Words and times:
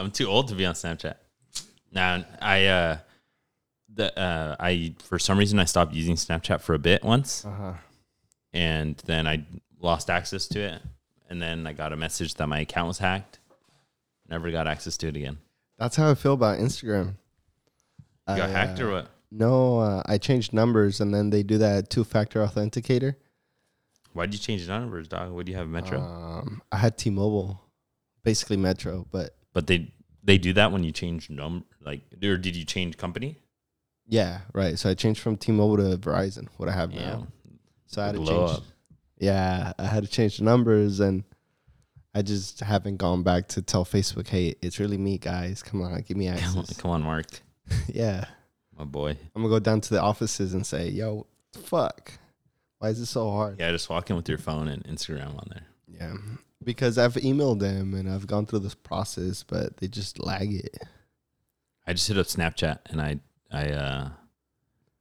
I'm 0.00 0.10
too 0.10 0.26
old 0.26 0.48
to 0.48 0.54
be 0.54 0.66
on 0.66 0.74
Snapchat. 0.74 1.14
Now 1.92 2.24
I 2.40 2.66
uh 2.66 2.98
the 3.92 4.18
uh 4.18 4.56
I 4.60 4.94
for 5.02 5.18
some 5.18 5.38
reason 5.38 5.58
I 5.58 5.64
stopped 5.64 5.92
using 5.94 6.16
Snapchat 6.16 6.60
for 6.60 6.74
a 6.74 6.78
bit 6.78 7.02
once 7.04 7.44
Uh 7.44 7.50
huh. 7.50 7.72
and 8.52 8.96
then 9.06 9.26
I 9.26 9.44
lost 9.80 10.10
access 10.10 10.46
to 10.48 10.60
it 10.60 10.82
and 11.28 11.40
then 11.42 11.66
I 11.66 11.72
got 11.72 11.92
a 11.92 11.96
message 11.96 12.34
that 12.34 12.46
my 12.46 12.60
account 12.60 12.88
was 12.88 12.98
hacked. 12.98 13.38
Never 14.28 14.50
got 14.50 14.66
access 14.66 14.96
to 14.98 15.08
it 15.08 15.16
again. 15.16 15.38
That's 15.78 15.96
how 15.96 16.10
I 16.10 16.14
feel 16.14 16.34
about 16.34 16.58
Instagram. 16.58 17.14
You 18.28 18.36
got 18.36 18.50
I, 18.50 18.52
hacked 18.52 18.80
uh, 18.80 18.84
or 18.84 18.92
what? 18.92 19.08
No, 19.32 19.78
uh, 19.80 20.02
I 20.06 20.18
changed 20.18 20.52
numbers 20.52 21.00
and 21.00 21.12
then 21.12 21.30
they 21.30 21.42
do 21.42 21.58
that 21.58 21.90
two 21.90 22.04
factor 22.04 22.40
authenticator. 22.46 23.14
Why'd 24.12 24.32
you 24.32 24.38
change 24.40 24.66
numbers, 24.68 25.08
dog? 25.08 25.30
What 25.30 25.46
do 25.46 25.52
you 25.52 25.58
have, 25.58 25.68
Metro? 25.68 26.00
Um, 26.00 26.62
I 26.72 26.78
had 26.78 26.98
T-Mobile, 26.98 27.60
basically 28.24 28.56
Metro, 28.56 29.06
but 29.12 29.36
but 29.52 29.66
they 29.66 29.92
they 30.22 30.38
do 30.38 30.52
that 30.54 30.70
when 30.72 30.84
you 30.84 30.92
change 30.92 31.30
number, 31.30 31.64
like, 31.84 32.02
or 32.22 32.36
did 32.36 32.54
you 32.56 32.64
change 32.64 32.96
company? 32.96 33.38
yeah, 34.06 34.40
right. 34.52 34.76
So 34.78 34.90
I 34.90 34.94
changed 34.94 35.20
from 35.20 35.36
T-Mobile 35.36 35.76
to 35.78 35.96
Verizon. 35.96 36.48
What 36.56 36.68
I 36.68 36.72
have 36.72 36.90
Yeah, 36.92 37.00
now. 37.10 37.26
So 37.86 38.02
I 38.02 38.06
had 38.06 38.16
to 38.16 38.24
change. 38.26 38.50
up. 38.50 38.62
Yeah, 39.18 39.72
I 39.78 39.84
had 39.86 40.02
to 40.04 40.08
change 40.10 40.38
the 40.38 40.44
numbers, 40.44 40.98
and 41.00 41.22
I 42.14 42.22
just 42.22 42.58
haven't 42.60 42.96
gone 42.96 43.22
back 43.22 43.48
to 43.48 43.62
tell 43.62 43.84
Facebook, 43.84 44.26
"Hey, 44.28 44.56
it's 44.62 44.78
really 44.80 44.98
me, 44.98 45.18
guys. 45.18 45.62
Come 45.62 45.82
on, 45.82 46.00
give 46.02 46.16
me 46.16 46.26
Come 46.28 46.34
on, 46.36 46.58
access." 46.58 46.76
come 46.78 46.90
on, 46.90 47.02
Mark, 47.02 47.26
yeah, 47.88 48.24
my 48.76 48.84
boy. 48.84 49.10
I'm 49.34 49.42
gonna 49.42 49.48
go 49.48 49.58
down 49.60 49.80
to 49.82 49.90
the 49.94 50.00
offices 50.02 50.54
and 50.54 50.66
say, 50.66 50.88
"Yo, 50.88 51.26
fuck, 51.62 52.12
why 52.78 52.88
is 52.88 52.98
it 53.00 53.06
so 53.06 53.30
hard?" 53.30 53.58
Yeah, 53.60 53.70
just 53.70 53.88
walk 53.88 54.10
in 54.10 54.16
with 54.16 54.28
your 54.28 54.38
phone 54.38 54.66
and 54.68 54.82
Instagram 54.84 55.36
on 55.38 55.46
there. 55.50 55.66
Yeah, 55.86 56.16
because 56.62 56.98
I've 56.98 57.14
emailed 57.14 57.60
them 57.60 57.94
and 57.94 58.08
I've 58.08 58.26
gone 58.26 58.46
through 58.46 58.60
this 58.60 58.74
process, 58.74 59.42
but 59.42 59.78
they 59.78 59.88
just 59.88 60.18
lag 60.18 60.54
it. 60.54 60.76
I 61.86 61.92
just 61.92 62.08
hit 62.08 62.18
up 62.18 62.26
Snapchat 62.26 62.78
and 62.86 63.00
I 63.00 63.18
I 63.50 63.70
uh 63.70 64.08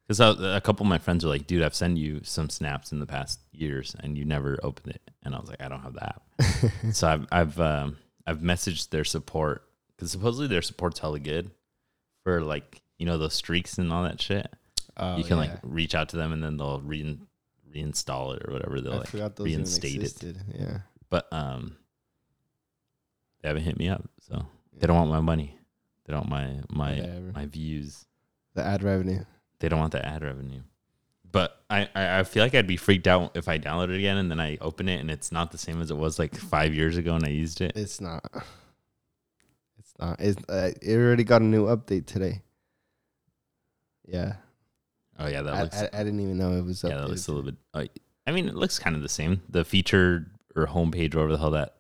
because 0.08 0.20
a 0.20 0.60
couple 0.62 0.84
of 0.84 0.90
my 0.90 0.98
friends 0.98 1.24
are 1.24 1.28
like, 1.28 1.46
dude, 1.46 1.62
I've 1.62 1.76
sent 1.76 1.98
you 1.98 2.22
some 2.24 2.50
snaps 2.50 2.92
in 2.92 3.00
the 3.00 3.06
past 3.06 3.40
years 3.52 3.96
and 4.00 4.18
you 4.18 4.26
never 4.26 4.58
opened 4.64 4.96
it, 4.96 5.12
and 5.22 5.36
I 5.36 5.40
was 5.40 5.50
like, 5.50 5.62
I 5.62 5.70
don't 5.70 5.82
have 5.82 5.94
that." 5.94 6.22
so 6.96 7.08
I've 7.08 7.28
I've 7.32 7.60
um, 7.60 7.98
I've 8.26 8.40
messaged 8.40 8.90
their 8.90 9.04
support 9.04 9.66
because 9.96 10.12
supposedly 10.12 10.48
their 10.48 10.64
support's 10.64 11.00
hella 11.00 11.20
good 11.20 11.52
for 12.24 12.42
like 12.42 12.82
you 12.98 13.06
know 13.06 13.20
those 13.20 13.36
streaks 13.36 13.78
and 13.78 13.94
all 13.94 14.04
that 14.04 14.20
shit. 14.20 14.52
Oh, 14.98 15.18
you 15.18 15.24
can 15.24 15.38
yeah. 15.38 15.44
like 15.44 15.60
reach 15.62 15.94
out 15.94 16.10
to 16.10 16.18
them 16.18 16.34
and 16.34 16.44
then 16.44 16.58
they'll 16.58 16.82
re- 16.82 17.20
reinstall 17.74 18.36
it 18.36 18.44
or 18.48 18.54
whatever. 18.54 18.82
They'll 18.82 18.94
I 18.94 18.98
like 18.98 19.08
forgot 19.08 19.36
those 19.36 19.48
even 19.48 19.60
reinstate 19.60 20.24
it. 20.24 20.38
Yeah, 20.58 20.80
but 21.10 21.28
um, 21.32 21.76
they 23.42 23.48
haven't 23.50 23.64
hit 23.64 23.78
me 23.78 23.90
up, 23.90 24.08
so 24.22 24.46
they 24.78 24.88
don't 24.88 24.96
want 24.98 25.10
my 25.10 25.20
money. 25.22 25.58
They 26.06 26.14
don't 26.14 26.30
want 26.30 26.64
my 26.70 26.86
my 26.86 26.96
Whatever. 26.96 27.32
my 27.36 27.46
views. 27.46 28.06
the 28.56 28.64
ad 28.64 28.84
revenue. 28.84 29.24
They 29.60 29.70
don't 29.70 29.80
want 29.80 29.92
the 29.92 30.06
ad 30.06 30.24
revenue. 30.24 30.62
But 31.32 31.62
I, 31.70 31.88
I, 31.94 32.20
I 32.20 32.24
feel 32.24 32.44
like 32.44 32.56
I'd 32.56 32.66
be 32.66 32.78
freaked 32.78 33.06
out 33.06 33.38
if 33.38 33.48
I 33.48 33.60
download 33.60 33.90
it 33.92 33.98
again 33.98 34.18
and 34.18 34.32
then 34.32 34.40
I 34.40 34.58
open 34.62 34.90
it 34.90 35.00
and 35.00 35.12
it's 35.12 35.32
not 35.32 35.52
the 35.52 35.60
same 35.60 35.80
as 35.80 35.92
it 35.92 35.98
was 35.98 36.18
like 36.18 36.36
five 36.36 36.74
years 36.74 36.98
ago 36.98 37.14
and 37.14 37.24
I 37.24 37.30
used 37.30 37.62
it. 37.62 37.74
It's 37.76 38.02
not. 38.02 38.26
It's 39.78 39.94
not. 40.00 40.20
It's 40.20 40.42
uh, 40.50 40.72
it 40.82 40.96
already 40.96 41.24
got 41.24 41.42
a 41.42 41.46
new 41.46 41.68
update 41.68 42.08
today. 42.08 42.42
Yeah, 44.08 44.38
Oh 45.20 45.28
yeah, 45.28 45.42
that 45.44 45.54
I, 45.54 45.62
looks 45.64 45.78
I, 45.78 45.90
I 45.94 46.04
didn't 46.04 46.22
even 46.22 46.38
know 46.38 46.54
it 46.58 46.66
was. 46.66 46.84
yeah, 46.84 46.96
that 46.96 47.02
updated 47.06 47.10
looks 47.10 47.28
a 47.28 47.32
little 47.32 47.52
bit. 47.52 47.56
Uh, 47.76 47.84
I 48.26 48.32
mean, 48.32 48.48
it 48.48 48.56
looks 48.56 48.80
kind 48.80 48.96
of 48.96 49.02
the 49.04 49.10
same. 49.10 49.42
The 49.50 49.64
feature 49.64 50.26
or 50.56 50.68
homepage, 50.68 51.14
or 51.16 51.20
whatever 51.20 51.32
the 51.34 51.38
hell 51.40 51.52
that 51.52 51.76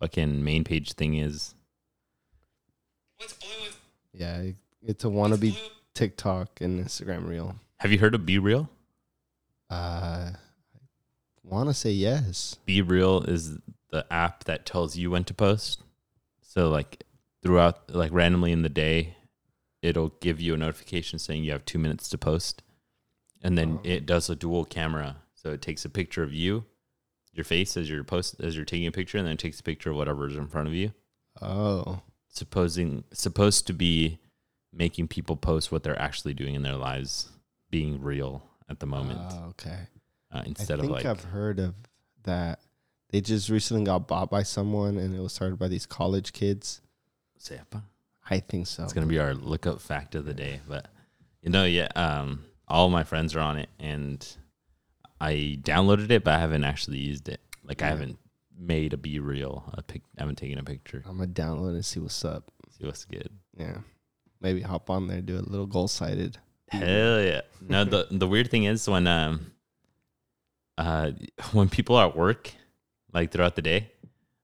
fucking 0.00 0.42
main 0.44 0.64
page 0.64 0.92
thing 0.94 1.14
is. 1.14 1.54
Yeah, 4.12 4.42
it's 4.86 5.04
a 5.04 5.08
wannabe 5.08 5.56
TikTok 5.94 6.60
and 6.60 6.84
Instagram 6.84 7.26
reel. 7.28 7.56
Have 7.78 7.92
you 7.92 7.98
heard 7.98 8.14
of 8.14 8.22
BeReal? 8.22 8.68
Uh, 9.70 10.30
I 10.34 10.34
want 11.42 11.68
to 11.68 11.74
say 11.74 11.90
yes. 11.90 12.56
BeReal 12.68 13.26
is 13.28 13.58
the 13.90 14.06
app 14.12 14.44
that 14.44 14.66
tells 14.66 14.96
you 14.96 15.10
when 15.10 15.24
to 15.24 15.34
post. 15.34 15.82
So 16.42 16.68
like 16.68 17.04
throughout, 17.42 17.94
like 17.94 18.12
randomly 18.12 18.52
in 18.52 18.62
the 18.62 18.68
day, 18.68 19.16
it'll 19.80 20.10
give 20.20 20.40
you 20.40 20.54
a 20.54 20.56
notification 20.56 21.18
saying 21.18 21.44
you 21.44 21.52
have 21.52 21.64
two 21.64 21.78
minutes 21.78 22.08
to 22.10 22.18
post, 22.18 22.62
and 23.42 23.56
then 23.56 23.78
Oh. 23.78 23.80
it 23.84 24.06
does 24.06 24.28
a 24.30 24.36
dual 24.36 24.64
camera. 24.64 25.16
So 25.34 25.50
it 25.50 25.62
takes 25.62 25.84
a 25.84 25.88
picture 25.90 26.22
of 26.22 26.32
you, 26.32 26.64
your 27.32 27.44
face 27.44 27.76
as 27.76 27.88
you're 27.88 28.04
post 28.04 28.36
as 28.40 28.56
you're 28.56 28.64
taking 28.64 28.86
a 28.86 28.92
picture, 28.92 29.18
and 29.18 29.26
then 29.26 29.34
it 29.34 29.38
takes 29.38 29.60
a 29.60 29.62
picture 29.62 29.90
of 29.90 29.96
whatever's 29.96 30.36
in 30.36 30.46
front 30.48 30.68
of 30.68 30.74
you. 30.74 30.92
Oh, 31.40 32.00
Supposing 32.28 33.04
supposed 33.12 33.66
to 33.66 33.72
be 33.72 34.18
making 34.72 35.08
people 35.08 35.36
post 35.36 35.70
what 35.70 35.82
they're 35.82 36.00
actually 36.00 36.32
doing 36.34 36.54
in 36.54 36.62
their 36.62 36.76
lives, 36.76 37.28
being 37.70 38.00
real 38.00 38.42
at 38.68 38.80
the 38.80 38.86
moment, 38.86 39.18
Oh, 39.22 39.48
okay. 39.50 39.78
uh, 40.32 40.38
I 40.38 40.42
instead 40.44 40.78
think 40.80 40.84
of 40.84 40.90
like 40.96 41.04
I've 41.04 41.24
heard 41.24 41.58
of 41.58 41.74
that. 42.22 42.60
They 43.10 43.20
just 43.20 43.50
recently 43.50 43.84
got 43.84 44.08
bought 44.08 44.30
by 44.30 44.42
someone, 44.42 44.96
and 44.96 45.14
it 45.14 45.20
was 45.20 45.34
started 45.34 45.58
by 45.58 45.68
these 45.68 45.84
college 45.84 46.32
kids. 46.32 46.80
Sepa. 47.38 47.82
I 48.30 48.38
think 48.40 48.66
so. 48.66 48.84
It's 48.84 48.92
gonna 48.94 49.06
be 49.06 49.18
our 49.18 49.34
lookup 49.34 49.80
fact 49.82 50.14
of 50.14 50.24
the 50.24 50.32
day. 50.32 50.60
But 50.66 50.88
you 51.42 51.50
know, 51.50 51.64
yeah, 51.64 51.88
um, 51.96 52.44
all 52.68 52.88
my 52.88 53.04
friends 53.04 53.36
are 53.36 53.40
on 53.40 53.58
it, 53.58 53.68
and 53.78 54.26
I 55.22 55.56
downloaded 55.62 56.10
it, 56.10 56.24
but 56.24 56.34
I 56.34 56.40
haven't 56.40 56.64
actually 56.64 56.98
used 56.98 57.28
it. 57.28 57.40
Like 57.62 57.80
I 57.80 57.86
haven't 57.86 58.18
made 58.58 58.92
a 58.92 58.96
be 58.96 59.20
real. 59.20 59.72
A 59.74 59.82
pic- 59.82 60.02
I 60.18 60.22
haven't 60.22 60.36
taken 60.36 60.58
a 60.58 60.64
picture. 60.64 61.04
I'm 61.06 61.18
gonna 61.18 61.28
download 61.28 61.74
and 61.74 61.84
see 61.84 62.00
what's 62.00 62.24
up. 62.24 62.50
See 62.76 62.84
what's 62.84 63.04
good. 63.04 63.30
Yeah, 63.56 63.78
maybe 64.40 64.62
hop 64.62 64.90
on 64.90 65.06
there, 65.06 65.20
do 65.20 65.38
a 65.38 65.40
little 65.40 65.66
goal 65.66 65.86
sighted. 65.86 66.38
Hell 66.68 67.22
yeah! 67.22 67.42
No, 67.60 67.84
the 67.84 68.08
the 68.10 68.26
weird 68.26 68.50
thing 68.50 68.64
is 68.64 68.88
when 68.88 69.06
um, 69.06 69.52
uh, 70.76 71.12
when 71.52 71.68
people 71.68 71.94
are 71.94 72.08
at 72.08 72.16
work, 72.16 72.50
like 73.12 73.30
throughout 73.30 73.54
the 73.54 73.62
day, 73.62 73.92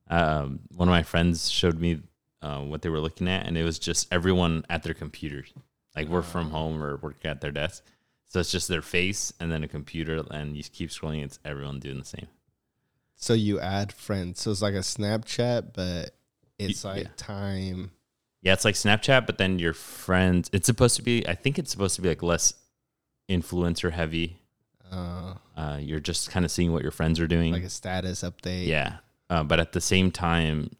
um, 0.08 0.60
one 0.76 0.86
of 0.86 0.92
my 0.92 1.02
friends 1.02 1.50
showed 1.50 1.80
me 1.80 2.02
uh, 2.40 2.60
what 2.60 2.82
they 2.82 2.88
were 2.88 3.00
looking 3.00 3.26
at, 3.26 3.46
and 3.46 3.58
it 3.58 3.64
was 3.64 3.80
just 3.80 4.06
everyone 4.12 4.64
at 4.70 4.84
their 4.84 4.94
computers, 4.94 5.52
like 5.96 6.06
work 6.06 6.24
from 6.24 6.50
home 6.50 6.80
or 6.80 6.98
work 6.98 7.24
at 7.24 7.40
their 7.40 7.50
desk. 7.50 7.82
So 8.28 8.40
it's 8.40 8.52
just 8.52 8.68
their 8.68 8.82
face 8.82 9.32
and 9.40 9.50
then 9.50 9.64
a 9.64 9.68
computer, 9.68 10.22
and 10.30 10.56
you 10.56 10.62
keep 10.62 10.90
scrolling. 10.90 11.24
It's 11.24 11.38
everyone 11.44 11.80
doing 11.80 11.98
the 11.98 12.04
same. 12.04 12.26
So 13.16 13.32
you 13.34 13.58
add 13.58 13.92
friends. 13.92 14.40
So 14.40 14.50
it's 14.50 14.62
like 14.62 14.74
a 14.74 14.78
Snapchat, 14.78 15.72
but 15.74 16.14
it's 16.58 16.84
Y- 16.84 16.90
like 16.92 17.02
yeah. 17.04 17.10
time. 17.16 17.90
Yeah, 18.42 18.52
it's 18.52 18.64
like 18.64 18.74
Snapchat, 18.76 19.26
but 19.26 19.38
then 19.38 19.58
your 19.58 19.72
friends. 19.72 20.48
It's 20.52 20.66
supposed 20.66 20.96
to 20.96 21.02
be. 21.02 21.26
I 21.26 21.34
think 21.34 21.58
it's 21.58 21.70
supposed 21.70 21.96
to 21.96 22.02
be 22.02 22.08
like 22.08 22.22
less 22.22 22.52
influencer 23.28 23.92
heavy. 23.92 24.38
Uh, 24.90 25.34
Uh, 25.56 25.78
you're 25.80 26.00
just 26.00 26.30
kind 26.30 26.44
of 26.44 26.50
seeing 26.50 26.72
what 26.72 26.82
your 26.82 26.92
friends 26.92 27.18
are 27.20 27.26
doing. 27.26 27.52
like 27.52 27.64
a 27.64 27.68
status 27.70 28.22
update. 28.22 28.66
Yeah. 28.66 28.98
Uh, 29.28 29.42
but 29.42 29.58
at 29.60 29.72
the 29.72 29.80
same 29.80 30.10
time, 30.10 30.70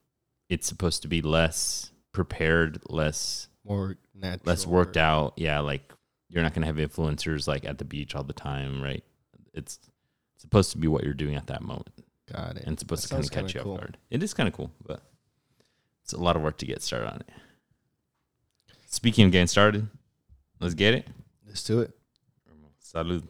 it's 0.48 0.66
supposed 0.66 1.02
to 1.02 1.08
be 1.08 1.20
less 1.20 1.90
prepared, 2.12 2.80
less 2.88 3.48
more 3.64 3.96
natural. 4.14 4.42
less 4.46 4.66
worked 4.66 4.96
out. 4.96 5.34
Yeah, 5.36 5.58
like 5.60 5.92
you're 6.28 6.42
not 6.42 6.54
gonna 6.54 6.66
have 6.66 6.76
influencers 6.76 7.46
like 7.48 7.64
at 7.64 7.78
the 7.78 7.84
beach 7.84 8.14
all 8.14 8.22
the 8.24 8.32
time, 8.32 8.82
right? 8.82 9.02
It's 9.54 9.78
supposed 10.36 10.72
to 10.72 10.78
be 10.78 10.86
what 10.88 11.04
you're 11.04 11.14
doing 11.14 11.34
at 11.34 11.46
that 11.48 11.62
moment, 11.62 11.88
Got 12.32 12.56
it. 12.56 12.64
and 12.64 12.74
it's 12.74 12.80
supposed 12.80 13.04
That 13.04 13.08
to 13.08 13.14
kind 13.14 13.24
of 13.24 13.30
catch 13.30 13.54
you 13.54 13.60
kinda 13.60 13.60
off 13.60 13.64
cool. 13.64 13.76
guard. 13.76 13.98
It 14.10 14.22
is 14.22 14.34
kind 14.34 14.48
of 14.48 14.54
cool, 14.54 14.70
but 14.86 15.02
it's 16.04 16.12
a 16.12 16.18
lot 16.18 16.36
of 16.36 16.42
work 16.42 16.58
to 16.58 16.66
get 16.66 16.82
started 16.82 17.10
on 17.12 17.20
it. 17.20 17.28
Speaking 18.86 19.26
of 19.26 19.32
getting 19.32 19.46
started, 19.46 19.88
let's 20.60 20.74
get 20.74 20.94
it. 20.94 21.06
Let's 21.46 21.62
do 21.64 21.80
it. 21.80 21.92
Salud. 22.82 23.26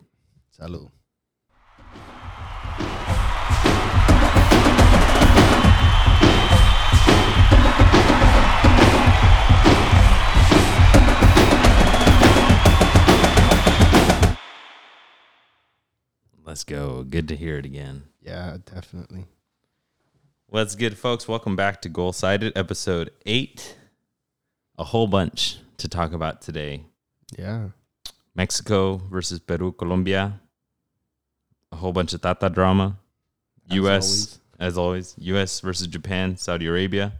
Salud. 0.59 0.91
Let's 16.49 16.65
go. 16.65 17.03
Good 17.03 17.29
to 17.29 17.37
hear 17.37 17.59
it 17.59 17.67
again. 17.67 18.05
Yeah, 18.23 18.57
definitely. 18.65 19.27
What's 20.47 20.77
good, 20.77 20.97
folks? 20.97 21.29
Welcome 21.29 21.57
back 21.57 21.83
to 21.83 21.91
Goal 21.91 22.15
Sided, 22.15 22.57
episode 22.57 23.11
eight. 23.27 23.77
A 24.79 24.85
whole 24.85 25.09
bunch 25.09 25.59
to 25.77 25.89
talk 25.89 26.15
about 26.15 26.41
today. 26.41 26.85
Yeah. 27.37 27.69
Mexico 28.35 28.97
versus 28.97 29.41
Peru, 29.41 29.73
Colombia. 29.73 30.41
A 31.71 31.77
whole 31.77 31.93
bunch 31.93 32.15
of 32.15 32.23
Tata 32.23 32.49
drama. 32.49 32.97
As 33.69 33.77
U.S. 33.77 34.05
always. 34.07 34.39
as 34.59 34.79
always. 34.79 35.15
U.S. 35.19 35.61
versus 35.61 35.87
Japan, 35.87 36.39
Saudi 36.39 36.67
Arabia. 36.67 37.13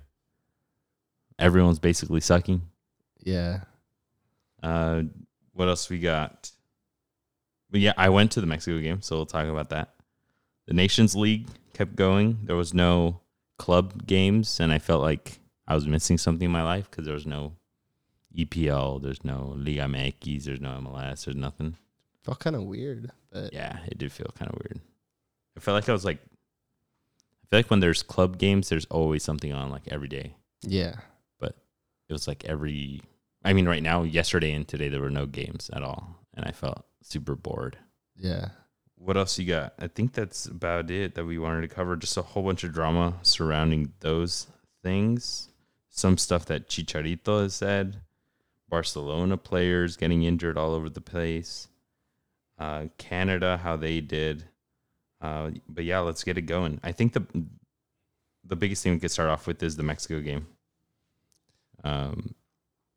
Everyone's 1.39 1.79
basically 1.79 2.23
sucking. 2.23 2.63
Yeah. 3.23 3.61
Uh, 4.63 5.03
what 5.53 5.69
else 5.69 5.91
we 5.91 5.99
got? 5.99 6.51
But 7.71 7.81
yeah, 7.81 7.93
I 7.97 8.09
went 8.09 8.33
to 8.33 8.41
the 8.41 8.47
Mexico 8.47 8.81
game, 8.81 9.03
so 9.03 9.17
we'll 9.17 9.27
talk 9.27 9.47
about 9.47 9.71
that. 9.71 9.95
The 10.67 10.75
Nations 10.75 11.15
League 11.15 11.49
kept 11.75 11.97
going. 11.97 12.39
There 12.45 12.57
was 12.57 12.73
no 12.75 13.21
club 13.59 14.07
games, 14.07 14.61
and 14.61 14.73
I 14.73 14.79
felt 14.79 15.03
like 15.03 15.39
I 15.67 15.75
was 15.75 15.87
missing 15.87 16.19
something 16.19 16.47
in 16.47 16.53
my 16.53 16.63
life 16.63 16.91
because 16.91 17.05
there 17.05 17.15
was 17.15 17.27
no 17.27 17.53
EPL, 18.37 19.03
there's 19.03 19.25
no 19.25 19.55
Liga 19.57 19.83
MX, 19.83 20.45
there's 20.45 20.61
no 20.61 20.71
MLS, 20.81 21.25
there's 21.25 21.37
nothing. 21.37 21.77
Felt 22.23 22.39
kind 22.41 22.57
of 22.57 22.63
weird, 22.63 23.11
but 23.33 23.53
Yeah, 23.53 23.79
it 23.87 23.99
did 23.99 24.13
feel 24.13 24.31
kind 24.39 24.51
of 24.51 24.59
weird. 24.63 24.81
I 25.57 25.61
felt 25.61 25.75
like 25.75 25.89
I 25.89 25.93
was 25.93 26.05
like, 26.05 26.19
I 26.23 27.47
feel 27.51 27.59
like 27.59 27.71
when 27.71 27.81
there's 27.81 28.03
club 28.03 28.39
games, 28.39 28.69
there's 28.69 28.85
always 28.87 29.23
something 29.23 29.53
on 29.53 29.71
like 29.71 29.89
every 29.89 30.09
day. 30.09 30.35
yeah, 30.63 30.97
but 31.39 31.57
It 32.09 32.13
was 32.13 32.29
like 32.29 32.45
every, 32.45 33.03
I 33.45 33.53
mean, 33.53 33.67
right 33.67 33.83
now, 33.83 34.03
yesterday 34.03 34.53
and 34.53 34.67
today, 34.69 34.89
there 34.89 35.01
were 35.01 35.11
no 35.11 35.27
games 35.27 35.71
at 35.73 35.83
all. 35.83 36.17
And 36.39 36.47
I 36.47 36.53
felt 36.53 36.87
super 37.03 37.35
bored. 37.35 37.77
yeah. 38.17 38.51
What 39.01 39.17
else 39.17 39.39
you 39.39 39.47
got? 39.47 39.75
I 39.79 39.87
think 39.87 40.13
that's 40.13 40.47
about 40.47 40.91
it 40.91 41.15
that 41.15 41.25
we 41.25 41.39
wanted 41.39 41.61
to 41.63 41.69
cover. 41.69 41.95
Just 41.95 42.17
a 42.17 42.23
whole 42.23 42.43
bunch 42.43 42.65
of 42.65 42.73
drama 42.73 43.15
surrounding 43.23 43.93
those 44.01 44.49
things. 44.83 45.51
Some 45.89 46.19
stuff 46.19 46.47
that 46.47 46.69
Chicharito 46.69 47.43
has 47.43 47.55
said. 47.55 48.01
Barcelona 48.69 49.37
players 49.37 49.97
getting 49.97 50.25
injured 50.25 50.59
all 50.59 50.75
over 50.75 50.91
the 50.91 51.01
place. 51.01 51.69
Uh, 52.59 52.87
Canada, 52.99 53.57
how 53.63 53.77
they 53.77 54.01
did. 54.01 54.47
Uh, 55.21 55.51
but 55.69 55.85
yeah, 55.85 56.01
let's 56.01 56.25
get 56.25 56.37
it 56.37 56.43
going. 56.43 56.81
I 56.83 56.91
think 56.91 57.13
the 57.13 57.25
the 58.45 58.57
biggest 58.57 58.83
thing 58.83 58.95
we 58.95 58.99
could 58.99 59.13
start 59.13 59.29
off 59.29 59.47
with 59.47 59.63
is 59.63 59.77
the 59.77 59.85
Mexico 59.85 60.21
game. 60.21 60.49
Um, 61.85 62.35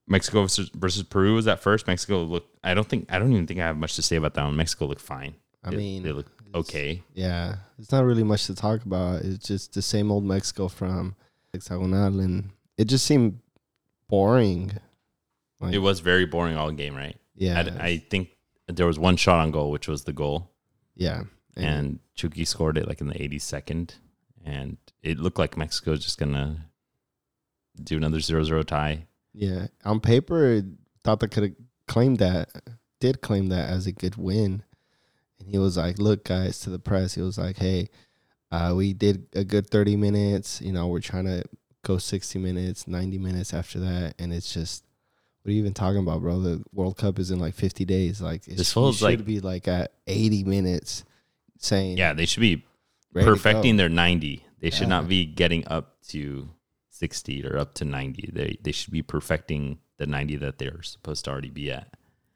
Mexico 0.07 0.41
versus, 0.43 0.69
versus 0.73 1.03
Peru 1.03 1.35
was 1.35 1.47
at 1.47 1.59
first. 1.59 1.87
Mexico 1.87 2.23
looked. 2.23 2.57
I 2.63 2.73
don't 2.73 2.87
think. 2.87 3.11
I 3.11 3.19
don't 3.19 3.31
even 3.31 3.47
think 3.47 3.59
I 3.59 3.65
have 3.67 3.77
much 3.77 3.95
to 3.95 4.01
say 4.01 4.15
about 4.17 4.33
that 4.33 4.43
one. 4.43 4.55
Mexico 4.55 4.85
looked 4.87 5.01
fine. 5.01 5.35
I 5.63 5.69
They- 5.71 5.77
mean, 5.77 6.03
they 6.03 6.11
look 6.11 6.27
okay. 6.55 7.03
Yeah, 7.13 7.57
it's 7.77 7.91
not 7.91 8.03
really 8.03 8.23
much 8.23 8.45
to 8.47 8.55
talk 8.55 8.83
about. 8.83 9.21
It's 9.21 9.47
just 9.47 9.73
the 9.73 9.81
same 9.81 10.11
old 10.11 10.23
Mexico 10.25 10.67
from 10.67 11.15
Hexagonal, 11.53 12.19
and 12.19 12.49
it 12.77 12.85
just 12.85 13.05
seemed 13.05 13.39
boring. 14.09 14.71
Like, 15.59 15.73
It 15.73 15.79
was 15.79 15.99
very 15.99 16.25
boring 16.25 16.57
all 16.57 16.71
game, 16.71 16.95
right? 16.95 17.15
yeah, 17.35 17.75
I, 17.79 17.85
I 17.87 17.97
think 17.97 18.29
there 18.67 18.87
was 18.87 18.97
one 18.97 19.15
shot 19.15 19.39
on 19.39 19.51
goal, 19.51 19.69
which 19.71 19.87
was 19.87 20.03
the 20.05 20.13
goal, 20.13 20.49
yeah, 20.95 21.23
and 21.55 21.99
Chucky 22.15 22.43
scored 22.45 22.77
it 22.77 22.87
like 22.87 22.99
in 22.99 23.07
the 23.07 23.13
82nd, 23.19 23.91
and 24.43 24.77
it 25.03 25.19
looked 25.19 25.37
like 25.37 25.55
Mexico 25.57 25.91
was 25.91 26.03
just 26.03 26.17
gonna 26.17 26.65
do 27.81 27.95
another 27.97 28.17
0-0 28.17 28.65
tie. 28.65 29.05
Yeah. 29.33 29.67
On 29.85 29.99
paper, 29.99 30.61
thought 31.03 31.19
they 31.19 31.27
could 31.27 31.43
have 31.43 31.55
claimed 31.87 32.19
that, 32.19 32.49
did 32.99 33.21
claim 33.21 33.47
that 33.49 33.69
as 33.69 33.87
a 33.87 33.91
good 33.91 34.15
win, 34.15 34.63
and 35.39 35.47
he 35.49 35.57
was 35.57 35.77
like, 35.77 35.97
"Look, 35.99 36.23
guys," 36.25 36.59
to 36.61 36.69
the 36.69 36.79
press, 36.79 37.15
he 37.15 37.21
was 37.21 37.37
like, 37.37 37.57
"Hey, 37.57 37.89
uh, 38.51 38.73
we 38.75 38.93
did 38.93 39.27
a 39.33 39.43
good 39.43 39.69
thirty 39.69 39.95
minutes. 39.95 40.61
You 40.61 40.71
know, 40.73 40.87
we're 40.87 40.99
trying 41.01 41.25
to 41.25 41.43
go 41.83 41.97
sixty 41.97 42.39
minutes, 42.39 42.87
ninety 42.87 43.17
minutes 43.17 43.53
after 43.53 43.79
that, 43.79 44.15
and 44.19 44.33
it's 44.33 44.53
just." 44.53 44.83
What 45.43 45.49
are 45.49 45.53
you 45.53 45.59
even 45.61 45.73
talking 45.73 45.97
about, 46.01 46.21
bro? 46.21 46.39
The 46.39 46.63
World 46.71 46.97
Cup 46.97 47.17
is 47.17 47.31
in 47.31 47.39
like 47.39 47.55
50 47.55 47.83
days. 47.83 48.21
Like, 48.21 48.47
it 48.47 48.57
This 48.57 48.69
sh- 48.69 48.73
should 48.73 49.01
like- 49.01 49.25
be 49.25 49.39
like 49.39 49.67
at 49.67 49.91
80 50.05 50.43
minutes 50.43 51.03
saying, 51.57 51.97
Yeah, 51.97 52.13
they 52.13 52.27
should 52.27 52.41
be 52.41 52.63
perfecting 53.11 53.75
their 53.75 53.89
90. 53.89 54.45
They 54.59 54.69
should 54.69 54.87
not 54.87 55.07
be 55.07 55.25
getting 55.25 55.67
up 55.67 55.99
to 56.09 56.47
60 57.01 57.45
or 57.47 57.57
up 57.57 57.73
to 57.75 57.85
90. 57.85 58.29
They 58.31 58.57
they 58.61 58.71
should 58.71 58.93
be 58.93 59.01
perfecting 59.01 59.79
the 59.97 60.05
90 60.05 60.37
that 60.37 60.57
they're 60.59 60.81
supposed 60.83 61.25
to 61.25 61.31
already 61.31 61.49
be 61.49 61.71
at. 61.71 61.95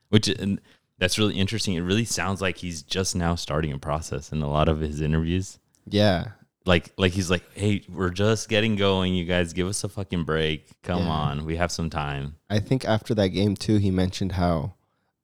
Which 0.09 0.27
and 0.27 0.59
that's 0.97 1.17
really 1.19 1.35
interesting. 1.35 1.75
It 1.75 1.81
really 1.81 2.05
sounds 2.05 2.41
like 2.41 2.57
he's 2.57 2.81
just 2.81 3.15
now 3.15 3.35
starting 3.35 3.71
a 3.73 3.77
process 3.77 4.31
in 4.31 4.41
a 4.41 4.49
lot 4.49 4.67
of 4.67 4.79
his 4.79 5.01
interviews. 5.01 5.59
Yeah. 5.87 6.29
like 6.65 6.91
like 6.97 7.13
he's 7.13 7.29
like, 7.29 7.43
hey, 7.53 7.83
we're 7.89 8.09
just 8.25 8.49
getting 8.49 8.75
going. 8.75 9.13
You 9.13 9.25
guys 9.25 9.53
give 9.53 9.67
us 9.67 9.83
a 9.83 9.89
fucking 9.89 10.23
break. 10.25 10.59
Come 10.81 11.03
Yeah. 11.05 11.09
on, 11.25 11.45
we 11.45 11.57
have 11.57 11.71
some 11.71 11.89
time. 11.89 12.35
I 12.49 12.59
think 12.59 12.85
after 12.85 13.13
that 13.15 13.29
game, 13.29 13.55
too, 13.55 13.77
he 13.77 13.91
mentioned 13.91 14.31
how 14.33 14.73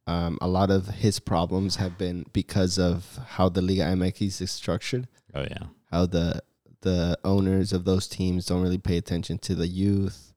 um, 0.07 0.37
a 0.41 0.47
lot 0.47 0.69
of 0.71 0.87
his 1.05 1.19
problems 1.19 1.77
have 1.77 1.97
been 1.97 2.25
because 2.33 2.77
of 2.77 3.17
how 3.35 3.49
the 3.49 3.61
Liga 3.61 3.85
MX 3.97 4.41
is 4.41 4.51
structured, 4.51 5.07
Oh 5.33 5.41
yeah, 5.53 5.65
how 5.91 6.05
the 6.05 6.41
the 6.81 7.17
owners 7.23 7.73
of 7.73 7.85
those 7.85 8.07
teams 8.07 8.45
don't 8.45 8.61
really 8.61 8.77
pay 8.77 8.97
attention 8.97 9.37
to 9.39 9.55
the 9.55 9.67
youth. 9.67 10.33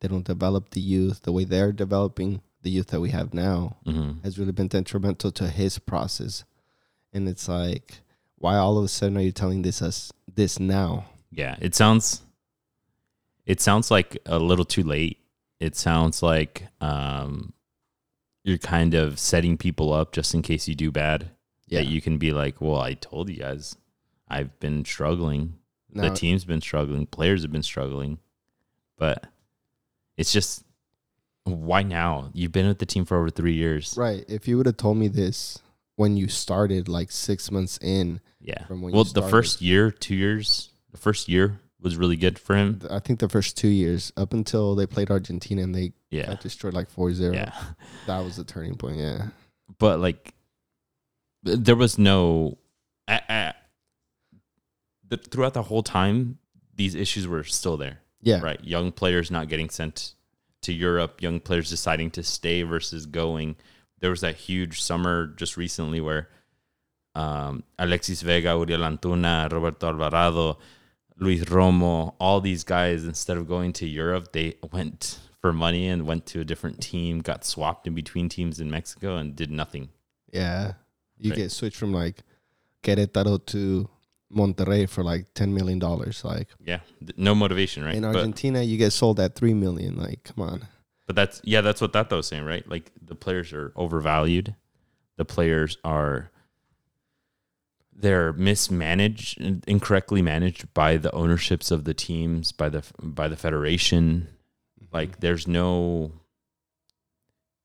They 0.00 0.08
don't 0.08 0.26
develop 0.26 0.70
the 0.70 0.80
youth 0.80 1.22
the 1.22 1.32
way 1.32 1.44
they're 1.44 1.72
developing 1.72 2.42
the 2.62 2.70
youth 2.70 2.88
that 2.88 3.00
we 3.00 3.10
have 3.10 3.32
now 3.32 3.76
hmm 3.84 4.12
has 4.24 4.38
really 4.38 4.52
been 4.52 4.68
detrimental 4.68 5.30
to 5.32 5.48
his 5.48 5.78
process. 5.78 6.44
And 7.12 7.28
it's 7.28 7.48
like, 7.48 8.00
why 8.36 8.56
all 8.56 8.76
of 8.76 8.84
a 8.84 8.88
sudden 8.88 9.16
are 9.16 9.22
you 9.22 9.32
telling 9.32 9.62
this 9.62 9.80
us 9.80 10.12
this 10.34 10.58
now? 10.60 11.06
yeah. 11.30 11.56
It 11.60 11.74
sounds, 11.74 12.22
it 13.46 13.60
sounds 13.60 13.90
like 13.90 14.18
a 14.26 14.38
little 14.38 14.64
too 14.64 14.82
late. 14.82 15.18
It 15.60 15.76
sounds 15.76 16.22
like 16.22 16.66
um, 16.80 17.52
you're 18.44 18.58
kind 18.58 18.94
of 18.94 19.18
setting 19.18 19.56
people 19.56 19.92
up 19.92 20.12
just 20.12 20.34
in 20.34 20.42
case 20.42 20.68
you 20.68 20.74
do 20.74 20.90
bad. 20.90 21.30
Yeah, 21.68 21.80
That 21.80 21.86
you 21.86 22.00
can 22.00 22.18
be 22.18 22.32
like, 22.32 22.60
well, 22.60 22.80
I 22.80 22.94
told 22.94 23.28
you 23.30 23.36
guys, 23.38 23.76
I've 24.28 24.58
been 24.60 24.84
struggling. 24.84 25.54
Now- 25.92 26.08
the 26.08 26.14
team's 26.14 26.44
been 26.44 26.60
struggling. 26.60 27.06
Players 27.06 27.42
have 27.42 27.52
been 27.52 27.62
struggling, 27.62 28.18
but 28.98 29.26
it's 30.16 30.32
just 30.32 30.64
why 31.44 31.82
now? 31.82 32.30
You've 32.34 32.52
been 32.52 32.66
with 32.66 32.78
the 32.80 32.86
team 32.86 33.04
for 33.04 33.16
over 33.16 33.30
three 33.30 33.54
years. 33.54 33.94
right. 33.96 34.24
If 34.28 34.48
you 34.48 34.56
would 34.56 34.66
have 34.66 34.76
told 34.76 34.96
me 34.96 35.06
this 35.08 35.58
when 35.94 36.16
you 36.16 36.28
started, 36.28 36.88
like 36.88 37.10
six 37.12 37.50
months 37.50 37.78
in, 37.80 38.20
Yeah. 38.40 38.64
from 38.66 38.82
when 38.82 38.92
well, 38.92 39.04
the 39.04 39.22
first 39.22 39.62
year, 39.62 39.90
two 39.90 40.14
years, 40.16 40.70
the 40.90 40.98
first 40.98 41.28
year 41.28 41.60
was 41.80 41.96
really 41.96 42.16
good 42.16 42.38
for 42.38 42.56
him. 42.56 42.80
I 42.90 42.98
think 42.98 43.20
the 43.20 43.28
first 43.28 43.56
two 43.56 43.68
years, 43.68 44.12
up 44.16 44.32
until 44.34 44.74
they 44.74 44.86
played 44.86 45.10
Argentina 45.10 45.62
and 45.62 45.74
they 45.74 45.92
Yeah. 46.10 46.26
got 46.26 46.40
destroyed 46.40 46.74
like 46.74 46.90
4-0. 46.90 47.32
Yeah. 47.34 47.52
That 48.06 48.24
was 48.24 48.36
the 48.36 48.44
turning 48.44 48.74
point. 48.76 48.96
Yeah. 48.96 49.28
But 49.78 50.00
like, 50.00 50.34
there 51.42 51.76
was 51.76 51.96
no. 51.98 52.58
I, 53.06 53.20
I, 53.28 53.54
the, 55.08 55.16
throughout 55.16 55.54
the 55.54 55.62
whole 55.62 55.82
time, 55.82 56.38
these 56.74 56.94
issues 56.94 57.26
were 57.26 57.44
still 57.44 57.76
there. 57.76 58.00
Yeah. 58.22 58.40
Right. 58.40 58.62
Young 58.64 58.92
players 58.92 59.30
not 59.30 59.48
getting 59.48 59.70
sent 59.70 60.14
to 60.62 60.72
Europe, 60.72 61.22
young 61.22 61.38
players 61.40 61.70
deciding 61.70 62.10
to 62.12 62.22
stay 62.22 62.62
versus 62.62 63.06
going. 63.06 63.56
There 64.00 64.10
was 64.10 64.20
that 64.22 64.34
huge 64.36 64.82
summer 64.82 65.28
just 65.28 65.56
recently 65.56 66.00
where 66.00 66.28
um, 67.14 67.62
Alexis 67.78 68.22
Vega, 68.22 68.48
Uriel 68.50 68.80
Antuna, 68.80 69.50
Roberto 69.50 69.88
Alvarado, 69.88 70.58
Luis 71.18 71.44
Romo, 71.44 72.14
all 72.18 72.40
these 72.40 72.64
guys, 72.64 73.04
instead 73.04 73.36
of 73.38 73.46
going 73.48 73.72
to 73.74 73.86
Europe, 73.86 74.32
they 74.32 74.54
went 74.72 75.18
for 75.40 75.52
money 75.52 75.88
and 75.88 76.06
went 76.06 76.26
to 76.26 76.40
a 76.40 76.44
different 76.44 76.80
team, 76.80 77.20
got 77.20 77.44
swapped 77.44 77.86
in 77.86 77.94
between 77.94 78.28
teams 78.28 78.60
in 78.60 78.70
Mexico 78.70 79.16
and 79.16 79.34
did 79.36 79.50
nothing. 79.50 79.88
Yeah. 80.32 80.74
You 81.18 81.30
Right. 81.30 81.36
get 81.38 81.52
switched 81.52 81.76
from 81.76 81.92
like 81.94 82.22
Querétaro 82.82 83.44
to 83.46 83.88
Monterrey 84.34 84.88
for 84.88 85.02
like 85.04 85.32
$10 85.34 85.50
million. 85.52 85.78
Like 85.78 86.48
Yeah. 86.64 86.80
No 87.16 87.34
motivation, 87.34 87.84
right? 87.84 87.94
in 87.94 88.02
But- 88.02 88.16
Argentina, 88.16 88.62
you 88.62 88.76
get 88.76 88.92
sold 88.92 89.20
at 89.20 89.34
3 89.34 89.54
million. 89.54 89.96
Like, 89.96 90.24
come 90.24 90.44
on. 90.48 90.66
But 91.06 91.14
that's 91.14 91.40
yeah, 91.44 91.60
that's 91.60 91.80
what 91.80 91.92
that 91.92 92.10
was 92.10 92.26
saying, 92.26 92.44
right? 92.44 92.68
Like 92.68 92.90
the 93.00 93.14
players 93.14 93.52
are 93.52 93.72
overvalued. 93.76 94.56
The 95.16 95.24
players 95.24 95.78
are 95.84 96.30
they're 97.98 98.32
mismanaged, 98.32 99.40
incorrectly 99.66 100.20
managed 100.20 100.72
by 100.74 100.96
the 100.96 101.14
ownerships 101.14 101.70
of 101.70 101.84
the 101.84 101.94
teams, 101.94 102.50
by 102.52 102.68
the 102.68 102.82
by 103.00 103.28
the 103.28 103.36
federation. 103.36 104.26
Mm-hmm. 104.82 104.96
Like 104.96 105.20
there's 105.20 105.46
no 105.46 106.10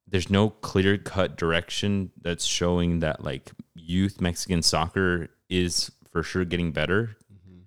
there's 0.08 0.30
no 0.30 0.50
clear 0.52 0.98
cut 1.00 1.36
direction 1.36 2.12
that's 2.22 2.46
showing 2.46 3.00
that 3.00 3.24
like 3.24 3.52
youth 3.74 4.22
Mexican 4.22 4.62
soccer 4.62 5.30
is 5.50 5.92
for 6.12 6.22
sure 6.24 6.46
getting 6.46 6.72
better, 6.72 7.16
Mhm. 7.34 7.64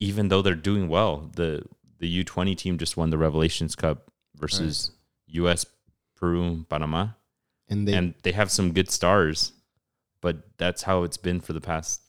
even 0.00 0.28
though 0.28 0.42
they're 0.42 0.54
doing 0.54 0.88
well. 0.88 1.30
The 1.36 1.62
the 1.98 2.08
U 2.08 2.24
twenty 2.24 2.56
team 2.56 2.78
just 2.78 2.96
won 2.96 3.10
the 3.10 3.18
Revelations 3.18 3.76
Cup 3.76 4.10
versus 4.34 4.90
U.S., 5.28 5.64
Peru, 6.16 6.66
Panama, 6.68 7.10
And 7.68 7.86
they, 7.86 7.94
and 7.94 8.14
they 8.24 8.32
have 8.32 8.50
some 8.50 8.72
good 8.72 8.90
stars, 8.90 9.52
but 10.20 10.56
that's 10.58 10.82
how 10.82 11.04
it's 11.04 11.16
been 11.16 11.40
for 11.40 11.52
the 11.52 11.60
past 11.60 12.00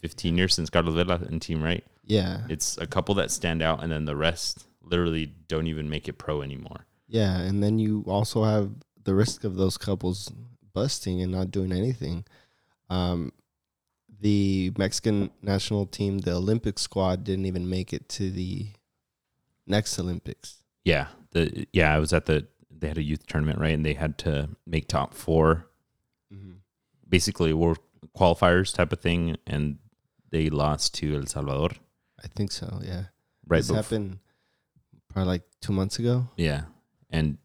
fifteen 0.00 0.36
years 0.36 0.54
since 0.54 0.70
Carlos 0.70 0.94
Vela 0.94 1.16
and 1.28 1.40
team, 1.42 1.62
right? 1.62 1.84
yeah. 2.04 2.44
It's 2.48 2.76
a 2.78 2.86
couple 2.86 3.14
that 3.16 3.30
stand 3.30 3.62
out, 3.62 3.82
and 3.82 3.90
then 3.92 4.04
the 4.04 4.16
rest 4.16 4.66
literally 4.82 5.26
don't 5.48 5.66
even 5.68 5.88
make 5.88 6.08
it 6.08 6.14
pro 6.14 6.42
anymore. 6.42 6.86
Yeah, 7.08 7.38
and 7.40 7.62
then 7.62 7.78
you 7.78 8.04
also 8.06 8.44
have 8.44 8.70
the 9.04 9.14
risk 9.14 9.44
of 9.44 9.56
those 9.56 9.76
couples 9.78 10.30
busting 10.72 11.20
and 11.22 11.30
not 11.32 11.50
doing 11.50 11.72
anything. 11.72 12.24
Um, 12.90 13.32
the 14.22 14.72
Mexican 14.78 15.30
national 15.42 15.86
team, 15.86 16.18
the 16.18 16.34
Olympic 16.34 16.78
squad, 16.78 17.24
didn't 17.24 17.46
even 17.46 17.68
make 17.68 17.92
it 17.92 18.08
to 18.08 18.30
the 18.30 18.68
next 19.66 19.98
Olympics. 19.98 20.62
Yeah, 20.84 21.08
the 21.32 21.66
yeah, 21.72 21.92
I 21.92 21.98
was 21.98 22.12
at 22.12 22.26
the 22.26 22.46
they 22.70 22.88
had 22.88 22.98
a 22.98 23.02
youth 23.02 23.26
tournament, 23.26 23.58
right, 23.58 23.74
and 23.74 23.84
they 23.84 23.94
had 23.94 24.18
to 24.18 24.50
make 24.64 24.86
top 24.86 25.12
four, 25.12 25.66
mm-hmm. 26.32 26.52
basically 27.08 27.52
world 27.52 27.80
qualifiers 28.16 28.72
type 28.72 28.92
of 28.92 29.00
thing, 29.00 29.36
and 29.46 29.78
they 30.30 30.48
lost 30.50 30.94
to 30.94 31.16
El 31.16 31.26
Salvador. 31.26 31.70
I 32.22 32.28
think 32.28 32.52
so. 32.52 32.80
Yeah, 32.82 33.04
Right, 33.46 33.58
this 33.58 33.70
happened 33.70 34.18
probably 35.08 35.28
like 35.32 35.42
two 35.60 35.72
months 35.72 35.98
ago. 35.98 36.28
Yeah, 36.36 36.62
and 37.10 37.38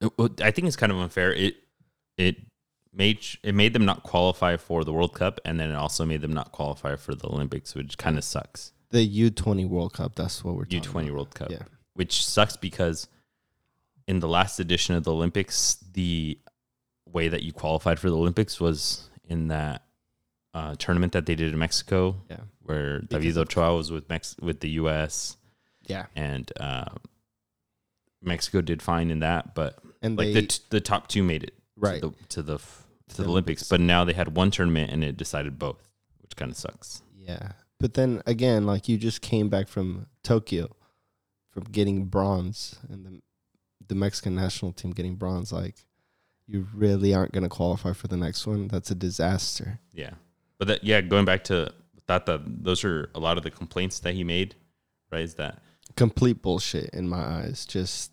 uh, 0.00 0.10
it- 0.20 0.40
I 0.40 0.52
think 0.52 0.68
it's 0.68 0.76
kind 0.76 0.92
of 0.92 0.98
unfair. 0.98 1.32
It 1.32 1.56
it 2.16 2.36
made 2.92 3.24
it 3.42 3.54
made 3.54 3.72
them 3.72 3.84
not 3.84 4.02
qualify 4.02 4.56
for 4.56 4.84
the 4.84 4.92
World 4.92 5.14
Cup, 5.14 5.40
and 5.44 5.58
then 5.60 5.70
it 5.70 5.74
also 5.76 6.04
made 6.04 6.20
them 6.20 6.32
not 6.32 6.52
qualify 6.52 6.96
for 6.96 7.14
the 7.14 7.26
Olympics, 7.28 7.74
which 7.74 7.96
kind 7.98 8.18
of 8.18 8.24
sucks. 8.24 8.72
The 8.90 9.02
U 9.04 9.30
twenty 9.30 9.64
World 9.64 9.92
Cup. 9.94 10.14
That's 10.16 10.42
what 10.44 10.56
we're 10.56 10.66
U 10.68 10.80
twenty. 10.80 11.10
World 11.10 11.34
Cup, 11.34 11.50
Yeah. 11.50 11.62
which 11.94 12.24
sucks 12.26 12.56
because 12.56 13.06
in 14.08 14.18
the 14.20 14.28
last 14.28 14.58
edition 14.58 14.96
of 14.96 15.04
the 15.04 15.12
Olympics, 15.12 15.76
the 15.92 16.38
way 17.06 17.28
that 17.28 17.42
you 17.44 17.52
qualified 17.52 18.00
for 18.00 18.10
the 18.10 18.16
Olympics 18.16 18.60
was 18.60 19.08
in 19.28 19.48
that 19.48 19.84
uh, 20.54 20.74
tournament 20.78 21.12
that 21.12 21.26
they 21.26 21.36
did 21.36 21.52
in 21.52 21.58
Mexico, 21.60 22.16
Yeah. 22.28 22.38
where 22.62 22.98
Because 23.00 23.22
David 23.22 23.38
Ochoa 23.38 23.76
was 23.76 23.92
with 23.92 24.08
Mex- 24.08 24.36
with 24.40 24.58
the 24.58 24.70
U.S. 24.70 25.36
Yeah. 25.86 26.06
and 26.16 26.50
uh, 26.58 26.86
Mexico 28.22 28.60
did 28.60 28.82
fine 28.82 29.10
in 29.10 29.20
that, 29.20 29.54
but 29.54 29.78
And 30.02 30.16
like 30.18 30.28
they 30.28 30.32
the 30.40 30.46
t- 30.48 30.62
the 30.70 30.80
top 30.80 31.06
two 31.08 31.22
made 31.22 31.44
it 31.44 31.54
right. 31.76 32.00
to 32.02 32.08
the 32.08 32.14
to 32.30 32.42
the, 32.42 32.58
to 33.10 33.16
the 33.18 33.22
the 33.24 33.28
Olympics, 33.28 33.62
Olympics. 33.62 33.68
but 33.68 33.80
now 33.80 34.04
they 34.04 34.12
had 34.12 34.36
one 34.36 34.50
tournament 34.50 34.90
and 34.90 35.04
it 35.04 35.16
decided 35.16 35.58
both, 35.58 35.88
which 36.22 36.36
kind 36.36 36.50
of 36.50 36.56
sucks. 36.56 37.02
Yeah. 37.16 37.52
But 37.78 37.94
then 37.94 38.22
again, 38.26 38.66
like 38.66 38.88
you 38.88 38.98
just 38.98 39.22
came 39.22 39.48
back 39.48 39.68
from 39.68 40.06
Tokyo 40.22 40.74
from 41.50 41.64
getting 41.64 42.06
bronze 42.06 42.78
and 42.88 43.04
the 43.04 43.20
the 43.88 43.94
Mexican 43.96 44.36
national 44.36 44.72
team 44.72 44.92
getting 44.92 45.16
bronze, 45.16 45.52
like 45.52 45.84
you 46.46 46.66
really 46.74 47.14
aren't 47.14 47.32
gonna 47.32 47.48
qualify 47.48 47.92
for 47.92 48.06
the 48.08 48.16
next 48.16 48.46
one. 48.46 48.68
That's 48.68 48.90
a 48.90 48.94
disaster. 48.94 49.80
Yeah, 49.92 50.10
but 50.58 50.68
that 50.68 50.84
yeah, 50.84 51.00
going 51.00 51.24
back 51.24 51.44
to 51.44 51.72
that, 52.06 52.26
the 52.26 52.40
those 52.44 52.84
are 52.84 53.10
a 53.14 53.20
lot 53.20 53.36
of 53.36 53.42
the 53.42 53.50
complaints 53.50 53.98
that 54.00 54.14
he 54.14 54.24
made, 54.24 54.54
right? 55.10 55.22
Is 55.22 55.34
that 55.34 55.60
Complete 55.96 56.40
bullshit 56.40 56.90
in 56.90 57.08
my 57.08 57.18
eyes. 57.18 57.66
Just 57.66 58.12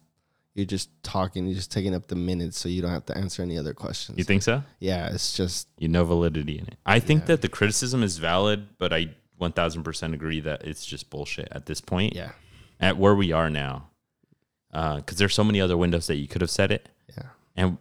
you're 0.58 0.66
just 0.66 0.90
talking, 1.04 1.46
you're 1.46 1.56
just 1.56 1.72
taking 1.72 1.94
up 1.96 2.08
the 2.08 2.16
minutes 2.16 2.58
so 2.60 2.68
you 2.68 2.82
don't 2.82 2.92
have 2.92 3.06
to 3.06 3.18
answer 3.18 3.42
any 3.44 3.58
other 3.58 3.74
questions. 3.74 4.18
you 4.18 4.24
think 4.24 4.42
so? 4.44 4.64
yeah, 4.80 5.08
it's 5.14 5.38
just 5.38 5.68
You 5.78 5.88
know 5.88 6.04
validity 6.04 6.58
in 6.58 6.66
it. 6.68 6.76
I 6.86 7.00
think 7.00 7.22
Yeah. 7.22 7.26
that 7.28 7.42
the 7.44 7.50
criticism 7.50 8.02
is 8.04 8.18
valid, 8.18 8.78
but 8.78 8.92
I 8.92 9.16
one 9.38 9.52
thousand 9.52 9.84
percent 9.84 10.14
agree 10.16 10.40
that 10.42 10.64
it's 10.66 10.84
just 10.86 11.10
bullshit 11.12 11.48
at 11.52 11.68
this 11.68 11.80
point. 11.80 12.16
yeah. 12.16 12.32
At 12.80 12.98
where 12.98 13.16
we 13.16 13.32
are 13.32 13.50
now, 13.50 13.90
Uh, 14.74 14.98
because 14.98 15.18
there's 15.18 15.34
so 15.36 15.44
many 15.44 15.62
other 15.62 15.78
windows 15.78 16.08
that 16.08 16.16
you 16.16 16.28
could 16.28 16.42
have 16.42 16.50
said 16.52 16.72
it. 16.72 16.90
Yeah. 17.16 17.30
And 17.56 17.78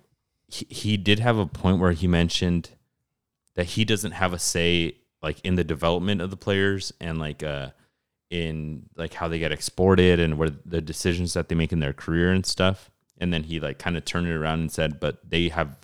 he, 0.48 0.66
he 0.68 0.96
did 0.96 1.18
have 1.18 1.38
a 1.38 1.46
point 1.46 1.80
where 1.80 1.92
he 1.92 2.06
mentioned 2.06 2.70
that 3.54 3.64
he 3.70 3.84
doesn't 3.84 4.12
have 4.12 4.32
a 4.34 4.38
say 4.38 4.96
like 5.22 5.40
in 5.44 5.56
the 5.56 5.64
development 5.64 6.20
of 6.20 6.30
the 6.30 6.36
players 6.36 6.92
and 7.00 7.18
like 7.18 7.42
uh 7.42 7.70
in 8.30 8.84
like 8.96 9.14
how 9.14 9.28
they 9.28 9.38
get 9.38 9.52
exported 9.52 10.18
and 10.18 10.38
where 10.38 10.50
the 10.64 10.80
decisions 10.80 11.34
that 11.34 11.48
they 11.48 11.54
make 11.54 11.72
in 11.72 11.80
their 11.80 11.92
career 11.92 12.32
and 12.32 12.44
stuff. 12.44 12.90
And 13.18 13.32
then 13.32 13.44
he 13.44 13.60
like 13.60 13.78
kind 13.78 13.96
of 13.96 14.04
turned 14.04 14.26
it 14.26 14.34
around 14.34 14.60
and 14.60 14.72
said, 14.72 15.00
but 15.00 15.18
they 15.28 15.48
have 15.48 15.78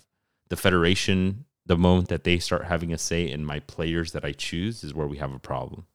the 0.49 0.55
federation 0.55 1.45
the 1.65 1.77
moment 1.77 2.09
that 2.09 2.23
they 2.23 2.39
start 2.39 2.65
having 2.65 2.91
a 2.93 2.97
say 2.97 3.29
in 3.29 3.45
my 3.45 3.59
players 3.59 4.11
that 4.11 4.25
I 4.25 4.33
choose 4.33 4.83
is 4.83 4.93
where 4.93 5.07
we 5.07 5.17
have 5.17 5.33
a 5.33 5.39
problem. 5.39 5.85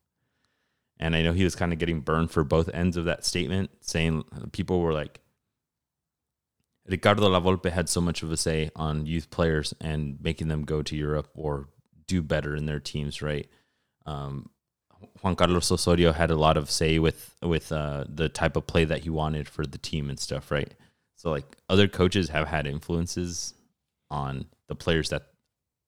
And 0.98 1.14
I 1.14 1.22
know 1.22 1.32
he 1.32 1.44
was 1.44 1.54
kind 1.54 1.72
of 1.72 1.78
getting 1.78 2.00
burned 2.00 2.30
for 2.30 2.42
both 2.42 2.70
ends 2.72 2.96
of 2.96 3.04
that 3.04 3.24
statement, 3.24 3.70
saying 3.80 4.24
people 4.52 4.80
were 4.80 4.92
like, 4.92 5.20
Ricardo 6.88 7.28
La 7.28 7.40
Volpe 7.40 7.70
had 7.70 7.88
so 7.88 8.00
much 8.00 8.22
of 8.22 8.32
a 8.32 8.36
say 8.36 8.70
on 8.74 9.04
youth 9.04 9.30
players 9.30 9.74
and 9.80 10.18
making 10.22 10.48
them 10.48 10.64
go 10.64 10.82
to 10.82 10.96
Europe 10.96 11.28
or 11.34 11.68
do 12.06 12.22
better 12.22 12.56
in 12.56 12.64
their 12.64 12.80
teams, 12.80 13.20
right? 13.20 13.46
Um, 14.06 14.48
Juan 15.22 15.36
Carlos 15.36 15.70
Osorio 15.70 16.12
had 16.12 16.30
a 16.30 16.36
lot 16.36 16.56
of 16.56 16.70
say 16.70 16.98
with 16.98 17.34
with 17.42 17.72
uh, 17.72 18.04
the 18.08 18.28
type 18.28 18.56
of 18.56 18.66
play 18.66 18.84
that 18.84 19.00
he 19.00 19.10
wanted 19.10 19.48
for 19.48 19.66
the 19.66 19.78
team 19.78 20.08
and 20.08 20.18
stuff, 20.18 20.50
right? 20.50 20.74
So 21.16 21.30
like 21.30 21.56
other 21.68 21.88
coaches 21.88 22.28
have 22.28 22.48
had 22.48 22.66
influences 22.66 23.54
on 24.10 24.46
the 24.68 24.74
players 24.74 25.08
that 25.10 25.26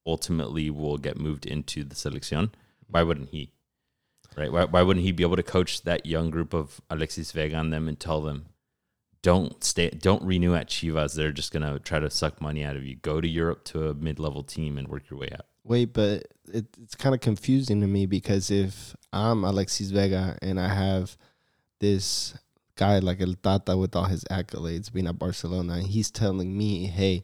ultimately 0.06 0.70
will 0.70 0.98
get 0.98 1.18
moved 1.18 1.46
into 1.46 1.84
the 1.84 1.94
selección. 1.94 2.50
Why 2.88 3.02
wouldn't 3.02 3.30
he? 3.30 3.52
Right? 4.36 4.50
Why, 4.52 4.64
why 4.64 4.82
wouldn't 4.82 5.04
he 5.04 5.12
be 5.12 5.22
able 5.22 5.36
to 5.36 5.42
coach 5.42 5.82
that 5.82 6.06
young 6.06 6.30
group 6.30 6.54
of 6.54 6.80
Alexis 6.88 7.32
Vega 7.32 7.58
and 7.58 7.72
them 7.72 7.88
and 7.88 7.98
tell 7.98 8.20
them, 8.20 8.46
don't 9.22 9.62
stay, 9.62 9.90
don't 9.90 10.22
renew 10.22 10.54
at 10.54 10.68
Chivas. 10.68 11.14
They're 11.14 11.32
just 11.32 11.52
gonna 11.52 11.78
try 11.78 11.98
to 11.98 12.10
suck 12.10 12.40
money 12.40 12.64
out 12.64 12.76
of 12.76 12.84
you. 12.84 12.96
Go 12.96 13.20
to 13.20 13.28
Europe 13.28 13.64
to 13.66 13.90
a 13.90 13.94
mid-level 13.94 14.44
team 14.44 14.78
and 14.78 14.88
work 14.88 15.10
your 15.10 15.18
way 15.18 15.30
up. 15.30 15.46
Wait, 15.70 15.92
but 15.92 16.26
it, 16.52 16.66
it's 16.82 16.96
kind 16.96 17.14
of 17.14 17.20
confusing 17.20 17.80
to 17.80 17.86
me 17.86 18.04
because 18.04 18.50
if 18.50 18.96
I'm 19.12 19.44
Alexis 19.44 19.92
Vega 19.92 20.36
and 20.42 20.58
I 20.58 20.66
have 20.66 21.16
this 21.78 22.36
guy 22.74 22.98
like 22.98 23.20
El 23.20 23.34
Tata 23.34 23.76
with 23.76 23.94
all 23.94 24.06
his 24.06 24.24
accolades 24.24 24.92
being 24.92 25.06
at 25.06 25.20
Barcelona, 25.20 25.74
and 25.74 25.86
he's 25.86 26.10
telling 26.10 26.58
me, 26.58 26.86
hey, 26.86 27.22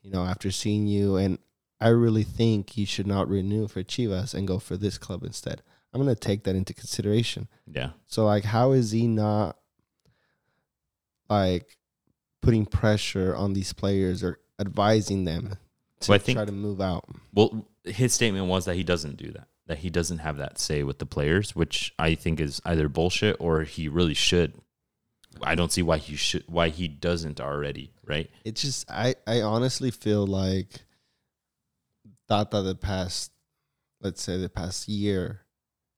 you 0.00 0.10
know, 0.10 0.24
after 0.24 0.50
seeing 0.50 0.86
you, 0.86 1.16
and 1.16 1.38
I 1.82 1.88
really 1.88 2.22
think 2.22 2.78
you 2.78 2.86
should 2.86 3.06
not 3.06 3.28
renew 3.28 3.68
for 3.68 3.82
Chivas 3.82 4.32
and 4.32 4.48
go 4.48 4.58
for 4.58 4.78
this 4.78 4.96
club 4.96 5.22
instead. 5.22 5.60
I'm 5.92 6.02
going 6.02 6.14
to 6.14 6.18
take 6.18 6.44
that 6.44 6.56
into 6.56 6.72
consideration. 6.72 7.46
Yeah, 7.66 7.90
So, 8.06 8.24
like, 8.24 8.44
how 8.44 8.72
is 8.72 8.92
he 8.92 9.06
not 9.06 9.58
like 11.28 11.76
putting 12.40 12.64
pressure 12.64 13.36
on 13.36 13.52
these 13.52 13.74
players 13.74 14.22
or 14.22 14.38
advising 14.58 15.24
them 15.24 15.58
to 16.02 16.10
Well, 16.10 16.16
I 16.16 16.18
think- 16.18 16.36
try 16.36 16.44
to 16.44 16.52
move 16.52 16.80
out? 16.80 17.04
Well, 17.32 17.66
his 17.84 18.12
statement 18.12 18.46
was 18.46 18.64
that 18.66 18.76
he 18.76 18.82
doesn't 18.84 19.16
do 19.16 19.30
that. 19.32 19.48
That 19.66 19.78
he 19.78 19.90
doesn't 19.90 20.18
have 20.18 20.36
that 20.38 20.58
say 20.58 20.82
with 20.82 20.98
the 20.98 21.06
players, 21.06 21.54
which 21.54 21.92
I 21.98 22.14
think 22.14 22.40
is 22.40 22.60
either 22.64 22.88
bullshit 22.88 23.36
or 23.38 23.62
he 23.62 23.88
really 23.88 24.14
should. 24.14 24.54
I 25.42 25.54
don't 25.54 25.72
see 25.72 25.82
why 25.82 25.96
he 25.98 26.16
should, 26.16 26.44
why 26.46 26.68
he 26.68 26.88
doesn't 26.88 27.40
already. 27.40 27.92
Right? 28.04 28.30
It's 28.44 28.60
just 28.62 28.90
I 28.90 29.14
I 29.26 29.40
honestly 29.40 29.90
feel 29.90 30.26
like 30.26 30.84
Tata 32.28 32.62
the 32.62 32.74
past 32.74 33.30
let's 34.00 34.20
say 34.22 34.36
the 34.36 34.48
past 34.48 34.88
year 34.88 35.42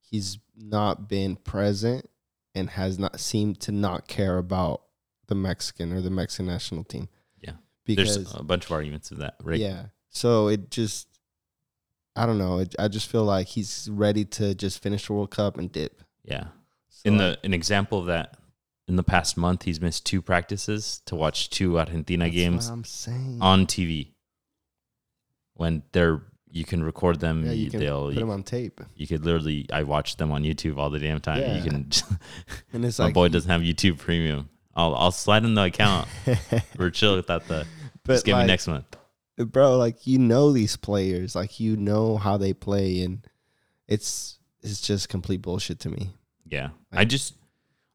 he's 0.00 0.38
not 0.56 1.08
been 1.08 1.36
present 1.36 2.08
and 2.54 2.70
has 2.70 2.98
not 2.98 3.18
seemed 3.18 3.60
to 3.60 3.72
not 3.72 4.06
care 4.06 4.38
about 4.38 4.82
the 5.26 5.34
Mexican 5.34 5.92
or 5.92 6.00
the 6.00 6.10
Mexican 6.10 6.46
national 6.46 6.84
team. 6.84 7.08
Because 7.84 8.16
There's 8.16 8.34
a 8.34 8.42
bunch 8.42 8.64
of 8.64 8.72
arguments 8.72 9.10
of 9.10 9.18
that. 9.18 9.36
Right? 9.42 9.60
yeah. 9.60 9.86
So 10.08 10.48
it 10.48 10.70
just 10.70 11.08
I 12.16 12.26
don't 12.26 12.38
know. 12.38 12.60
It, 12.60 12.74
I 12.78 12.88
just 12.88 13.10
feel 13.10 13.24
like 13.24 13.48
he's 13.48 13.88
ready 13.92 14.24
to 14.26 14.54
just 14.54 14.82
finish 14.82 15.06
the 15.06 15.12
World 15.14 15.30
Cup 15.30 15.58
and 15.58 15.70
dip. 15.70 16.02
Yeah. 16.24 16.46
So 16.88 17.08
in 17.08 17.16
the 17.18 17.38
an 17.42 17.52
example 17.52 17.98
of 17.98 18.06
that, 18.06 18.36
in 18.86 18.96
the 18.96 19.02
past 19.02 19.36
month, 19.36 19.64
he's 19.64 19.80
missed 19.80 20.06
two 20.06 20.22
practices 20.22 21.02
to 21.06 21.16
watch 21.16 21.50
two 21.50 21.78
Argentina 21.78 22.30
games 22.30 22.68
what 22.68 22.74
I'm 22.74 22.84
saying. 22.84 23.38
on 23.40 23.66
TV. 23.66 24.08
When 25.54 25.82
they're 25.92 26.22
you 26.50 26.64
can 26.64 26.84
record 26.84 27.18
them, 27.18 27.44
yeah, 27.44 27.52
you 27.52 27.64
you 27.64 27.70
can 27.70 27.80
they'll 27.80 28.06
put 28.06 28.14
you, 28.14 28.22
him 28.22 28.30
on 28.30 28.44
tape. 28.44 28.80
you 28.94 29.08
could 29.08 29.24
literally 29.24 29.66
I 29.72 29.82
watch 29.82 30.16
them 30.16 30.30
on 30.30 30.44
YouTube 30.44 30.76
all 30.78 30.90
the 30.90 31.00
damn 31.00 31.20
time. 31.20 31.40
Yeah. 31.40 31.56
You 31.56 31.62
can 31.64 31.90
And 32.72 32.84
it's 32.84 32.98
my 32.98 33.06
like 33.06 33.14
boy 33.14 33.28
doesn't 33.28 33.50
have 33.50 33.62
YouTube 33.62 33.98
Premium. 33.98 34.48
I'll 34.76 34.94
I'll 34.94 35.12
slide 35.12 35.44
in 35.44 35.54
the 35.54 35.64
account. 35.64 36.08
We're 36.78 36.90
chill 36.90 37.16
without 37.16 37.46
the. 37.48 37.66
but 38.04 38.14
just 38.14 38.24
give 38.26 38.36
me 38.38 38.44
next 38.46 38.66
month. 38.66 38.84
bro 39.36 39.76
like 39.76 40.06
you 40.06 40.18
know 40.18 40.52
these 40.52 40.76
players 40.76 41.34
like 41.34 41.58
you 41.60 41.76
know 41.76 42.16
how 42.16 42.36
they 42.36 42.52
play 42.52 43.02
and 43.02 43.26
it's 43.88 44.38
it's 44.62 44.80
just 44.80 45.08
complete 45.08 45.42
bullshit 45.42 45.80
to 45.80 45.88
me 45.90 46.10
Yeah, 46.48 46.70
I 46.92 47.04
just 47.04 47.34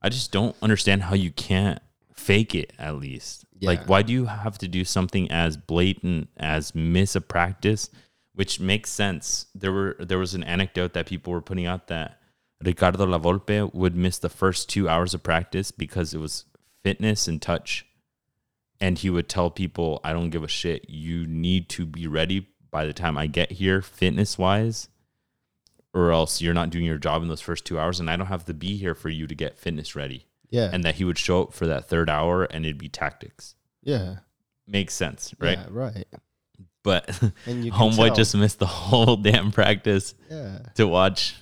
I 0.02 0.10
just 0.10 0.32
don't 0.32 0.56
understand 0.62 1.04
how 1.04 1.16
you 1.16 1.32
can't 1.32 1.80
fake 2.14 2.56
it 2.56 2.74
at 2.80 2.96
least. 2.96 3.46
Yeah. 3.60 3.68
Like, 3.72 3.90
why 3.90 4.02
do 4.02 4.14
you 4.14 4.26
have 4.26 4.58
to 4.60 4.68
do 4.68 4.86
something 4.86 5.30
as 5.32 5.58
blatant 5.58 6.30
as 6.38 6.74
miss 6.76 7.16
a 7.16 7.22
practice? 7.22 7.90
Which 8.34 8.60
makes 8.60 8.90
sense. 8.90 9.48
There 9.54 9.72
were 9.74 9.96
there 10.00 10.18
was 10.20 10.34
an 10.36 10.44
anecdote 10.44 10.94
that 10.94 11.06
people 11.08 11.34
were 11.34 11.42
putting 11.42 11.66
out 11.66 11.88
that 11.88 12.20
Ricardo 12.64 13.06
La 13.06 13.18
Volpe 13.20 13.74
would 13.74 13.96
miss 13.96 14.18
the 14.20 14.30
first 14.30 14.70
two 14.70 14.88
hours 14.88 15.14
of 15.14 15.24
practice 15.24 15.72
because 15.72 16.14
it 16.14 16.20
was 16.20 16.46
fitness 16.90 17.28
and 17.28 17.42
touch, 17.42 17.86
and 18.80 18.98
he 18.98 19.10
would 19.10 19.30
tell 19.30 19.50
people, 19.52 20.00
"I 20.04 20.14
don't 20.14 20.30
give 20.32 20.44
a 20.44 20.48
shit. 20.48 20.90
You 20.90 21.28
need 21.28 21.70
to 21.70 21.86
be 21.86 22.08
ready 22.08 22.48
by 22.72 22.86
the 22.86 22.94
time 22.94 23.18
I 23.18 23.28
get 23.28 23.52
here, 23.54 23.82
fitness 23.82 24.38
wise." 24.38 24.90
Or 25.94 26.12
else 26.12 26.40
you're 26.42 26.54
not 26.54 26.70
doing 26.70 26.86
your 26.86 27.00
job 27.00 27.22
in 27.24 27.30
those 27.30 27.42
first 27.42 27.66
two 27.66 27.80
hours, 27.80 28.00
and 28.00 28.10
I 28.10 28.16
don't 28.16 28.28
have 28.28 28.46
to 28.46 28.54
be 28.54 28.78
here 28.78 28.94
for 28.96 29.10
you 29.10 29.26
to 29.28 29.36
get 29.36 29.58
fitness 29.58 29.96
ready 29.96 30.26
yeah 30.52 30.70
and 30.74 30.84
that 30.84 30.96
he 30.96 31.04
would 31.04 31.18
show 31.18 31.44
up 31.44 31.54
for 31.54 31.68
that 31.68 31.88
third 31.88 32.10
hour 32.10 32.44
and 32.44 32.66
it'd 32.66 32.78
be 32.80 32.90
tactics. 32.90 33.54
yeah 33.84 34.18
Makes 34.68 34.94
sense, 34.96 35.34
right? 35.40 35.58
yeah, 35.60 35.66
right 35.70 36.08
But 36.84 37.22
and 37.46 37.64
you 37.66 37.72
homeboy 37.80 38.08
tell. 38.08 38.16
just 38.16 38.36
missed 38.36 38.58
the 38.60 38.66
whole 38.66 39.16
damn 39.30 39.52
practice 39.52 40.14
yeah 40.30 40.60
to 40.76 40.88
watch 40.88 41.36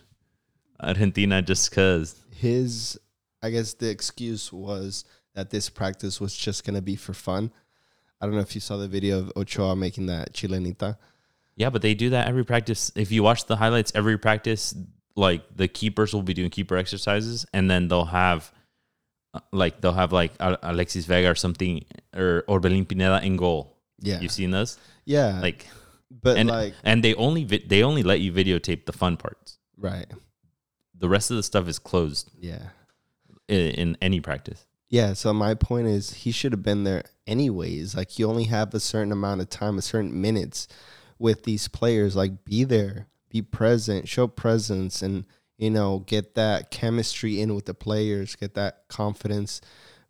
Argentina 0.80 1.42
just 1.42 1.72
cause. 1.72 2.16
his 2.32 3.00
i 3.42 3.50
guess 3.50 3.74
the 3.76 3.90
excuse 3.90 4.52
was 4.52 5.06
that 5.38 5.52
this 5.52 5.70
practice 5.70 6.20
was 6.20 6.34
just 6.36 6.66
gonna 6.66 6.82
be 6.82 6.96
for 6.96 7.14
fun 7.14 7.52
i 8.20 8.26
don't 8.26 8.34
know 8.36 8.42
if 8.50 8.56
you 8.56 8.62
saw 8.62 8.76
the 8.78 8.88
video 8.88 9.20
of 9.20 9.32
ochoa 9.36 9.76
making 9.76 10.08
that 10.08 10.34
chilenita 10.34 10.98
Yeah, 11.58 11.72
but 11.74 11.82
they 11.82 11.94
do 11.96 12.10
that 12.12 12.28
every 12.28 12.46
practice. 12.46 12.92
If 12.96 13.10
you 13.12 13.24
watch 13.26 13.42
the 13.50 13.56
highlights, 13.58 13.92
every 13.96 14.18
practice, 14.18 14.76
like 15.16 15.42
the 15.62 15.68
keepers 15.68 16.14
will 16.14 16.22
be 16.32 16.36
doing 16.40 16.52
keeper 16.54 16.78
exercises, 16.78 17.48
and 17.52 17.66
then 17.72 17.88
they'll 17.90 18.12
have 18.14 18.52
uh, 19.34 19.40
like 19.52 19.82
they'll 19.82 19.98
have 20.04 20.14
like 20.14 20.34
Alexis 20.40 21.06
Vega 21.10 21.30
or 21.34 21.36
something 21.36 21.82
or 22.14 22.44
Orbelin 22.48 22.86
Pineda 22.88 23.26
in 23.26 23.38
goal. 23.38 23.74
Yeah. 23.98 24.22
You've 24.22 24.32
seen 24.38 24.52
those? 24.54 24.78
yeah. 25.06 25.42
Like 25.42 25.66
but 26.22 26.38
and 26.38 26.48
like 26.50 26.76
and 26.84 27.02
they 27.04 27.16
only 27.16 27.44
vi- 27.44 27.66
they 27.66 27.82
only 27.82 28.04
let 28.04 28.20
you 28.22 28.30
videotape 28.32 28.86
the 28.86 28.94
fun 28.94 29.18
parts. 29.18 29.58
right. 29.82 30.06
The 30.94 31.10
rest 31.10 31.32
of 31.34 31.38
the 31.42 31.44
stuff 31.52 31.66
is 31.68 31.80
closed 31.82 32.30
Yeah. 32.40 32.70
in, 33.50 33.72
in 33.82 33.98
any 34.00 34.20
practice. 34.22 34.62
Yeah, 34.90 35.14
so 35.14 35.34
my 35.34 35.54
point 35.54 35.88
is 35.88 36.14
he 36.14 36.32
should 36.32 36.54
have 36.54 36.64
been 36.64 36.84
there 36.86 37.04
anyways. 37.26 37.96
Like 37.96 38.18
you 38.18 38.28
only 38.30 38.46
have 38.46 38.74
a 38.74 38.80
certain 38.80 39.12
amount 39.12 39.42
of 39.42 39.50
time, 39.50 39.78
a 39.78 39.82
certain 39.82 40.20
minutes 40.22 40.68
with 41.20 41.44
these 41.44 41.68
players. 41.68 42.16
Like 42.16 42.46
be 42.46 42.64
there, 42.64 43.08
be 43.30 43.42
present, 43.42 44.08
show 44.08 44.28
presence 44.28 45.02
and 45.02 45.26
you 45.58 45.72
know, 45.72 46.04
get 46.06 46.36
that 46.36 46.70
chemistry 46.70 47.42
in 47.42 47.56
with 47.56 47.66
the 47.66 47.74
players, 47.74 48.36
get 48.36 48.54
that 48.54 48.88
confidence 48.90 49.60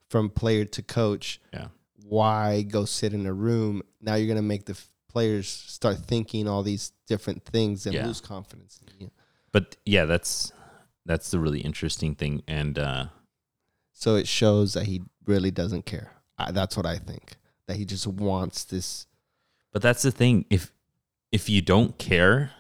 from 0.10 0.29
player 0.29 0.65
to 0.65 0.81
coach. 0.84 1.39
Yeah. 1.53 1.67
Why 2.05 2.62
go 2.63 2.84
sit 2.86 3.13
in 3.13 3.25
a 3.25 3.34
room? 3.34 3.81
Now 4.01 4.15
you're 4.15 4.27
gonna 4.27 4.41
make 4.41 4.65
the 4.65 4.74
f- 4.74 4.89
players 5.10 5.48
start 5.48 5.98
thinking 6.05 6.48
all 6.48 6.63
these 6.63 6.91
different 7.07 7.43
things 7.46 7.86
and 7.86 7.96
Yeah. 7.96 8.05
lose 8.05 8.19
confidence. 8.22 8.79
in 8.86 9.05
you. 9.05 9.12
But 9.53 9.77
yeah, 9.86 10.05
that's 10.05 10.51
that's 11.05 11.31
the 11.31 11.39
really 11.39 11.62
interesting 11.62 12.13
thing. 12.15 12.43
And 12.48 12.77
uh, 12.77 13.05
So 13.98 14.16
it 14.16 14.27
shows 14.27 14.74
that 14.74 14.86
he 14.86 15.01
really 15.25 15.51
doesn't 15.51 15.86
care. 15.86 16.12
I, 16.38 16.51
that's 16.51 16.77
what 16.77 16.86
I 16.86 16.98
think. 16.98 17.36
That 17.68 17.77
he 17.77 17.86
just 17.86 18.08
wants 18.08 18.63
this 18.63 19.08
but 19.77 19.82
that's 19.82 20.01
the 20.01 20.10
thing. 20.12 20.46
If 20.50 20.74
if 21.32 21.50
you 21.50 21.62
don't 21.62 22.00
care, 22.00 22.51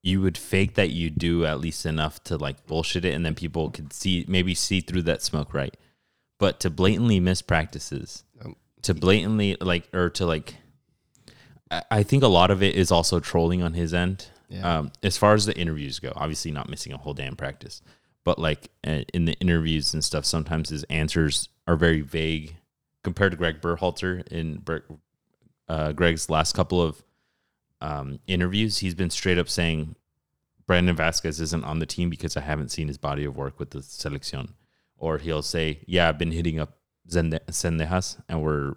you 0.00 0.20
would 0.20 0.38
fake 0.38 0.74
that 0.74 0.90
you 0.90 1.10
do 1.10 1.44
at 1.44 1.58
least 1.58 1.84
enough 1.84 2.22
to 2.24 2.36
like 2.36 2.66
bullshit 2.68 3.04
it, 3.04 3.14
and 3.14 3.26
then 3.26 3.34
people 3.34 3.70
could 3.70 3.92
see 3.92 4.24
maybe 4.28 4.54
see 4.54 4.80
through 4.80 5.02
that 5.02 5.22
smoke, 5.22 5.52
right? 5.52 5.76
But 6.38 6.60
to 6.60 6.70
blatantly 6.70 7.18
miss 7.18 7.42
practices, 7.42 8.22
Um, 8.44 8.54
to 8.82 8.94
blatantly 8.94 9.56
like 9.60 9.88
or 9.92 10.08
to 10.10 10.24
like, 10.24 10.54
I, 11.68 11.82
I 11.90 12.02
think 12.04 12.22
a 12.22 12.28
lot 12.28 12.52
of 12.52 12.62
it 12.62 12.76
is 12.76 12.92
also 12.92 13.18
trolling 13.18 13.62
on 13.62 13.74
his 13.74 13.92
end. 13.92 14.28
Yeah. 14.48 14.78
Um, 14.78 14.92
as 15.02 15.16
far 15.16 15.34
as 15.34 15.46
the 15.46 15.56
interviews 15.56 15.98
go, 15.98 16.12
obviously 16.14 16.52
not 16.52 16.68
missing 16.68 16.92
a 16.92 16.96
whole 16.96 17.14
damn 17.14 17.34
practice, 17.34 17.82
but 18.24 18.38
like 18.38 18.70
in 18.84 19.24
the 19.24 19.34
interviews 19.40 19.94
and 19.94 20.04
stuff, 20.04 20.24
sometimes 20.24 20.68
his 20.68 20.84
answers 20.84 21.48
are 21.66 21.76
very 21.76 22.00
vague 22.00 22.56
compared 23.02 23.32
to 23.32 23.38
Greg 23.38 23.60
Berhalter 23.60 24.26
in 24.28 24.62
uh, 25.68 25.92
Greg's 25.92 26.28
last 26.28 26.54
couple 26.54 26.82
of 26.82 27.02
um, 27.80 28.20
interviews. 28.26 28.78
He's 28.78 28.94
been 28.94 29.10
straight 29.10 29.38
up 29.38 29.48
saying 29.48 29.94
Brandon 30.66 30.96
Vazquez 30.96 31.40
isn't 31.40 31.64
on 31.64 31.78
the 31.78 31.86
team 31.86 32.10
because 32.10 32.36
I 32.36 32.40
haven't 32.40 32.70
seen 32.70 32.88
his 32.88 32.98
body 32.98 33.24
of 33.24 33.36
work 33.36 33.58
with 33.58 33.70
the 33.70 33.78
selección. 33.78 34.50
Or 34.96 35.18
he'll 35.18 35.42
say, 35.42 35.80
"Yeah, 35.86 36.08
I've 36.08 36.18
been 36.18 36.32
hitting 36.32 36.60
up 36.60 36.76
Zende- 37.08 37.44
Zendejas, 37.46 38.20
and 38.28 38.42
we're 38.42 38.74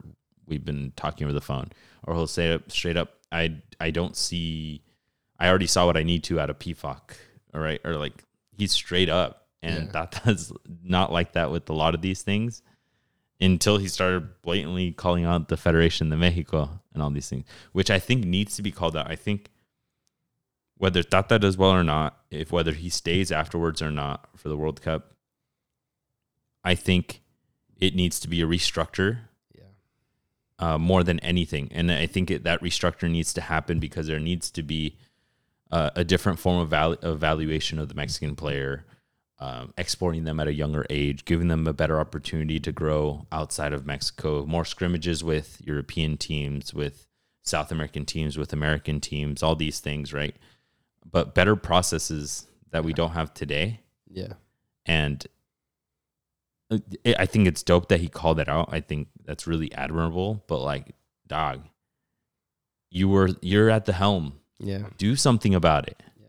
we've 0.48 0.64
been 0.64 0.94
talking 0.96 1.26
over 1.26 1.34
the 1.34 1.42
phone." 1.42 1.72
Or 2.04 2.16
he'll 2.16 2.28
say 2.28 2.58
straight 2.70 2.96
up, 2.96 3.18
"I 3.32 3.58
I 3.80 3.92
don't 3.92 4.16
see, 4.16 4.84
I 5.38 5.50
already 5.50 5.68
saw 5.68 5.86
what 5.86 5.98
I 5.98 6.04
need 6.04 6.24
to 6.26 6.40
out 6.40 6.50
of 6.50 6.60
Pefok." 6.60 7.16
All 7.54 7.60
right, 7.60 7.82
or 7.84 7.98
like 7.98 8.24
he's 8.57 8.72
straight 8.72 9.10
up, 9.10 9.48
and 9.62 9.86
Yeah. 9.86 9.91
that 9.91 10.22
that's 10.25 10.51
not 10.83 11.12
like 11.12 11.33
that 11.33 11.51
with 11.51 11.69
a 11.69 11.74
lot 11.74 11.95
of 11.95 12.01
these 12.01 12.22
things 12.22 12.62
until 13.41 13.77
he 13.77 13.88
started 13.88 14.41
blatantly 14.41 14.91
calling 14.91 15.25
out 15.25 15.50
the 15.50 15.57
Federation 15.57 16.10
de 16.10 16.15
Mexico 16.15 16.79
and 16.93 17.01
all 17.03 17.10
these 17.10 17.27
things, 17.27 17.45
which 17.74 17.89
I 17.91 18.00
think 18.00 18.24
needs 18.25 18.55
to 18.55 18.62
be 18.62 18.72
called 18.72 18.95
out. 18.95 19.10
I 19.10 19.15
think 19.17 19.50
whether 20.77 21.03
Tata 21.03 21.39
does 21.39 21.57
well 21.57 21.72
or 21.72 21.83
not, 21.83 22.17
if 22.31 22.51
whether 22.51 22.72
he 22.72 22.89
stays 22.89 23.31
afterwards 23.31 23.81
or 23.81 23.91
not 23.91 24.27
for 24.38 24.50
the 24.50 24.57
World 24.57 24.81
Cup, 24.81 25.13
I 26.63 26.75
think 26.75 27.22
it 27.79 27.95
needs 27.95 28.19
to 28.22 28.27
be 28.29 28.41
a 28.41 28.45
restructure 28.45 29.19
Yeah. 29.53 29.63
uh, 30.60 30.77
more 30.77 31.03
than 31.03 31.19
anything. 31.19 31.69
And 31.72 31.91
I 31.91 32.05
think 32.07 32.31
it, 32.31 32.44
that 32.44 32.61
restructure 32.61 33.09
needs 33.09 33.33
to 33.33 33.42
happen 33.42 33.79
because 33.79 34.07
there 34.07 34.20
needs 34.20 34.50
to 34.51 34.63
be 34.63 34.98
uh, 35.74 35.90
a 35.96 36.03
different 36.03 36.38
form 36.40 36.59
of 36.62 36.70
val- 36.70 36.98
evaluation 37.01 37.79
of 37.79 37.88
the 37.90 37.96
Mexican 37.96 38.36
player, 38.36 38.86
um, 39.40 39.74
exporting 39.77 40.24
them 40.24 40.40
at 40.40 40.48
a 40.48 40.53
younger 40.53 40.86
age, 40.90 41.25
giving 41.25 41.48
them 41.48 41.66
a 41.68 41.74
better 41.74 42.00
opportunity 42.00 42.59
to 42.59 42.72
grow 42.72 43.25
outside 43.31 43.74
of 43.74 43.86
Mexico, 43.86 44.46
more 44.46 44.66
scrimmages 44.66 45.24
with 45.24 45.59
European 45.66 46.16
teams, 46.18 46.74
with 46.74 47.07
South 47.42 47.72
American 47.72 48.05
teams, 48.05 48.38
with 48.38 48.53
American 48.53 49.00
teams, 49.00 49.42
all 49.42 49.55
these 49.55 49.79
things, 49.79 50.14
right? 50.14 50.36
But 51.09 51.33
better 51.33 51.55
processes 51.55 52.48
that 52.72 52.83
we 52.86 52.94
don't 52.94 53.12
have 53.12 53.33
today 53.33 53.81
Yeah. 54.09 54.33
and 54.86 55.25
uh, 56.72 56.77
it, 57.03 57.16
I 57.20 57.25
think 57.25 57.48
it's 57.48 57.64
dope 57.64 57.90
that 57.90 58.00
he 58.00 58.07
called 58.07 58.40
it 58.40 58.48
out. 58.48 58.70
I 58.72 58.79
think 58.79 59.07
that's 59.25 59.48
really 59.48 59.74
admirable. 59.74 60.44
But 60.48 60.59
like, 60.62 60.96
dog, 61.27 61.64
you 62.90 63.09
were 63.09 63.29
you're 63.42 63.70
at 63.70 63.86
the 63.86 63.94
helm. 63.94 64.40
Yeah. 64.64 64.84
Do 64.98 65.16
something 65.16 65.54
about 65.54 65.88
it. 65.88 66.02
Yeah. 66.20 66.28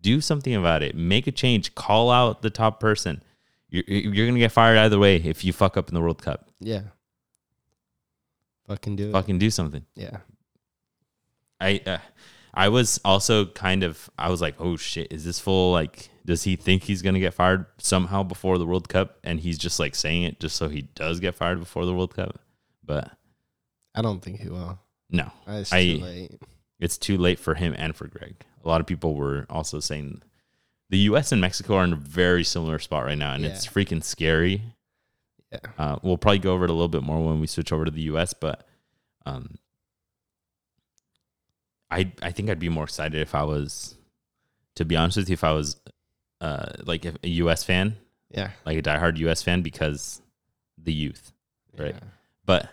Do 0.00 0.20
something 0.20 0.54
about 0.54 0.82
it. 0.82 0.94
Make 0.96 1.26
a 1.26 1.32
change. 1.32 1.74
Call 1.74 2.10
out 2.10 2.42
the 2.42 2.50
top 2.50 2.80
person. 2.80 3.22
You're 3.68 3.84
you're 3.86 4.26
gonna 4.26 4.38
get 4.38 4.52
fired 4.52 4.78
either 4.78 4.98
way 4.98 5.16
if 5.16 5.44
you 5.44 5.52
fuck 5.52 5.76
up 5.76 5.88
in 5.88 5.94
the 5.94 6.00
World 6.00 6.22
Cup. 6.22 6.48
Yeah. 6.60 6.82
Fucking 8.68 8.96
do 8.96 9.08
it. 9.10 9.12
Fucking 9.12 9.38
do 9.38 9.50
something. 9.50 9.84
Yeah. 9.94 10.18
I 11.60 11.80
uh, 11.86 11.98
I 12.54 12.68
was 12.68 13.00
also 13.04 13.46
kind 13.46 13.82
of 13.82 14.08
I 14.18 14.30
was 14.30 14.40
like, 14.40 14.54
oh 14.58 14.76
shit, 14.76 15.12
is 15.12 15.24
this 15.24 15.38
full 15.40 15.72
like? 15.72 16.08
Does 16.26 16.42
he 16.44 16.56
think 16.56 16.84
he's 16.84 17.02
gonna 17.02 17.20
get 17.20 17.34
fired 17.34 17.66
somehow 17.78 18.22
before 18.22 18.56
the 18.58 18.64
World 18.66 18.88
Cup? 18.88 19.18
And 19.24 19.40
he's 19.40 19.58
just 19.58 19.78
like 19.78 19.94
saying 19.94 20.22
it 20.22 20.40
just 20.40 20.56
so 20.56 20.68
he 20.68 20.82
does 20.82 21.20
get 21.20 21.34
fired 21.34 21.58
before 21.60 21.84
the 21.84 21.92
World 21.94 22.14
Cup. 22.14 22.38
But 22.84 23.10
I 23.94 24.00
don't 24.02 24.20
think 24.22 24.40
he 24.40 24.48
will. 24.48 24.78
no, 25.10 25.30
It's 25.46 25.72
I- 25.72 25.98
late. 26.00 26.40
It's 26.80 26.98
too 26.98 27.16
late 27.16 27.38
for 27.38 27.54
him 27.54 27.74
and 27.76 27.94
for 27.96 28.06
Greg. 28.08 28.36
A 28.64 28.68
lot 28.68 28.80
of 28.80 28.86
people 28.86 29.14
were 29.14 29.46
also 29.50 29.80
saying 29.80 30.22
the 30.90 30.98
U.S. 30.98 31.32
and 31.32 31.40
Mexico 31.40 31.76
are 31.76 31.84
in 31.84 31.92
a 31.92 31.96
very 31.96 32.44
similar 32.44 32.78
spot 32.78 33.04
right 33.04 33.18
now, 33.18 33.34
and 33.34 33.44
it's 33.44 33.66
freaking 33.66 34.02
scary. 34.02 34.62
Yeah. 35.52 35.58
Uh, 35.78 35.96
we'll 36.02 36.18
probably 36.18 36.38
go 36.40 36.52
over 36.52 36.64
it 36.64 36.70
a 36.70 36.72
little 36.72 36.88
bit 36.88 37.02
more 37.02 37.24
when 37.24 37.40
we 37.40 37.46
switch 37.46 37.72
over 37.72 37.84
to 37.84 37.90
the 37.90 38.02
U.S., 38.02 38.34
but 38.34 38.66
um, 39.26 39.56
I 41.90 42.10
I 42.22 42.30
think 42.32 42.50
I'd 42.50 42.58
be 42.58 42.68
more 42.68 42.84
excited 42.84 43.20
if 43.20 43.34
I 43.34 43.44
was, 43.44 43.94
to 44.76 44.84
be 44.84 44.96
honest 44.96 45.16
with 45.16 45.28
you, 45.28 45.34
if 45.34 45.44
I 45.44 45.52
was 45.52 45.76
uh, 46.40 46.72
like 46.84 47.04
a 47.04 47.14
U.S. 47.28 47.62
fan, 47.64 47.96
Yeah. 48.30 48.50
like 48.66 48.78
a 48.78 48.82
diehard 48.82 49.16
U.S. 49.18 49.42
fan, 49.42 49.62
because 49.62 50.20
the 50.78 50.92
youth. 50.92 51.32
Right. 51.76 51.94
Yeah. 51.94 52.08
But 52.44 52.68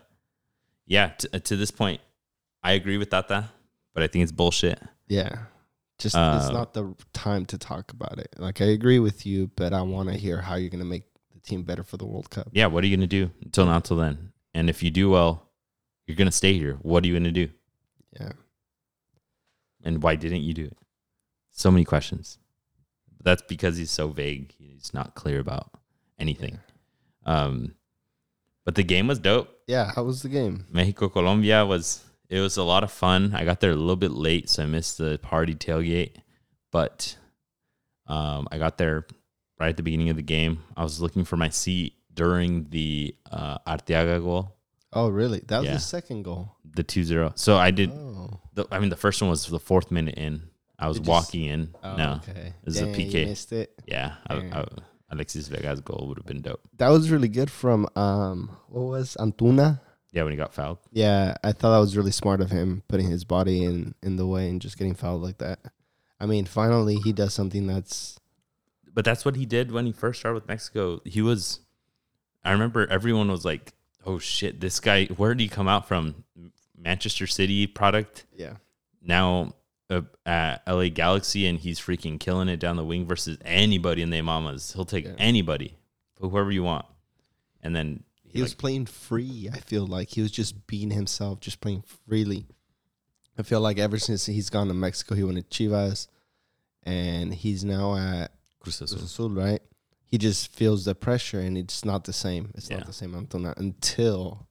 yeah, 0.86 1.10
t- 1.18 1.28
to 1.40 1.56
this 1.56 1.72
point, 1.72 2.02
I 2.64 2.74
agree 2.74 2.98
with 2.98 3.10
Tata, 3.10 3.50
but 3.94 4.04
I 4.04 4.08
think 4.08 4.24
it's 4.24 4.32
bullshit. 4.32 4.80
Yeah. 5.08 5.44
Just 6.00 6.16
Uh, 6.16 6.40
it's 6.42 6.52
not 6.52 6.74
the 6.74 6.96
time 7.14 7.46
to 7.48 7.58
talk 7.58 7.92
about 7.92 8.18
it. 8.18 8.34
Like 8.38 8.62
I 8.62 8.66
agree 8.66 9.00
with 9.00 9.26
you, 9.26 9.52
but 9.56 9.74
I 9.74 9.82
want 9.82 10.10
to 10.10 10.16
hear 10.16 10.42
how 10.42 10.56
you're 10.56 10.70
going 10.70 10.80
to 10.84 10.86
make 10.90 11.04
the 11.34 11.40
team 11.40 11.64
better 11.64 11.84
for 11.84 11.98
the 11.98 12.06
World 12.06 12.30
Cup. 12.30 12.50
Yeah, 12.54 12.68
what 12.68 12.84
are 12.84 12.88
you 12.88 12.96
gonna 12.96 13.08
do 13.08 13.32
until 13.44 13.66
not 13.66 13.86
till 13.86 13.98
then? 13.98 14.32
And 14.54 14.70
if 14.70 14.82
you 14.84 14.92
do 14.92 15.10
well, 15.10 15.50
you're 16.06 16.18
gonna 16.18 16.32
stay 16.32 16.54
here. 16.54 16.78
What 16.82 17.04
are 17.04 17.08
you 17.08 17.14
gonna 17.14 17.32
do? 17.32 17.50
Yeah. 18.20 18.34
And 19.84 20.02
why 20.04 20.16
didn't 20.16 20.42
you 20.42 20.54
do 20.54 20.66
it? 20.66 20.78
So 21.52 21.72
many 21.72 21.86
questions. 21.86 22.38
That's 23.24 23.42
because 23.44 23.78
he's 23.78 23.92
so 23.92 24.10
vague. 24.10 24.54
He's 24.58 24.94
not 24.94 25.16
clear 25.16 25.40
about 25.40 25.72
anything. 26.20 26.60
Um, 27.26 27.76
but 28.66 28.76
the 28.76 28.84
game 28.84 29.08
was 29.08 29.20
dope. 29.20 29.50
Yeah, 29.68 29.92
how 29.96 30.04
was 30.04 30.22
the 30.22 30.30
game? 30.30 30.66
Mexico 30.72 31.10
Colombia 31.10 31.66
was 31.66 32.04
it 32.32 32.40
was 32.40 32.56
a 32.58 32.64
lot 32.64 32.84
of 32.84 32.92
fun. 32.92 33.34
I 33.36 33.44
got 33.46 33.60
there 33.60 33.72
a 33.72 33.76
little 33.76 33.96
bit 33.96 34.12
late, 34.12 34.50
so 34.50 34.64
I 34.64 34.66
missed 34.66 34.98
the 34.98 35.20
party 35.22 35.54
tailgate. 35.54 36.16
But 36.72 37.18
um, 38.08 38.48
I 38.52 38.58
got 38.58 38.78
there 38.78 39.06
right 39.60 39.70
at 39.70 39.78
the 39.78 39.84
beginning 39.84 40.10
of 40.10 40.16
the 40.16 40.24
game. 40.24 40.64
I 40.76 40.84
was 40.84 41.02
looking 41.02 41.26
for 41.26 41.38
my 41.38 41.50
seat 41.50 41.94
during 42.14 42.70
the 42.70 43.14
uh, 43.32 43.58
Arteaga 43.68 44.22
goal, 44.24 44.56
Oh, 44.94 45.08
really? 45.08 45.40
That 45.48 45.60
was 45.60 45.68
Yeah. 45.68 45.74
the 45.76 45.80
second 45.80 46.24
goal. 46.24 46.56
the 46.76 46.84
2-0. 46.84 47.38
So 47.38 47.56
I 47.58 47.72
did. 47.72 47.92
Oh. 47.92 48.40
The, 48.56 48.66
I 48.72 48.80
mean, 48.80 48.90
the 48.90 48.98
first 48.98 49.22
one 49.22 49.30
was 49.30 49.46
the 49.46 49.60
fourth 49.60 49.90
minute 49.92 50.16
in. 50.16 50.44
I 50.78 50.88
was 50.90 51.00
s- 51.00 51.06
walking 51.06 51.46
in. 51.46 51.74
oh 51.84 51.96
no, 51.96 52.20
okay. 52.28 52.54
Is 52.66 52.82
a 52.82 52.86
Dang, 52.86 52.96
PK. 52.96 53.14
You 53.22 53.26
missed 53.28 53.54
it. 53.54 53.72
yeah, 53.86 54.16
I, 54.28 54.36
I, 54.36 54.66
Alexis 55.12 55.48
Vega's 55.48 55.80
goal 55.80 56.08
would 56.08 56.18
have 56.18 56.26
been 56.26 56.42
dope. 56.42 56.60
That 56.78 56.90
was 56.90 57.10
really 57.12 57.28
good 57.30 57.50
from 57.52 57.88
um 57.96 58.50
what 58.68 58.82
was 58.88 59.16
Antuna? 59.20 59.80
Yeah, 60.12 60.24
when 60.24 60.32
he 60.34 60.38
got 60.38 60.54
fouled. 60.54 60.80
Yeah, 60.92 61.36
I 61.44 61.52
thought 61.54 61.72
that 61.72 61.80
was 61.80 61.96
really 61.96 62.12
smart 62.12 62.42
of 62.42 62.52
him 62.52 62.84
putting 62.90 63.10
his 63.10 63.24
body 63.24 63.64
in 63.64 63.96
in 64.04 64.18
the 64.18 64.28
way 64.28 64.50
and 64.50 64.62
just 64.62 64.78
getting 64.78 64.94
fouled 64.96 65.22
like 65.22 65.38
that. 65.38 65.60
I 66.20 66.26
mean, 66.26 66.46
finally 66.46 66.96
he 66.98 67.12
does 67.14 67.34
something 67.34 67.66
that's 67.68 68.20
but 68.94 69.06
that's 69.06 69.24
what 69.24 69.38
he 69.38 69.46
did 69.46 69.72
when 69.72 69.86
he 69.86 69.92
first 69.94 70.20
started 70.20 70.36
with 70.36 70.48
Mexico. 70.50 71.00
He 71.06 71.22
was, 71.22 71.62
I 72.44 72.52
remember 72.52 72.86
everyone 72.88 73.32
was 73.32 73.46
like, 73.46 73.72
"Oh 74.06 74.20
shit, 74.20 74.60
this 74.60 74.82
guy! 74.82 75.06
Where 75.06 75.34
did 75.34 75.42
he 75.44 75.48
come 75.48 75.70
out 75.70 75.88
from? 75.88 76.26
Manchester 76.78 77.26
City 77.28 77.68
product. 77.68 78.26
yeah. 78.36 78.56
Now 79.02 79.54
uh, 79.90 80.02
at 80.26 80.62
LA 80.68 80.90
Galaxy, 80.90 81.48
and 81.48 81.58
he's 81.60 81.80
freaking 81.80 82.20
killing 82.20 82.50
it 82.50 82.60
down 82.60 82.76
the 82.76 82.84
wing 82.84 83.06
versus 83.06 83.38
anybody 83.46 84.02
in 84.02 84.10
the 84.10 84.22
Mamas. 84.22 84.74
He'll 84.74 84.84
take 84.86 85.06
Yeah. 85.06 85.14
anybody, 85.18 85.78
whoever 86.20 86.52
you 86.52 86.64
want. 86.64 86.86
and 87.64 87.76
then 87.76 88.04
He 88.34 88.42
was 88.42 88.54
playing 88.54 88.86
free. 88.86 89.50
I 89.52 89.60
feel 89.60 89.86
like 89.86 90.10
he 90.10 90.22
was 90.22 90.32
just 90.32 90.68
being 90.68 90.92
himself, 90.92 91.40
just 91.40 91.60
playing 91.62 91.84
freely. 92.08 92.46
I 93.38 93.44
feel 93.44 93.62
like 93.62 93.80
ever 93.80 93.98
since 93.98 94.26
he's 94.26 94.50
gone 94.50 94.68
to 94.68 94.74
Mexico, 94.74 95.16
he 95.16 95.24
went 95.24 95.38
to 95.38 95.44
Chivas, 95.70 96.08
and 96.84 97.34
he's 97.34 97.64
now 97.64 97.96
at 97.96 98.32
Cruz 98.60 98.82
Azul. 98.82 98.98
Cruz 99.00 99.12
Azul, 99.12 99.30
right? 99.32 99.62
He 100.06 100.18
just 100.18 100.52
feels 100.54 100.86
the 100.86 100.94
pressure, 100.96 101.40
and 101.40 101.58
it's 101.58 101.86
not 101.86 102.04
the 102.04 102.14
same. 102.14 102.52
It's 102.56 102.70
Yeah. 102.70 102.78
not 102.78 102.88
the 102.88 102.94
same 102.94 103.16
until 103.16 103.40
now, 103.40 103.54
until 103.58 104.48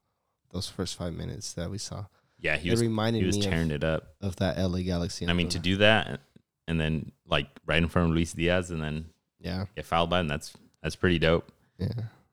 those 0.52 0.68
first 0.68 0.96
five 0.96 1.12
minutes 1.12 1.52
that 1.54 1.70
we 1.70 1.78
saw. 1.78 2.06
Yeah, 2.38 2.56
he 2.56 2.68
it 2.68 2.72
was 2.72 2.80
reminded 2.80 3.20
he 3.20 3.26
was 3.26 3.36
me 3.36 3.42
tearing 3.42 3.70
of, 3.70 3.76
it 3.76 3.84
up. 3.84 4.14
of 4.22 4.36
that 4.36 4.56
LA 4.58 4.80
Galaxy. 4.80 5.28
I 5.28 5.34
mean, 5.34 5.50
to 5.50 5.58
do 5.58 5.76
that 5.76 6.20
and 6.66 6.80
then 6.80 7.12
like 7.26 7.46
right 7.66 7.76
in 7.82 7.88
front 7.88 8.08
of 8.10 8.14
Luis 8.14 8.32
Diaz 8.32 8.70
and 8.70 8.82
then 8.82 9.10
yeah, 9.38 9.66
get 9.76 9.84
fouled 9.84 10.08
by 10.10 10.20
him, 10.20 10.28
that's 10.28 10.54
that's 10.82 10.96
pretty 10.96 11.18
dope. 11.18 11.52
yeah, 11.78 11.88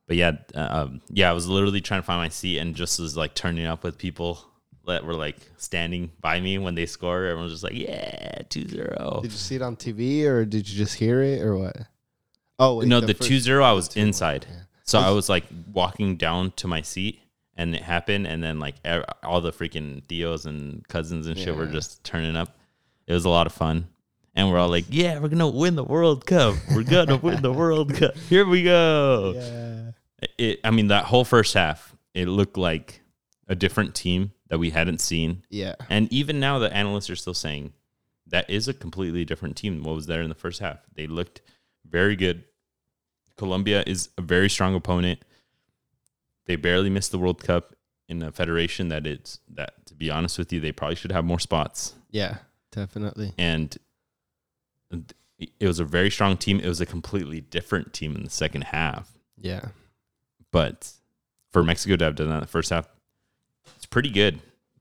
But 0.07 0.15
yeah, 0.15 0.31
uh, 0.55 0.67
um, 0.87 1.01
yeah, 1.09 1.29
I 1.29 1.33
was 1.33 1.47
literally 1.47 1.81
trying 1.81 1.99
to 2.01 2.05
find 2.05 2.19
my 2.19 2.29
seat 2.29 2.59
and 2.59 2.75
just 2.75 2.99
was 2.99 3.17
like 3.17 3.33
turning 3.35 3.65
up 3.65 3.83
with 3.83 3.97
people 3.97 4.39
that 4.85 5.05
were 5.05 5.13
like 5.15 5.35
standing 5.57 6.11
by 6.21 6.39
me 6.39 6.57
when 6.57 6.75
they 6.75 6.85
score. 6.85 7.25
Everyone 7.25 7.43
was 7.43 7.51
just 7.53 7.63
like, 7.63 7.73
"Yeah, 7.73 8.41
2-0. 8.49 9.21
Did 9.23 9.31
you 9.31 9.37
see 9.37 9.55
it 9.57 9.61
on 9.61 9.75
TV 9.75 10.25
or 10.25 10.45
did 10.45 10.69
you 10.69 10.77
just 10.77 10.95
hear 10.95 11.21
it 11.21 11.41
or 11.41 11.57
what? 11.57 11.75
Oh 12.57 12.77
wait, 12.77 12.87
no, 12.87 13.01
the, 13.01 13.13
first- 13.13 13.29
2-0, 13.29 13.61
I 13.61 13.73
was 13.73 13.89
2-1, 13.89 13.97
inside. 13.97 14.45
yeah. 14.49 14.55
So 14.83 14.99
I 14.99 15.11
was 15.11 15.27
like 15.27 15.43
walking 15.73 16.15
down 16.15 16.51
to 16.51 16.67
my 16.67 16.81
seat 16.81 17.19
and 17.57 17.75
it 17.75 17.81
happened. 17.83 18.25
And 18.25 18.41
then 18.41 18.59
like 18.61 18.75
ev- 18.85 19.03
all 19.23 19.41
the 19.41 19.51
freaking 19.51 20.01
Theos 20.05 20.45
and 20.45 20.87
cousins 20.87 21.27
and 21.27 21.37
shit 21.37 21.53
were 21.53 21.65
just 21.67 22.01
turning 22.05 22.37
up. 22.37 22.55
It 23.05 23.13
was 23.13 23.25
a 23.25 23.29
lot 23.29 23.45
of 23.47 23.51
fun. 23.53 23.89
And 24.33 24.49
we're 24.49 24.57
all 24.59 24.69
like, 24.69 24.85
yeah, 24.89 25.15
we're 25.19 25.27
going 25.27 25.39
to 25.39 25.47
win 25.47 25.75
the 25.75 25.83
World 25.83 26.25
Cup. 26.25 26.55
We're 26.73 26.83
going 26.83 27.07
to 27.07 27.17
win 27.17 27.41
the 27.41 27.51
World 27.51 27.93
Cup. 27.95 28.15
Here 28.29 28.45
we 28.45 28.63
go. 28.63 29.33
Yeah. 29.35 29.86
It, 30.37 30.59
I 30.63 30.71
mean, 30.71 30.87
that 30.87 31.05
whole 31.05 31.25
first 31.25 31.53
half, 31.53 31.95
it 32.13 32.27
looked 32.27 32.57
like 32.57 33.01
a 33.47 33.55
different 33.55 33.95
team 33.95 34.31
that 34.47 34.57
we 34.57 34.71
hadn't 34.71 34.99
seen. 34.99 35.43
Yeah. 35.49 35.75
And 35.89 36.11
even 36.11 36.39
now, 36.39 36.59
the 36.59 36.73
analysts 36.73 37.09
are 37.09 37.15
still 37.15 37.33
saying 37.33 37.73
that 38.27 38.49
is 38.49 38.67
a 38.67 38.73
completely 38.73 39.25
different 39.25 39.55
team 39.55 39.75
than 39.75 39.83
what 39.83 39.95
was 39.95 40.07
there 40.07 40.21
in 40.21 40.29
the 40.29 40.35
first 40.35 40.59
half. 40.59 40.79
They 40.93 41.07
looked 41.07 41.41
very 41.87 42.15
good. 42.15 42.43
Colombia 43.37 43.83
is 43.85 44.09
a 44.17 44.21
very 44.21 44.49
strong 44.49 44.75
opponent. 44.75 45.21
They 46.45 46.55
barely 46.55 46.89
missed 46.89 47.11
the 47.11 47.19
World 47.19 47.43
Cup 47.43 47.75
in 48.09 48.23
a 48.23 48.31
federation 48.31 48.87
that 48.87 49.05
it's 49.05 49.39
that 49.49 49.85
to 49.85 49.93
be 49.93 50.09
honest 50.09 50.37
with 50.37 50.51
you, 50.51 50.59
they 50.59 50.71
probably 50.71 50.95
should 50.95 51.11
have 51.11 51.25
more 51.25 51.39
spots. 51.39 51.93
Yeah. 52.09 52.37
Definitely. 52.71 53.33
And 53.37 53.75
it 55.39 55.67
was 55.67 55.79
a 55.79 55.85
very 55.85 56.09
strong 56.09 56.37
team. 56.37 56.59
It 56.59 56.67
was 56.67 56.81
a 56.81 56.85
completely 56.85 57.41
different 57.41 57.93
team 57.93 58.15
in 58.15 58.23
the 58.23 58.29
second 58.29 58.65
half. 58.65 59.17
Yeah. 59.37 59.69
But 60.51 60.91
for 61.51 61.63
Mexico 61.63 61.95
to 61.97 62.05
have 62.05 62.15
done 62.15 62.29
that 62.29 62.35
in 62.35 62.41
the 62.41 62.47
first 62.47 62.69
half, 62.69 62.87
it's 63.75 63.85
pretty 63.85 64.09
good. 64.09 64.39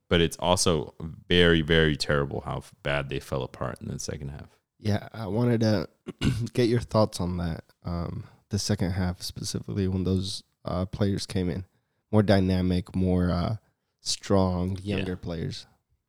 But 0.08 0.20
it's 0.20 0.36
also 0.38 0.94
very, 1.28 1.62
very 1.62 1.96
terrible 1.96 2.42
how 2.42 2.62
bad 2.84 3.08
they 3.08 3.18
fell 3.18 3.42
apart 3.42 3.80
in 3.80 3.88
the 3.88 3.98
second 3.98 4.28
half. 4.28 4.48
Yeah. 4.78 5.08
I 5.12 5.26
wanted 5.26 5.60
to 5.62 5.88
get 6.52 6.68
your 6.68 6.80
thoughts 6.80 7.20
on 7.20 7.38
that. 7.38 7.64
Um, 7.84 8.24
the 8.50 8.58
second 8.60 8.92
half 8.92 9.20
specifically 9.22 9.88
when 9.88 10.04
those 10.04 10.44
uh, 10.64 10.84
players 10.86 11.26
came 11.26 11.50
in, 11.50 11.64
more 12.12 12.22
dynamic, 12.22 12.94
more 12.94 13.30
uh, 13.32 13.56
strong, 14.00 14.78
younger 14.82 15.12
Yeah. 15.12 15.16
players. 15.20 15.66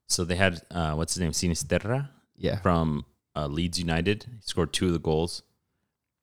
So 0.08 0.24
they 0.24 0.36
had 0.36 0.62
uh, 0.70 0.94
what's 0.94 1.16
his 1.16 1.22
name, 1.22 1.32
Sinisterra 1.32 2.10
Yeah. 2.36 2.58
from 2.62 3.06
uh, 3.36 3.48
Leeds 3.48 3.80
United. 3.80 4.26
He 4.30 4.42
scored 4.42 4.74
two 4.74 4.88
of 4.88 4.94
the 4.94 5.00
goals. 5.00 5.42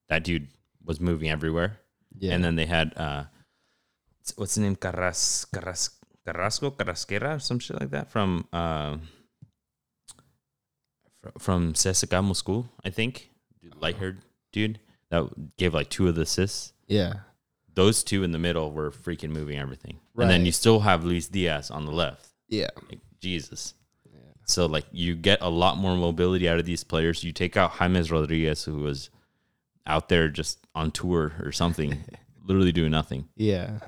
That 0.09 0.23
dude 0.23 0.49
was 0.85 1.01
moving 1.01 1.29
everywhere. 1.29 1.81
Yeah. 2.19 2.35
And 2.35 2.45
then 2.45 2.57
they 2.57 2.67
had 2.67 2.93
uh, 2.97 3.25
what's- 4.37 4.55
the 4.55 4.61
name, 4.63 4.77
Carras, 4.77 5.47
Carras, 5.53 5.91
Carrasco, 6.27 6.71
Carrasquera, 6.71 7.37
or 7.37 7.39
some 7.39 7.59
shit 7.59 7.79
like 7.81 7.91
that 7.91 8.11
from 8.11 8.47
uh, 8.53 8.97
from 11.39 11.73
CSKA 11.75 12.23
Moscow, 12.25 12.65
I 12.85 12.91
think. 12.91 13.31
Light 13.81 13.97
haired 13.97 14.19
dude 14.53 14.79
that 15.11 15.57
gave 15.57 15.75
like 15.75 15.89
two 15.91 16.09
of 16.09 16.15
the 16.15 16.23
assists. 16.23 16.73
yeah. 16.87 17.15
Those 17.77 18.05
two 18.05 18.23
in 18.23 18.31
the 18.31 18.39
middle 18.39 18.71
were 18.71 18.93
freaking 18.93 19.31
moving 19.31 19.59
everything. 19.59 19.99
And 20.17 20.31
then 20.31 20.47
you 20.47 20.53
still 20.53 20.79
have 20.79 21.03
Luis 21.03 21.27
Diaz 21.27 21.73
on 21.73 21.87
the 21.87 21.91
left. 21.91 22.29
Yeah. 22.49 22.69
Like, 22.89 23.01
Jesus. 23.21 23.75
Yeah. 24.09 24.21
So 24.47 24.67
like 24.67 24.85
you 24.93 25.17
get 25.17 25.41
a 25.43 25.49
lot 25.51 25.77
more 25.77 25.97
mobility 25.97 26.49
out 26.49 26.61
of 26.61 26.67
these 26.67 26.85
players. 26.85 27.25
You 27.25 27.33
take 27.33 27.57
out 27.57 27.77
James 27.77 28.13
Rodriguez, 28.13 28.63
who 28.63 28.77
was 28.77 29.11
out 29.87 30.09
there 30.09 30.29
just 30.29 30.59
on 30.75 30.91
tour 30.91 31.33
or 31.43 31.53
something, 31.53 32.05
literally 32.45 32.73
doing 32.73 32.91
nothing. 32.91 33.29
Yeah. 33.37 33.81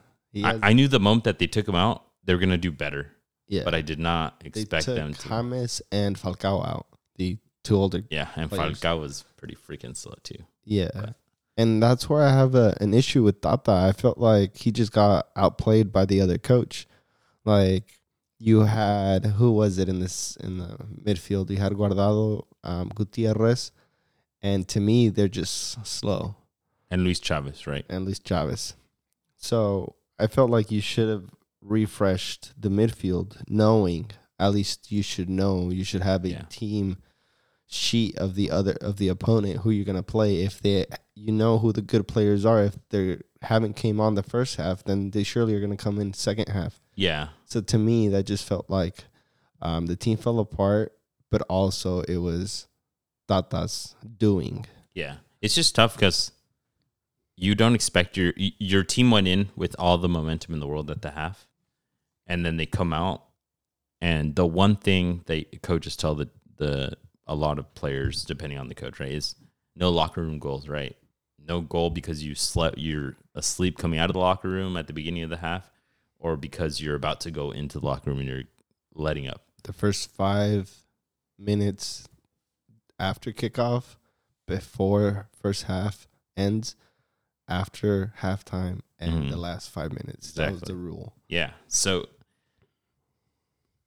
I, 0.44 0.58
I 0.62 0.72
knew 0.72 0.88
the 0.88 1.00
moment 1.00 1.24
that 1.24 1.38
they 1.38 1.46
took 1.46 1.66
him 1.66 1.74
out, 1.74 2.04
they 2.24 2.34
were 2.34 2.40
gonna 2.40 2.58
do 2.58 2.70
better, 2.70 3.12
yeah. 3.48 3.62
but 3.64 3.74
I 3.74 3.80
did 3.80 3.98
not 3.98 4.42
expect 4.44 4.86
them 4.86 5.14
to. 5.14 5.28
James 5.28 5.80
and 5.90 6.16
Falcao 6.16 6.66
out, 6.66 6.86
the 7.16 7.38
two 7.64 7.76
older 7.76 8.02
yeah, 8.10 8.28
and 8.36 8.50
players. 8.50 8.80
Falcao 8.80 9.00
was 9.00 9.24
pretty 9.36 9.56
freaking 9.56 9.96
slow 9.96 10.14
too. 10.22 10.44
Yeah. 10.64 10.90
But- 10.94 11.14
And 11.56 11.82
that's 11.82 12.08
where 12.10 12.22
I 12.22 12.32
have 12.32 12.54
a, 12.54 12.76
an 12.80 12.92
issue 12.92 13.22
with 13.22 13.40
Tata. 13.40 13.72
I 13.72 13.92
felt 13.92 14.18
like 14.18 14.56
he 14.56 14.70
just 14.70 14.92
got 14.92 15.28
outplayed 15.36 15.90
by 15.90 16.04
the 16.04 16.20
other 16.20 16.36
coach. 16.36 16.86
Like 17.44 18.00
you 18.38 18.60
had 18.60 19.24
who 19.24 19.52
was 19.52 19.78
it 19.78 19.88
in 19.88 20.00
this 20.00 20.36
in 20.36 20.58
the 20.58 20.76
midfield? 21.02 21.48
You 21.48 21.56
had 21.56 21.72
Guardado, 21.72 22.44
um, 22.62 22.90
Gutierrez, 22.94 23.72
and 24.42 24.66
to 24.68 24.80
me 24.80 25.08
they're 25.08 25.28
just 25.28 25.84
slow. 25.86 26.36
And 26.90 27.02
Luis 27.04 27.18
Chavez, 27.20 27.66
right? 27.66 27.84
And 27.88 28.04
Luis 28.04 28.20
Chavez. 28.20 28.74
So 29.36 29.96
I 30.18 30.26
felt 30.28 30.50
like 30.50 30.70
you 30.70 30.80
should 30.80 31.08
have 31.08 31.24
refreshed 31.60 32.52
the 32.60 32.68
midfield, 32.68 33.42
knowing 33.48 34.10
at 34.38 34.52
least 34.52 34.92
you 34.92 35.02
should 35.02 35.28
know 35.28 35.70
you 35.70 35.84
should 35.84 36.02
have 36.02 36.24
a 36.24 36.28
Yeah. 36.30 36.42
team 36.48 36.98
sheet 37.68 38.16
of 38.16 38.36
the 38.36 38.48
other 38.50 38.72
of 38.80 38.96
the 38.96 39.08
opponent 39.08 39.58
who 39.60 39.70
you're 39.70 39.84
gonna 39.84 40.02
play. 40.02 40.42
If 40.42 40.60
they 40.62 40.86
you 41.16 41.32
know 41.32 41.58
who 41.58 41.72
the 41.72 41.82
good 41.82 42.06
players 42.06 42.44
are, 42.44 42.62
if 42.62 42.78
they 42.90 43.18
haven't 43.42 43.74
came 43.74 44.00
on 44.00 44.14
the 44.14 44.22
first 44.22 44.56
half, 44.56 44.84
then 44.84 45.10
they 45.10 45.22
surely 45.24 45.54
are 45.54 45.60
gonna 45.60 45.76
come 45.76 45.98
in 45.98 46.12
second 46.14 46.48
half. 46.50 46.80
Yeah, 46.94 47.28
So 47.44 47.60
to 47.60 47.78
me, 47.78 48.08
that 48.08 48.24
just 48.26 48.44
felt 48.44 48.70
like 48.70 49.04
um, 49.60 49.86
the 49.86 49.96
team 49.96 50.16
fell 50.16 50.38
apart, 50.38 50.92
but 51.30 51.42
also 51.42 52.00
it 52.02 52.18
was 52.18 52.68
Tata's 53.28 53.94
doing. 54.18 54.66
yeah. 54.94 55.16
It's 55.42 55.54
just 55.54 55.74
tough 55.74 55.94
because 55.94 56.32
you 57.36 57.54
don't 57.54 57.74
expect 57.74 58.16
your 58.16 58.32
your 58.36 58.82
team 58.82 59.10
went 59.10 59.28
in 59.28 59.50
with 59.54 59.76
all 59.78 59.98
the 59.98 60.08
momentum 60.08 60.54
in 60.54 60.60
the 60.60 60.66
world 60.66 60.90
at 60.90 61.02
the 61.02 61.10
half, 61.10 61.46
and 62.26 62.44
then 62.44 62.56
they 62.56 62.66
come 62.66 62.92
out, 62.92 63.22
and 64.00 64.34
the 64.34 64.46
one 64.46 64.76
thing 64.76 65.22
they 65.26 65.42
coaches 65.62 65.96
tell 65.96 66.14
the 66.14 66.28
the 66.56 66.96
a 67.26 67.34
lot 67.34 67.58
of 67.58 67.74
players, 67.74 68.24
depending 68.24 68.58
on 68.58 68.68
the 68.68 68.74
coach, 68.74 68.98
right, 68.98 69.12
is 69.12 69.34
no 69.74 69.90
locker 69.90 70.22
room 70.22 70.38
goals, 70.38 70.68
right? 70.68 70.96
No 71.38 71.60
goal 71.60 71.90
because 71.90 72.24
you 72.24 72.34
slept, 72.34 72.78
you're 72.78 73.16
asleep 73.34 73.76
coming 73.78 73.98
out 73.98 74.08
of 74.08 74.14
the 74.14 74.20
locker 74.20 74.48
room 74.48 74.76
at 74.76 74.86
the 74.86 74.92
beginning 74.92 75.22
of 75.22 75.30
the 75.30 75.36
half, 75.36 75.70
or 76.18 76.36
because 76.36 76.80
you're 76.80 76.94
about 76.94 77.20
to 77.20 77.30
go 77.30 77.50
into 77.50 77.78
the 77.78 77.86
locker 77.86 78.10
room 78.10 78.20
and 78.20 78.28
you're 78.28 78.44
letting 78.94 79.28
up. 79.28 79.42
the 79.64 79.72
first 79.72 80.10
five 80.10 80.70
minutes 81.38 82.08
after 82.98 83.32
kickoff, 83.32 83.96
before 84.46 85.28
first 85.32 85.64
half 85.64 86.06
ends, 86.36 86.76
after 87.48 88.12
halftime, 88.20 88.80
and 88.98 89.24
Mhm. 89.24 89.30
the 89.30 89.36
last 89.36 89.70
five 89.70 89.92
minutes. 89.92 90.32
That 90.32 90.52
was 90.52 90.62
the 90.62 90.74
rule. 90.74 91.14
Yeah. 91.28 91.52
So 91.68 92.08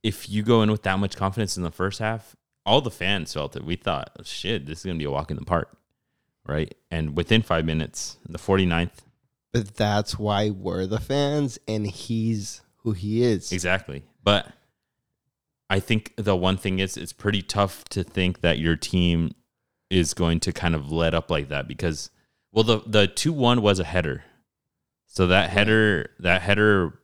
if 0.03 0.29
you 0.29 0.43
go 0.43 0.61
in 0.61 0.71
with 0.71 0.83
that 0.83 0.97
much 0.99 1.15
confidence 1.15 1.57
in 1.57 1.63
the 1.63 1.71
first 1.71 1.99
half, 1.99 2.35
all 2.65 2.81
the 2.81 2.91
fans 2.91 3.33
felt 3.33 3.55
it. 3.55 3.63
We 3.65 3.75
thought, 3.75 4.11
shit, 4.25 4.65
this 4.65 4.79
is 4.79 4.85
going 4.85 4.97
to 4.97 5.01
be 5.01 5.05
a 5.05 5.11
walk 5.11 5.31
in 5.31 5.37
the 5.37 5.45
park. 5.45 5.75
Right. 6.45 6.73
And 6.89 7.15
within 7.17 7.41
five 7.41 7.65
minutes, 7.65 8.17
the 8.27 8.37
49th, 8.39 9.03
But 9.51 9.75
that's 9.75 10.17
why 10.19 10.51
we're 10.51 10.85
the 10.85 10.99
fans, 10.99 11.57
and 11.67 11.85
he's 11.87 12.61
who 12.77 12.91
he 12.93 13.23
is. 13.23 13.51
exactly. 13.51 14.03
But 14.23 14.51
I 15.69 15.79
think 15.79 16.13
the 16.17 16.35
one 16.35 16.57
thing 16.57 16.79
is, 16.79 16.97
it's 16.97 17.13
pretty 17.13 17.41
tough 17.41 17.83
to 17.89 18.03
think 18.03 18.41
that 18.41 18.57
your 18.59 18.75
team 18.75 19.31
is 19.89 20.13
going 20.13 20.39
to 20.41 20.51
kind 20.51 20.75
of 20.75 20.91
let 20.91 21.13
up 21.13 21.29
like 21.29 21.49
that 21.49 21.67
because, 21.67 22.09
well, 22.51 22.63
the, 22.63 22.81
the 22.85 23.07
2 23.07 23.31
1 23.33 23.61
was 23.61 23.79
a 23.79 23.83
header. 23.83 24.23
So 25.05 25.27
that 25.27 25.49
header, 25.49 26.11
that 26.19 26.41
header 26.41 26.99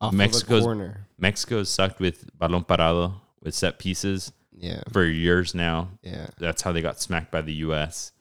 Off 0.00 0.12
Mexico's- 0.12 0.50
of 0.58 0.60
the 0.60 0.64
corner. 0.64 1.06
Mexico 1.18 1.62
sucked 1.64 1.98
with 2.00 2.28
balón 2.38 2.64
parado 2.66 3.14
with 3.42 3.54
set 3.54 3.78
pieces 3.80 4.32
Yeah, 4.52 4.82
for 4.92 5.04
years 5.04 5.54
now. 5.54 5.90
yeah. 6.02 6.28
That's 6.38 6.62
how 6.62 6.70
they 6.72 6.80
got 6.82 7.00
smacked 7.00 7.32
by 7.32 7.40
the 7.42 7.54
U.S. 7.54 8.12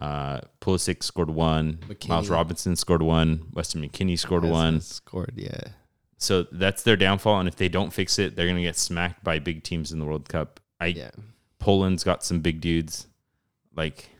Uh, 0.00 0.40
Pulisic 0.60 1.02
scored 1.02 1.28
one. 1.28 1.78
Miles 2.08 2.30
Robinson 2.30 2.76
scored 2.76 3.02
one. 3.02 3.48
Weston 3.52 3.82
McKennie 3.82 4.18
scored 4.18 4.44
one. 4.44 4.80
Scored, 4.80 5.34
yeah. 5.36 5.60
So 6.18 6.42
that's 6.50 6.82
their 6.82 6.96
downfall. 6.96 7.38
And 7.40 7.48
if 7.48 7.56
they 7.56 7.68
don't 7.68 7.92
fix 7.92 8.18
it, 8.18 8.34
they're 8.36 8.46
going 8.46 8.56
to 8.56 8.62
get 8.62 8.76
smacked 8.76 9.22
by 9.24 9.38
big 9.38 9.62
teams 9.62 9.92
in 9.92 9.98
the 10.00 10.04
World 10.04 10.28
Cup. 10.28 10.60
I 10.80 10.86
Yeah. 10.86 11.10
Poland's 11.60 12.04
got 12.04 12.24
some 12.24 12.40
big 12.40 12.60
dudes. 12.60 13.06
Like 13.74 14.10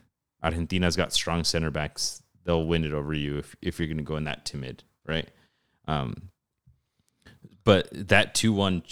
Argentina's 0.42 0.96
got 0.96 1.12
strong 1.12 1.42
center 1.44 1.70
backs. 1.70 2.22
They'll 2.44 2.66
win 2.66 2.84
it 2.84 2.92
over 2.92 3.12
you 3.12 3.38
if, 3.38 3.56
if 3.60 3.78
you're 3.78 3.88
going 3.88 3.98
to 3.98 4.04
go 4.04 4.16
in 4.16 4.24
that 4.24 4.44
timid, 4.44 4.84
right? 5.06 5.28
Um, 5.86 6.30
but 7.64 7.88
that 7.92 8.34
two 8.34 8.52
one 8.52 8.82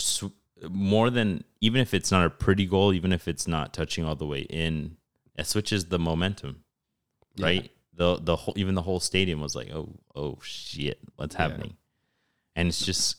more 0.68 1.10
than 1.10 1.44
even 1.60 1.80
if 1.80 1.94
it's 1.94 2.10
not 2.10 2.26
a 2.26 2.30
pretty 2.30 2.66
goal, 2.66 2.92
even 2.92 3.12
if 3.12 3.28
it's 3.28 3.46
not 3.46 3.72
touching 3.72 4.04
all 4.04 4.14
the 4.16 4.26
way 4.26 4.40
in, 4.40 4.96
it 5.36 5.46
switches 5.46 5.86
the 5.86 5.98
momentum, 5.98 6.64
Yeah. 7.36 7.46
right? 7.46 7.70
The 7.94 8.18
the 8.20 8.36
whole 8.36 8.54
even 8.56 8.74
the 8.74 8.82
whole 8.82 9.00
stadium 9.00 9.40
was 9.40 9.54
like, 9.54 9.70
oh 9.72 9.94
oh 10.14 10.38
shit, 10.42 10.98
what's 11.16 11.34
Yeah. 11.34 11.42
happening? 11.48 11.76
And 12.56 12.66
it's 12.68 12.84
just 12.84 13.18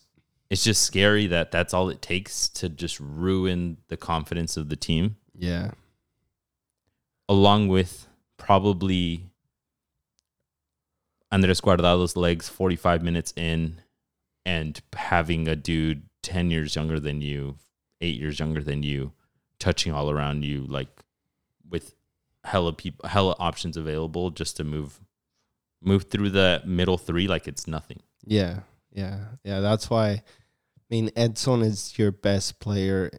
it's 0.50 0.63
just 0.63 0.82
scary 0.82 1.28
that 1.28 1.52
that's 1.52 1.73
all 1.73 1.89
it 1.89 2.02
takes 2.02 2.50
to 2.50 2.67
just 2.69 3.00
ruin 3.00 3.78
the 3.88 3.95
confidence 3.97 4.58
of 4.58 4.67
the 4.69 4.76
team, 4.76 5.15
Yeah. 5.36 5.71
along 7.30 7.67
with 7.69 8.08
probably 8.38 9.26
Andres 11.32 11.60
Guardado's 11.62 12.15
legs 12.15 12.47
45 12.50 13.04
minutes 13.04 13.34
in 13.36 13.82
and 14.45 14.82
having 14.95 15.47
a 15.47 15.56
dude 15.56 16.04
10 16.23 16.50
years 16.52 16.76
younger 16.76 17.00
than 17.00 17.21
you, 17.21 17.58
8 18.02 18.15
years 18.17 18.39
younger 18.39 18.63
than 18.63 18.84
you, 18.84 19.12
touching 19.60 19.91
all 19.91 20.10
around 20.10 20.45
you 20.45 20.65
like 20.67 20.88
with 21.69 21.95
hella 22.45 22.71
people 22.71 23.10
hella 23.10 23.36
options 23.39 23.76
available 23.76 24.30
just 24.30 24.56
to 24.56 24.63
move 24.63 25.02
move 25.82 26.04
through 26.04 26.30
the 26.30 26.62
middle 26.65 26.97
3 26.97 27.28
like 27.28 27.47
it's 27.47 27.67
nothing. 27.67 28.00
Yeah. 28.26 28.62
Yeah. 28.97 29.19
Yeah. 29.43 29.60
That's 29.60 29.89
why 29.89 30.10
I 30.10 30.23
mean 30.89 31.12
Edson 31.15 31.62
is 31.62 31.97
your 31.99 32.12
best 32.12 32.60
player 32.60 33.12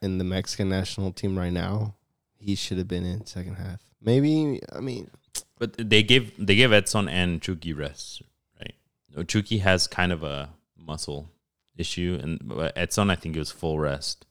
in 0.00 0.18
the 0.18 0.24
Mexican 0.24 0.68
national 0.68 1.12
team 1.12 1.38
right 1.38 1.52
now. 1.52 1.94
He 2.38 2.54
should 2.54 2.78
have 2.78 2.88
been 2.88 3.04
in 3.04 3.26
second 3.26 3.56
half. 3.56 3.82
Maybe 4.00 4.60
I 4.72 4.80
mean 4.80 5.10
But 5.58 5.76
they 5.76 6.02
gave 6.02 6.32
they 6.38 6.56
gave 6.56 6.72
Edson 6.72 7.08
and 7.08 7.42
Chucky 7.42 7.74
rest, 7.74 8.22
right? 8.58 8.74
No, 9.14 9.22
Chucky 9.22 9.58
has 9.58 9.86
kind 9.86 10.12
of 10.12 10.22
a 10.22 10.48
muscle 10.78 11.28
issue, 11.76 12.18
and 12.22 12.40
Edson 12.74 13.10
I 13.10 13.16
think 13.16 13.36
it 13.36 13.38
was 13.38 13.50
full 13.50 13.78
rest. 13.78 14.24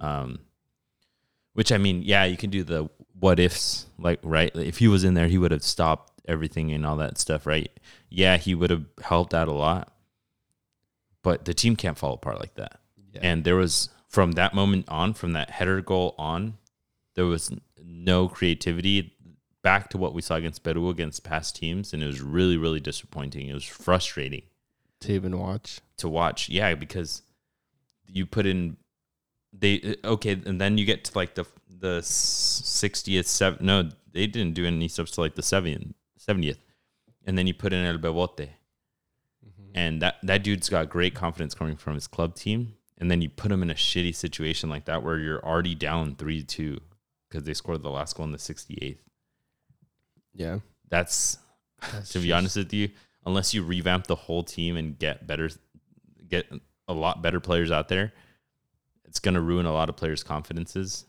Um, 0.00 0.40
which 1.54 1.72
I 1.72 1.78
mean, 1.78 2.02
yeah, 2.02 2.24
you 2.24 2.36
can 2.36 2.50
do 2.50 2.64
the 2.64 2.88
what 3.18 3.38
ifs, 3.38 3.86
like 3.98 4.18
right. 4.22 4.50
If 4.54 4.78
he 4.78 4.88
was 4.88 5.04
in 5.04 5.14
there, 5.14 5.28
he 5.28 5.38
would 5.38 5.52
have 5.52 5.62
stopped 5.62 6.20
everything 6.26 6.72
and 6.72 6.84
all 6.84 6.96
that 6.96 7.18
stuff, 7.18 7.46
right? 7.46 7.70
Yeah, 8.08 8.36
he 8.36 8.54
would 8.54 8.70
have 8.70 8.84
helped 9.02 9.34
out 9.34 9.48
a 9.48 9.52
lot, 9.52 9.91
but 11.22 11.44
the 11.44 11.54
team 11.54 11.76
can't 11.76 11.98
fall 11.98 12.14
apart 12.14 12.38
like 12.40 12.54
that. 12.54 12.80
yeah. 13.12 13.20
And 13.22 13.44
there 13.44 13.56
was 13.56 13.88
from 14.08 14.32
that 14.32 14.54
moment 14.54 14.88
on, 14.88 15.14
from 15.14 15.32
that 15.32 15.50
header 15.50 15.80
goal 15.80 16.14
on, 16.18 16.58
there 17.14 17.26
was 17.26 17.50
no 17.82 18.28
creativity 18.28 19.14
back 19.62 19.90
to 19.90 19.98
what 19.98 20.12
we 20.12 20.22
saw 20.22 20.34
against 20.34 20.62
Peru 20.62 20.88
against 20.88 21.24
past 21.24 21.56
teams, 21.56 21.92
and 21.92 22.02
it 22.02 22.06
was 22.06 22.20
really, 22.20 22.56
really 22.56 22.80
disappointing. 22.80 23.48
It 23.48 23.54
was 23.54 23.64
frustrating 23.64 24.42
to 25.00 25.12
even 25.12 25.38
watch. 25.38 25.80
to 25.98 26.08
watch. 26.08 26.48
Yeah, 26.48 26.74
because 26.74 27.22
you 28.06 28.26
put 28.26 28.46
in 28.46 28.76
they 29.52 29.96
uh, 30.04 30.08
okay, 30.08 30.40
and 30.44 30.60
then 30.60 30.78
you 30.78 30.84
get 30.84 31.04
to 31.04 31.12
like 31.16 31.34
the 31.34 31.44
the 31.68 32.02
sixtieth 32.02 33.26
seven. 33.26 33.66
No, 33.66 33.88
they 34.12 34.26
didn't 34.26 34.54
do 34.54 34.66
any 34.66 34.88
subs 34.88 35.12
to 35.12 35.20
like 35.20 35.34
the 35.34 35.42
seventieth, 35.42 36.58
and 37.26 37.38
then 37.38 37.46
you 37.46 37.54
put 37.54 37.72
in 37.72 37.84
El 37.84 37.98
Bebote, 37.98 38.48
and 39.74 40.02
that 40.02 40.16
that 40.22 40.42
dude's 40.44 40.68
got 40.68 40.88
great 40.90 41.14
confidence 41.14 41.54
coming 41.54 41.76
from 41.76 41.94
his 41.94 42.06
club 42.06 42.34
team, 42.34 42.74
and 42.98 43.10
then 43.10 43.20
you 43.22 43.28
put 43.28 43.50
him 43.52 43.62
in 43.62 43.70
a 43.70 43.74
shitty 43.74 44.14
situation 44.14 44.68
like 44.70 44.84
that 44.86 45.02
where 45.02 45.18
you're 45.18 45.44
already 45.44 45.74
down 45.74 46.14
three 46.16 46.42
two 46.42 46.78
because 47.28 47.44
they 47.44 47.54
scored 47.54 47.82
the 47.82 47.90
last 47.90 48.16
goal 48.16 48.26
in 48.26 48.32
the 48.32 48.38
sixty 48.38 48.78
eighth. 48.82 49.02
Yeah. 50.34 50.58
That's 50.88 51.38
That's 51.92 52.10
to 52.10 52.18
be 52.18 52.28
just- 52.28 52.36
honest 52.36 52.56
with 52.56 52.72
you, 52.72 52.90
unless 53.24 53.54
you 53.54 53.62
revamp 53.62 54.06
the 54.06 54.14
whole 54.16 54.42
team 54.42 54.76
and 54.76 54.98
get 54.98 55.26
better, 55.26 55.50
get 56.28 56.46
a 56.88 56.92
lot 56.92 57.22
better 57.22 57.40
players 57.40 57.70
out 57.70 57.88
there, 57.88 58.12
it's 59.04 59.18
going 59.18 59.34
to 59.34 59.40
ruin 59.40 59.66
a 59.66 59.72
lot 59.72 59.88
of 59.88 59.96
players' 59.96 60.22
confidences. 60.22 61.06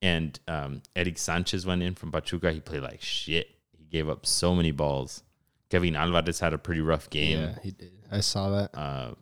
And 0.00 0.38
um, 0.46 0.82
Eric 0.94 1.18
Sanchez 1.18 1.66
went 1.66 1.82
in 1.82 1.94
from 1.96 2.12
Pachuca. 2.12 2.52
He 2.52 2.60
played 2.60 2.82
like 2.82 3.02
shit. 3.02 3.48
He 3.76 3.84
gave 3.84 4.08
up 4.08 4.26
so 4.26 4.54
many 4.54 4.70
balls. 4.70 5.22
Kevin 5.70 5.96
Alvarez 5.96 6.40
had 6.40 6.52
a 6.54 6.58
pretty 6.58 6.80
rough 6.80 7.10
game. 7.10 7.38
Yeah, 7.40 7.58
he 7.62 7.70
did. 7.72 7.92
I 8.10 8.20
saw 8.20 8.50
that. 8.50 8.76
Uh, 8.76 9.14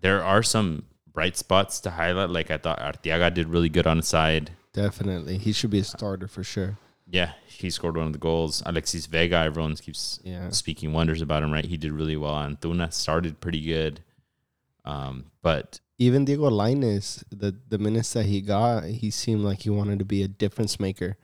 there 0.00 0.22
are 0.22 0.42
some 0.42 0.84
bright 1.12 1.36
spots 1.36 1.80
to 1.80 1.90
highlight. 1.90 2.30
Like 2.30 2.50
I 2.50 2.58
thought 2.58 2.78
Arteaga 2.80 3.32
did 3.32 3.48
really 3.48 3.68
good 3.70 3.86
on 3.86 3.98
the 3.98 4.02
side. 4.02 4.50
Definitely. 4.72 5.38
He 5.38 5.52
should 5.52 5.70
be 5.70 5.78
a 5.78 5.84
starter 5.84 6.26
for 6.28 6.42
sure. 6.44 6.78
Yeah, 7.08 7.32
he 7.46 7.70
scored 7.70 7.96
one 7.96 8.06
of 8.06 8.12
the 8.12 8.18
goals. 8.18 8.62
Alexis 8.66 9.06
Vega, 9.06 9.36
everyone 9.36 9.76
keeps 9.76 10.20
Yeah. 10.24 10.50
speaking 10.50 10.92
wonders 10.92 11.20
about 11.22 11.42
him, 11.42 11.52
right? 11.52 11.64
He 11.64 11.76
did 11.76 11.92
really 11.92 12.16
well. 12.16 12.34
Antuna 12.34 12.92
started 12.92 13.40
pretty 13.40 13.60
good. 13.60 14.00
Um, 14.84 15.26
but 15.42 15.80
Even 15.98 16.24
Diego 16.24 16.50
Lainez, 16.50 17.22
the 17.30 17.54
the 17.68 17.78
minutes 17.78 18.12
that 18.14 18.26
he 18.26 18.40
got, 18.40 18.84
he 18.84 19.10
seemed 19.10 19.42
like 19.42 19.60
he 19.62 19.70
wanted 19.70 19.98
to 20.00 20.04
be 20.04 20.22
a 20.22 20.28
difference 20.28 20.80
maker. 20.80 21.16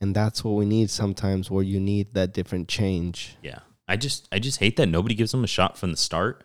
And 0.00 0.14
that's 0.14 0.44
what 0.44 0.52
we 0.52 0.64
need 0.64 0.88
sometimes 0.90 1.50
where 1.50 1.64
you 1.64 1.80
need 1.80 2.14
that 2.14 2.32
different 2.32 2.68
change. 2.68 3.36
yeah, 3.42 3.58
I 3.88 3.96
just 3.96 4.28
I 4.30 4.38
just 4.38 4.58
hate 4.60 4.76
that 4.76 4.86
nobody 4.86 5.14
gives 5.14 5.32
him 5.32 5.42
a 5.44 5.48
shot 5.48 5.78
from 5.78 5.90
the 5.90 5.96
start 5.96 6.44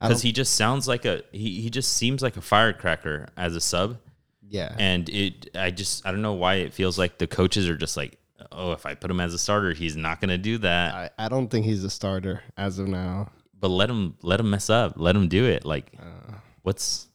because 0.00 0.22
he 0.22 0.32
just 0.32 0.54
sounds 0.54 0.86
like 0.86 1.04
a 1.04 1.22
he 1.32 1.60
he 1.60 1.70
just 1.70 1.92
seems 1.94 2.22
like 2.22 2.36
a 2.36 2.40
firecracker 2.40 3.28
as 3.36 3.56
a 3.56 3.60
sub, 3.60 3.98
yeah. 4.48 4.74
and 4.78 5.08
it 5.08 5.50
I 5.54 5.70
just 5.70 6.06
I 6.06 6.12
don't 6.12 6.22
know 6.22 6.34
why 6.34 6.56
it 6.56 6.72
feels 6.72 6.98
like 6.98 7.18
the 7.18 7.26
coaches 7.26 7.68
are 7.68 7.76
just 7.76 7.96
like 7.96 8.18
oh 8.52 8.72
if 8.72 8.86
I 8.86 8.94
put 8.94 9.10
him 9.10 9.20
as 9.20 9.34
a 9.34 9.38
starter 9.38 9.72
he's 9.72 9.96
not 9.96 10.20
gonna 10.20 10.38
do 10.38 10.58
that, 10.58 10.94
I, 10.94 11.26
I 11.26 11.28
don't 11.28 11.48
think 11.48 11.64
he's 11.64 11.82
a 11.84 11.90
starter 11.90 12.42
as 12.56 12.78
of 12.78 12.86
now. 12.88 13.30
but 13.58 13.68
let 13.68 13.90
him 13.90 14.16
let 14.22 14.40
him 14.40 14.50
mess 14.50 14.70
up, 14.70 14.94
let 14.96 15.16
him 15.16 15.28
do 15.28 15.46
it. 15.46 15.64
Like 15.64 15.92
Uh, 15.98 16.34
what's 16.62 17.08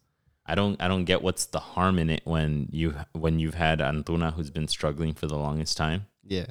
I 0.45 0.55
don't 0.55 0.81
I 0.81 0.87
don't 0.87 1.05
get 1.05 1.21
what's 1.21 1.45
the 1.45 1.59
harm 1.59 1.99
in 1.99 2.09
it 2.09 2.21
when 2.25 2.69
you 2.71 2.95
when 3.13 3.39
you've 3.39 3.53
had 3.53 3.79
Antuna 3.79 4.33
who's 4.33 4.49
been 4.49 4.67
struggling 4.67 5.13
for 5.13 5.27
the 5.27 5.37
longest 5.37 5.77
time. 5.77 6.07
yeah. 6.25 6.47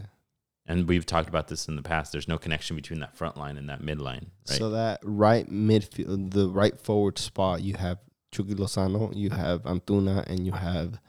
And 0.69 0.87
we've 0.87 1.07
talked 1.07 1.31
about 1.31 1.49
this 1.49 1.67
in 1.67 1.77
the 1.77 1.83
past. 1.83 2.13
There's 2.13 2.29
no 2.29 2.37
connection 2.37 2.77
between 2.77 3.01
that 3.01 3.17
front 3.17 3.39
line 3.39 3.57
and 3.57 3.71
that 3.71 3.83
mid 3.83 4.01
line, 4.01 4.31
right? 4.49 4.59
So 4.59 4.71
that 4.71 5.01
right 5.03 5.51
midfield, 5.51 6.33
the 6.33 6.49
right 6.49 6.79
forward 6.79 7.19
spot, 7.19 7.63
you 7.63 7.75
have 7.77 7.99
Chucky 8.31 8.55
Lozano, 8.55 9.11
you 9.17 9.31
have 9.31 9.63
Antuna, 9.63 10.27
and 10.27 10.45
you 10.45 10.53
have 10.53 11.01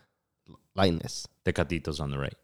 Lainez. 0.77 1.27
Tecatito's 1.45 1.99
on 1.99 2.11
the 2.11 2.17
right. 2.17 2.35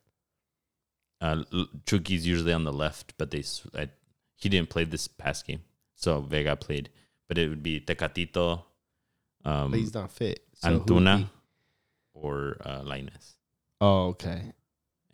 Uh, 1.22 1.44
Chucky's 1.86 2.28
usually 2.28 2.52
on 2.52 2.66
the 2.66 2.74
left, 2.74 3.14
but 3.18 3.32
they 3.32 3.44
I, 3.74 3.88
he 4.36 4.50
didn't 4.50 4.70
play 4.70 4.84
this 4.84 5.08
past 5.08 5.48
game, 5.48 5.62
so 5.96 6.20
Vega 6.20 6.58
played. 6.58 6.90
But 7.30 7.38
it 7.38 7.48
would 7.48 7.64
be 7.64 7.80
Tecatito, 7.80 8.64
um, 9.46 9.72
But 9.72 9.80
he's 9.80 9.94
not 9.94 10.12
fit. 10.12 10.44
So 10.56 10.80
Antuna, 10.80 11.30
or 12.14 12.58
uh, 12.60 12.82
Lainez. 12.82 13.36
Oh, 13.80 14.08
okay. 14.08 14.52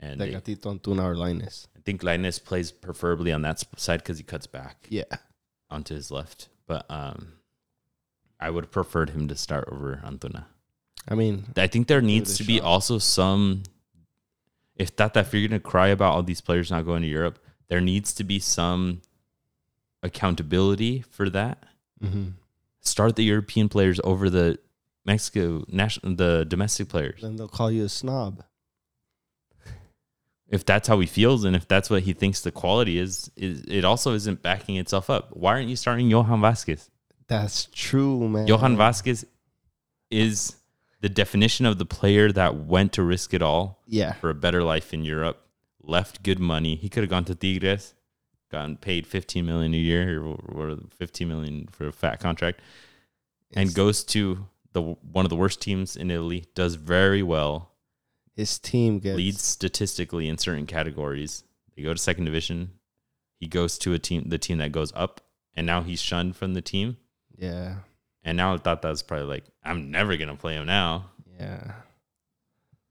And 0.02 0.20
they, 0.20 0.32
Antuna, 0.34 1.04
or 1.04 1.16
Lainez. 1.16 1.68
I 1.78 1.80
think 1.82 2.02
Lainez 2.02 2.44
plays 2.44 2.72
preferably 2.72 3.32
on 3.32 3.44
that 3.44 3.64
side 3.78 4.00
because 4.00 4.18
he 4.18 4.24
cuts 4.24 4.48
back. 4.48 4.88
Yeah. 4.90 5.04
onto 5.70 5.94
his 5.94 6.10
left. 6.10 6.50
But 6.66 6.86
um, 6.90 7.34
I 8.40 8.50
would 8.50 8.66
have 8.66 8.72
preferred 8.72 9.12
him 9.12 9.28
to 9.28 9.36
start 9.36 9.70
over 9.72 10.02
Antuna. 10.04 10.46
I 11.08 11.16
mean, 11.16 11.46
I 11.56 11.68
think 11.68 11.88
there 11.88 12.02
needs 12.02 12.38
to 12.38 12.44
be 12.44 12.60
also 12.60 12.98
some. 12.98 13.64
If 14.76 14.96
that 14.96 15.16
if 15.18 15.34
you're 15.34 15.48
gonna 15.48 15.60
cry 15.60 15.90
about 15.90 16.14
all 16.14 16.24
these 16.24 16.42
players 16.42 16.72
not 16.72 16.86
going 16.86 17.02
to 17.04 17.08
Europe, 17.08 17.40
there 17.68 17.82
needs 17.82 18.14
to 18.16 18.24
be 18.24 18.40
some 18.40 19.02
accountability 20.04 21.02
for 21.02 21.30
that. 21.30 21.64
mhm. 22.04 22.34
Start 22.80 23.16
the 23.16 23.24
European 23.24 23.70
players 23.70 24.00
over 24.04 24.30
the 24.30 24.58
Mexico 25.06 25.64
national 25.68 26.16
the 26.16 26.46
domestic 26.48 26.90
players. 26.90 27.22
then 27.22 27.36
they'll 27.36 27.48
call 27.48 27.72
you 27.72 27.86
a 27.86 27.90
snob. 27.90 28.44
If 30.52 30.66
that's 30.66 30.88
how 30.88 31.00
he 31.00 31.08
feels 31.08 31.44
and 31.46 31.56
if 31.56 31.66
that's 31.68 31.90
what 31.90 32.04
he 32.04 32.14
thinks 32.14 32.42
the 32.42 32.52
quality 32.52 32.98
is, 33.00 33.32
is 33.38 33.62
it 33.68 33.86
also 33.86 34.14
isn't 34.14 34.42
backing 34.44 34.76
itself 34.76 35.10
up. 35.10 35.30
Why 35.32 35.54
aren't 35.54 35.70
you 35.70 35.76
starting 35.78 36.10
Johan 36.10 36.42
Vasquez? 36.42 36.90
That's 37.28 37.68
true, 37.74 38.28
man. 38.28 38.48
Johan 38.48 38.76
Vasquez 38.76 39.26
is 40.10 40.58
the 41.00 41.10
definition 41.10 41.66
of 41.66 41.78
the 41.78 41.86
player 41.86 42.32
that 42.34 42.56
went 42.58 42.92
to 42.94 43.04
risk 43.04 43.34
it 43.34 43.42
all 43.42 43.82
Yeah. 43.88 44.14
for 44.14 44.30
a 44.30 44.36
better 44.36 44.62
life 44.64 44.94
in 44.94 45.06
Europe, 45.06 45.42
left 45.82 46.22
good 46.22 46.40
money. 46.40 46.76
He 46.76 46.90
could 46.90 47.02
have 47.04 47.10
gone 47.10 47.26
to 47.26 47.34
Tigres, 47.36 47.94
gotten 48.52 48.76
paid 48.78 49.08
15 49.08 49.46
million 49.46 49.74
a 49.74 49.78
year 49.78 50.22
or, 50.22 50.36
or 50.54 50.78
15 50.98 51.28
million 51.28 51.68
for 51.72 51.88
a 51.88 51.92
fat 51.94 52.20
contract 52.20 52.60
and 53.54 53.74
goes 53.74 54.04
to 54.04 54.48
the 54.74 54.82
one 54.82 55.26
of 55.26 55.30
the 55.30 55.36
worst 55.36 55.62
teams 55.62 55.96
in 55.96 56.12
Italy, 56.12 56.46
does 56.56 56.76
very 56.76 57.24
well, 57.24 57.71
His 58.36 58.60
team 58.60 59.00
gets 59.00 59.18
leads 59.18 59.42
statistically 59.42 60.28
in 60.28 60.38
certain 60.38 60.66
categories. 60.66 61.44
They 61.76 61.84
go 61.84 61.94
to 61.94 62.00
second 62.00 62.26
division. 62.26 62.72
He 63.40 63.48
goes 63.48 63.78
to 63.80 63.94
a 63.94 64.00
team 64.00 64.30
the 64.30 64.38
team 64.38 64.60
that 64.60 64.72
goes 64.72 64.92
up 64.96 65.22
and 65.56 65.66
now 65.66 65.82
he's 65.82 66.02
shunned 66.02 66.36
from 66.36 66.54
the 66.54 66.62
team. 66.62 66.98
Yeah. 67.38 67.76
And 68.24 68.38
now 68.38 68.54
I 68.54 68.58
thought 68.58 68.82
that 68.84 68.90
was 68.90 69.02
probably 69.02 69.28
like, 69.28 69.46
I'm 69.64 69.92
never 69.92 70.16
gonna 70.18 70.36
play 70.36 70.56
him 70.56 70.66
now. 70.66 71.10
Yeah. 71.40 71.74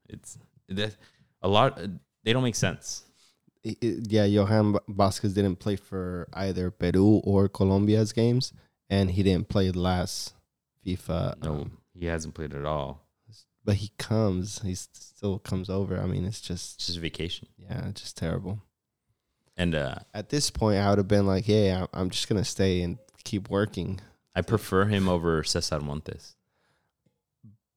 It's 0.09 0.37
that 0.69 0.95
a 1.41 1.47
lot. 1.47 1.79
They 2.23 2.33
don't 2.33 2.43
make 2.43 2.55
sense. 2.55 3.03
yeah, 3.63 4.25
Johan 4.25 4.77
Vasquez 4.87 5.33
didn't 5.33 5.57
play 5.57 5.75
for 5.75 6.27
either 6.33 6.71
Peru 6.71 7.21
or 7.23 7.47
Colombia's 7.47 8.11
games, 8.11 8.53
and 8.89 9.11
he 9.11 9.23
didn't 9.23 9.49
play 9.49 9.71
last 9.71 10.33
FIFA. 10.85 11.41
No, 11.43 11.51
um, 11.51 11.77
he 11.93 12.07
hasn't 12.07 12.33
played 12.33 12.53
at 12.53 12.65
all. 12.65 13.00
But 13.63 13.75
he 13.75 13.91
comes. 13.97 14.61
He 14.61 14.75
still 14.75 15.39
comes 15.39 15.69
over. 15.69 15.99
I 15.99 16.05
mean, 16.05 16.25
it's 16.25 16.39
It's 16.39 16.47
just 16.47 16.85
just 16.87 16.99
vacation. 16.99 17.47
yeah, 17.57 17.87
it's 17.89 18.01
just 18.01 18.17
terrible. 18.17 18.61
And 19.57 19.75
uh, 19.75 19.95
At 20.13 20.29
this 20.29 20.49
point, 20.49 20.79
I 20.79 20.89
would 20.89 20.97
have 20.97 21.07
been 21.07 21.27
like, 21.27 21.45
"Hey, 21.45 21.71
I'm, 21.71 21.87
I'm 21.93 22.09
just 22.09 22.27
gonna 22.29 22.43
stay 22.45 22.81
and 22.81 22.97
keep 23.23 23.49
working." 23.49 23.99
I 24.33 24.41
prefer 24.41 24.85
him 24.85 25.09
over 25.09 25.43
Cesar 25.43 25.79
Montes. 25.81 26.35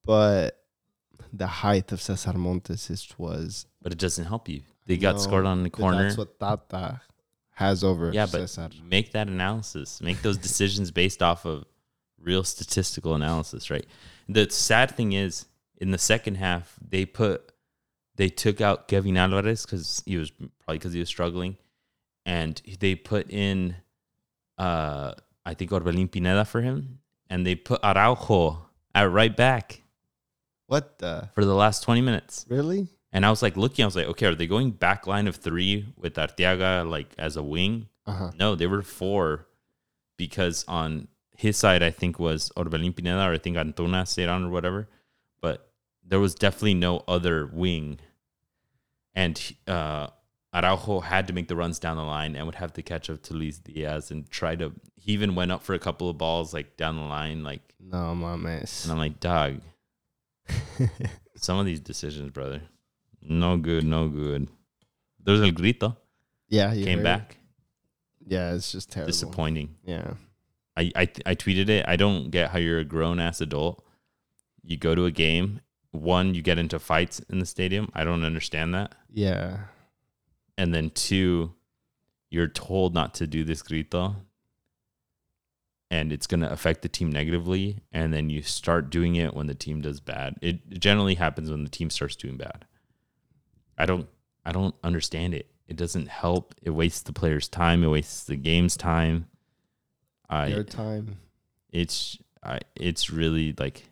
But 0.04 0.60
the 1.32 1.46
height 1.46 1.90
of 1.92 2.00
Cesar 2.00 2.34
Montes 2.34 2.90
is, 2.90 3.08
was 3.18 3.66
But 3.82 3.92
it 3.92 3.98
doesn't 3.98 4.24
help 4.26 4.48
you. 4.48 4.62
They 4.86 4.96
got 4.96 5.16
No, 5.16 5.20
scored 5.22 5.46
on 5.46 5.62
the 5.62 5.70
corner. 5.70 6.04
That's 6.04 6.16
what 6.18 6.38
Tata 6.38 7.00
has 7.54 7.82
over 7.82 8.12
Yeah, 8.12 8.26
but 8.30 8.48
Cesar. 8.48 8.70
make 8.84 9.12
that 9.12 9.28
analysis. 9.28 10.00
Make 10.00 10.22
those 10.22 10.36
decisions 10.38 10.90
based 10.90 11.22
off 11.22 11.44
of 11.46 11.64
real 12.20 12.44
statistical 12.44 13.14
analysis, 13.14 13.70
right? 13.70 13.86
The 14.28 14.48
sad 14.50 14.94
thing 14.96 15.12
is, 15.12 15.46
in 15.78 15.90
the 15.90 15.98
second 15.98 16.36
half, 16.36 16.74
they 16.86 17.04
put 17.06 17.52
they 18.16 18.28
took 18.28 18.60
out 18.60 18.86
Kevin 18.88 19.16
Alvarez 19.16 19.64
because 19.66 20.02
he 20.06 20.16
was 20.16 20.30
probably 20.30 20.78
because 20.78 20.92
he 20.92 21.00
was 21.00 21.08
struggling, 21.08 21.56
and 22.24 22.60
they 22.78 22.94
put 22.94 23.30
in, 23.30 23.76
uh, 24.56 25.14
I 25.44 25.54
think 25.54 25.70
Orbelin 25.72 26.10
Pineda 26.10 26.44
for 26.44 26.60
him, 26.60 27.00
and 27.28 27.44
they 27.46 27.54
put 27.56 27.82
Araujo 27.82 28.66
at 28.94 29.10
right 29.10 29.36
back 29.36 29.82
What 30.66 30.98
the 30.98 31.28
for 31.34 31.44
the 31.44 31.54
last 31.54 31.82
twenty 31.82 32.00
minutes. 32.00 32.46
really? 32.48 32.88
And 33.12 33.24
I 33.24 33.30
was 33.30 33.42
like 33.42 33.56
looking, 33.56 33.84
I 33.84 33.86
was 33.86 33.94
like, 33.94 34.06
okay, 34.06 34.26
are 34.26 34.34
they 34.34 34.48
going 34.48 34.72
back 34.72 35.06
line 35.06 35.28
of 35.28 35.36
three 35.36 35.86
with 35.96 36.14
Arteaga 36.14 36.88
like 36.88 37.14
as 37.16 37.36
a 37.36 37.42
wing? 37.44 37.86
Uh 38.06 38.12
huh. 38.12 38.30
No, 38.38 38.54
they 38.56 38.66
were 38.66 38.82
four 38.82 39.46
because 40.16 40.64
on 40.66 41.08
his 41.36 41.56
side, 41.56 41.82
I 41.82 41.90
think 41.90 42.18
was 42.18 42.50
Orbelin 42.56 42.94
Pineda 42.94 43.24
or 43.28 43.32
I 43.32 43.38
think 43.38 43.56
Antuna 43.56 44.02
Ceran 44.06 44.46
or 44.46 44.50
whatever. 44.50 44.88
There 46.06 46.20
was 46.20 46.34
definitely 46.34 46.74
no 46.74 47.02
other 47.08 47.46
wing. 47.46 47.98
And 49.14 49.40
uh, 49.66 50.08
Araujo 50.52 51.00
had 51.00 51.26
to 51.28 51.32
make 51.32 51.48
the 51.48 51.56
runs 51.56 51.78
down 51.78 51.96
the 51.96 52.02
line 52.02 52.36
and 52.36 52.44
would 52.46 52.56
have 52.56 52.72
to 52.74 52.82
catch 52.82 53.08
up 53.08 53.22
to 53.24 53.34
Luis 53.34 53.58
Diaz 53.58 54.10
and 54.10 54.28
try 54.30 54.54
to. 54.56 54.72
He 54.96 55.12
even 55.12 55.34
went 55.34 55.52
up 55.52 55.62
for 55.62 55.74
a 55.74 55.78
couple 55.78 56.08
of 56.10 56.18
balls 56.18 56.52
like 56.52 56.76
down 56.76 56.96
the 56.96 57.02
line, 57.02 57.42
like, 57.44 57.62
No, 57.80 58.14
my 58.14 58.36
man. 58.36 58.66
and 58.82 58.92
I'm 58.92 58.98
like, 58.98 59.20
dog, 59.20 59.60
some 61.36 61.58
of 61.58 61.66
these 61.66 61.80
decisions, 61.80 62.30
brother, 62.30 62.62
no 63.22 63.56
good, 63.56 63.84
no 63.84 64.08
good. 64.08 64.48
There's 65.22 65.40
El 65.40 65.50
Grito 65.52 65.96
yeah, 66.48 66.72
came 66.74 66.84
heard 66.84 66.98
it? 66.98 67.02
back, 67.04 67.36
Yeah, 68.26 68.52
it's 68.54 68.72
just 68.72 68.90
terrible. 68.92 69.10
disappointing. 69.10 69.74
Yeah. 69.84 70.14
I, 70.76 70.90
I 70.96 71.02
I 71.24 71.34
tweeted 71.36 71.68
it. 71.68 71.84
I 71.86 71.96
don't 71.96 72.30
get 72.30 72.50
how 72.50 72.58
you're 72.58 72.80
a 72.80 72.84
grown 72.84 73.20
ass 73.20 73.40
adult. 73.40 73.84
You 74.62 74.76
go 74.76 74.94
to 74.94 75.04
a 75.06 75.10
game. 75.10 75.60
One, 75.94 76.34
you 76.34 76.42
get 76.42 76.58
into 76.58 76.80
fights 76.80 77.20
in 77.30 77.38
the 77.38 77.46
stadium. 77.46 77.88
I 77.94 78.02
don't 78.02 78.24
understand 78.24 78.74
that. 78.74 78.96
Yeah. 79.12 79.58
And 80.58 80.74
then 80.74 80.90
two, 80.90 81.54
you're 82.30 82.48
told 82.48 82.94
not 82.94 83.14
to 83.14 83.28
do 83.28 83.44
this 83.44 83.62
grito, 83.62 84.16
and 85.90 86.12
it's 86.12 86.26
gonna 86.26 86.48
affect 86.48 86.82
the 86.82 86.88
team 86.88 87.10
negatively. 87.10 87.78
And 87.92 88.12
then 88.12 88.28
you 88.28 88.42
start 88.42 88.90
doing 88.90 89.14
it 89.14 89.34
when 89.34 89.46
the 89.46 89.54
team 89.54 89.80
does 89.80 90.00
bad. 90.00 90.34
It 90.42 90.68
generally 90.80 91.14
happens 91.14 91.48
when 91.50 91.62
the 91.62 91.70
team 91.70 91.90
starts 91.90 92.16
doing 92.16 92.36
bad. 92.36 92.64
I 93.78 93.86
don't 93.86 94.08
I 94.44 94.50
don't 94.50 94.74
understand 94.82 95.32
it. 95.34 95.48
It 95.68 95.76
doesn't 95.76 96.08
help. 96.08 96.54
It 96.60 96.70
wastes 96.70 97.02
the 97.02 97.12
player's 97.12 97.48
time. 97.48 97.84
It 97.84 97.88
wastes 97.88 98.24
the 98.24 98.36
game's 98.36 98.76
time. 98.76 99.28
I 100.28 100.48
Your 100.48 100.64
time. 100.64 101.18
it's 101.72 102.18
I 102.42 102.58
it's 102.74 103.10
really 103.10 103.54
like 103.56 103.84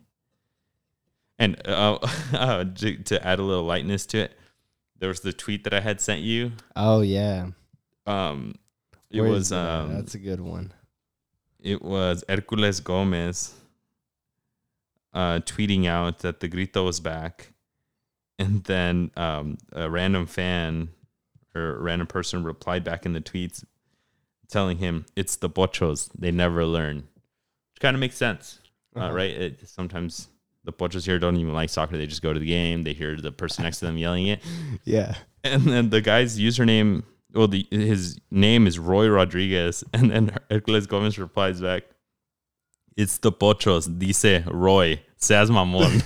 and 1.39 1.57
uh, 1.67 1.99
uh 2.33 2.65
to, 2.65 3.27
add 3.27 3.39
a 3.39 3.43
little 3.43 3.65
lightness 3.65 4.07
to 4.07 4.19
it 4.19 4.33
there 4.99 5.09
was 5.09 5.21
the 5.21 5.33
tweet 5.33 5.65
that 5.65 5.75
I 5.75 5.81
had 5.81 6.01
sent 6.01 6.21
you 6.23 6.53
Oh 6.77 7.01
yeah. 7.01 7.49
um 8.07 8.55
it 9.11 9.21
Where 9.21 9.31
was 9.31 9.49
that? 9.51 9.57
um 9.69 9.95
That's 9.95 10.15
a 10.15 10.19
good 10.19 10.41
one. 10.41 10.73
it 11.61 11.83
was 11.83 12.25
Herculez 12.29 12.83
Gomez 12.83 13.55
uh 15.15 15.41
tweeting 15.41 15.87
out 15.87 16.21
that 16.21 16.41
the 16.41 16.49
grito 16.49 16.85
was 16.85 17.01
back 17.01 17.53
and 18.39 18.65
then 18.65 19.11
um 19.17 19.59
a 19.73 19.91
random 19.91 20.27
fan 20.27 20.89
or 21.55 21.77
a 21.77 21.83
random 21.83 22.07
person 22.07 22.45
replied 22.45 22.83
back 22.85 23.05
in 23.05 23.13
the 23.13 23.21
tweets 23.21 23.65
telling 24.49 24.79
him 24.79 25.05
it's 25.17 25.37
the 25.37 25.51
pochos 25.51 26.11
they 26.19 26.31
never 26.31 26.65
learn 26.65 26.97
which 26.97 27.81
kind 27.81 27.95
of 27.97 28.01
makes 28.01 28.17
sense 28.17 28.59
uh, 28.97 29.01
Uh-huh. 29.01 29.13
right? 29.15 29.31
It, 29.31 29.69
sometimes 29.69 30.29
the 30.65 30.73
pochos 30.73 31.05
here 31.05 31.19
don't 31.19 31.37
even 31.37 31.55
like 31.55 31.71
soccer. 31.71 31.97
They 31.99 32.07
just 32.07 32.23
go 32.23 32.33
to 32.33 32.39
the 32.41 32.47
game. 32.47 32.83
They 32.83 32.93
hear 32.93 33.17
the 33.21 33.33
person 33.33 33.65
next 33.65 33.79
to 33.81 33.87
them 33.87 33.97
yelling 33.99 34.27
it, 34.29 34.41
Yeah. 34.85 35.15
and 35.45 35.63
then 35.63 35.91
the 35.91 36.01
guy's 36.01 36.39
username, 36.39 37.03
well, 37.35 37.49
the 37.49 37.67
his 37.71 38.21
name 38.31 38.67
is 38.67 38.79
Roy 38.79 39.09
Rodriguez, 39.09 39.83
and 39.93 40.11
then 40.11 40.37
Herculez 40.51 40.87
Gomez 40.87 41.19
replies 41.19 41.61
back, 41.61 41.83
"It's 42.97 43.19
the 43.19 43.33
pochos." 43.33 43.87
Dice 43.99 44.45
Roy, 44.47 45.01
seas 45.17 45.51
mamon. 45.51 46.03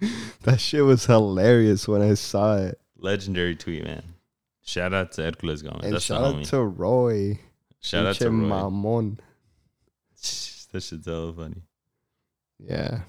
that 0.42 0.60
shit 0.60 0.84
was 0.84 1.06
hilarious 1.06 1.88
when 1.88 2.02
I 2.02 2.14
saw 2.14 2.58
it. 2.58 2.78
Legendary 2.98 3.56
tweet, 3.56 3.84
man. 3.84 4.02
Shout 4.64 4.92
out 4.92 5.12
to 5.12 5.22
Herculez 5.22 5.62
Gomez. 5.62 5.84
And 5.84 5.94
That's 5.94 6.04
shout 6.04 6.22
out 6.22 6.44
to 6.44 6.62
Roy. 6.62 7.38
shout 7.80 8.04
out 8.06 8.16
to 8.16 8.30
Roy. 8.30 8.36
Mamon. 8.48 9.18
that 10.72 10.82
shit's 10.82 11.06
hella 11.06 11.32
funny. 11.32 11.62
Yeah. 12.58 13.00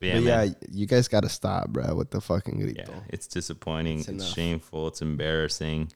But 0.00 0.06
yeah, 0.06 0.14
but 0.14 0.22
yeah, 0.22 0.48
you 0.70 0.86
guys 0.86 1.08
gotta 1.08 1.28
stop, 1.28 1.70
bro, 1.70 1.94
with 1.94 2.10
the 2.10 2.20
fucking 2.20 2.60
grito. 2.60 2.84
Yeah, 2.88 3.00
it's 3.08 3.26
disappointing. 3.26 4.00
It's 4.00 4.08
It's, 4.08 4.32
shameful. 4.32 4.88
It's 4.88 5.02
embarrassing. 5.02 5.92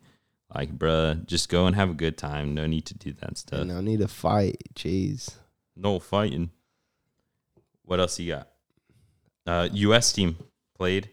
Like, 0.55 0.77
bruh, 0.77 1.25
just 1.25 1.49
go 1.49 1.67
and 1.67 1.77
have 1.77 1.91
a 1.91 1.95
good 1.95 2.19
time. 2.19 2.55
No 2.55 2.67
need 2.67 2.85
to 2.87 2.95
do 2.95 3.13
that 3.21 3.39
stuff. 3.39 3.61
And 3.61 3.71
no 3.71 3.81
need 3.81 4.01
to 4.01 4.09
fight. 4.09 4.57
Jeez. 4.75 5.37
No 5.77 5.99
fighting. 5.99 6.51
What 7.85 8.01
else 8.01 8.19
you 8.19 8.33
got? 8.33 8.49
Uh, 9.47 9.69
U.S. 9.73 10.13
team 10.13 10.37
played. 10.77 11.11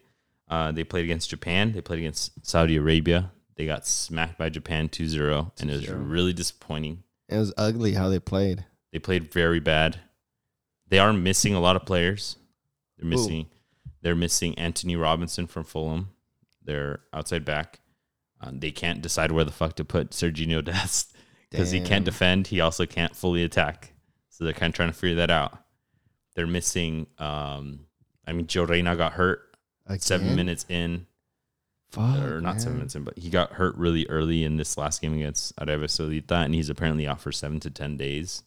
Uh, 0.47 0.71
they 0.71 0.83
played 0.83 1.05
against 1.05 1.29
Japan. 1.29 1.71
They 1.71 1.81
played 1.81 1.99
against 1.99 2.45
Saudi 2.45 2.75
Arabia. 2.75 3.31
They 3.55 3.65
got 3.65 3.85
smacked 3.85 4.37
by 4.37 4.49
Japan 4.49 4.89
2-0, 4.89 5.51
and 5.61 5.69
it 5.69 5.73
was 5.73 5.89
really 5.89 6.33
disappointing. 6.33 7.03
It 7.27 7.37
was 7.37 7.53
ugly 7.57 7.93
how 7.93 8.09
they 8.09 8.19
played. 8.19 8.65
They 8.91 8.99
played 8.99 9.31
very 9.31 9.59
bad. 9.59 9.99
They 10.89 10.99
are 10.99 11.13
missing 11.13 11.54
a 11.54 11.60
lot 11.60 11.75
of 11.75 11.86
players. 11.86 12.36
They're 12.97 13.10
missing. 13.10 13.47
They're 14.02 14.15
missing 14.15 14.58
Antonee 14.58 14.95
Robinson 14.95 15.47
from 15.47 15.63
Fulham. 15.63 16.10
They're 16.63 17.02
outside 17.13 17.45
back. 17.45 17.80
Um, 18.41 18.60
they 18.60 18.71
can't 18.71 19.02
decide 19.02 19.32
where 19.32 19.43
the 19.43 19.52
fuck 19.52 19.75
to 19.75 19.86
put 19.86 20.12
Sergiño 20.12 20.63
Dest 20.65 21.15
because 21.49 21.71
he 21.71 21.82
can't 21.82 22.06
defend. 22.06 22.47
He 22.47 22.62
also 22.62 22.86
can't 22.86 23.15
fully 23.15 23.43
attack. 23.43 23.93
So 24.30 24.43
they're 24.45 24.54
kind 24.54 24.71
of 24.71 24.75
trying 24.75 24.89
to 24.89 24.95
figure 24.97 25.17
that 25.17 25.30
out. 25.32 25.58
They're 26.36 26.47
missing. 26.47 27.08
Um, 27.17 27.82
I 28.25 28.32
mean, 28.34 28.45
Gio 28.47 28.67
Reyna 28.67 28.95
got 28.95 29.13
hurt 29.13 29.41
seven 30.02 30.28
minutes 30.36 30.65
in, 30.69 31.08
Fuck, 31.91 32.19
or 32.19 32.39
not 32.39 32.62
seven 32.62 32.78
minutes 32.78 32.95
in, 32.95 33.04
but 33.04 33.17
he 33.17 33.30
got 33.30 33.54
hurt 33.54 33.75
really 33.75 34.06
early 34.08 34.43
in 34.45 34.58
this 34.58 34.78
last 34.78 35.02
game 35.02 35.15
against 35.15 35.54
Arabia 35.58 35.88
Saudita, 35.88 36.45
and 36.45 36.54
he's 36.54 36.69
apparently 36.69 37.08
out 37.08 37.19
for 37.19 37.32
seven 37.32 37.60
to 37.62 37.69
ten 37.71 37.97
days. 37.97 38.43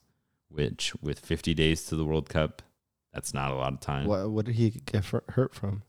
Which, 0.53 0.93
with 1.01 1.19
fifty 1.21 1.55
days 1.55 1.85
to 1.87 1.97
the 1.97 2.05
World 2.05 2.29
Cup, 2.29 2.63
that's 3.13 3.33
not 3.35 3.51
a 3.51 3.55
lot 3.55 3.73
of 3.73 3.81
time. 3.81 4.07
What 4.07 4.31
what 4.31 4.45
did 4.47 4.55
he 4.57 4.71
get 4.71 5.05
fr- 5.05 5.19
hurt 5.31 5.55
from? 5.55 5.83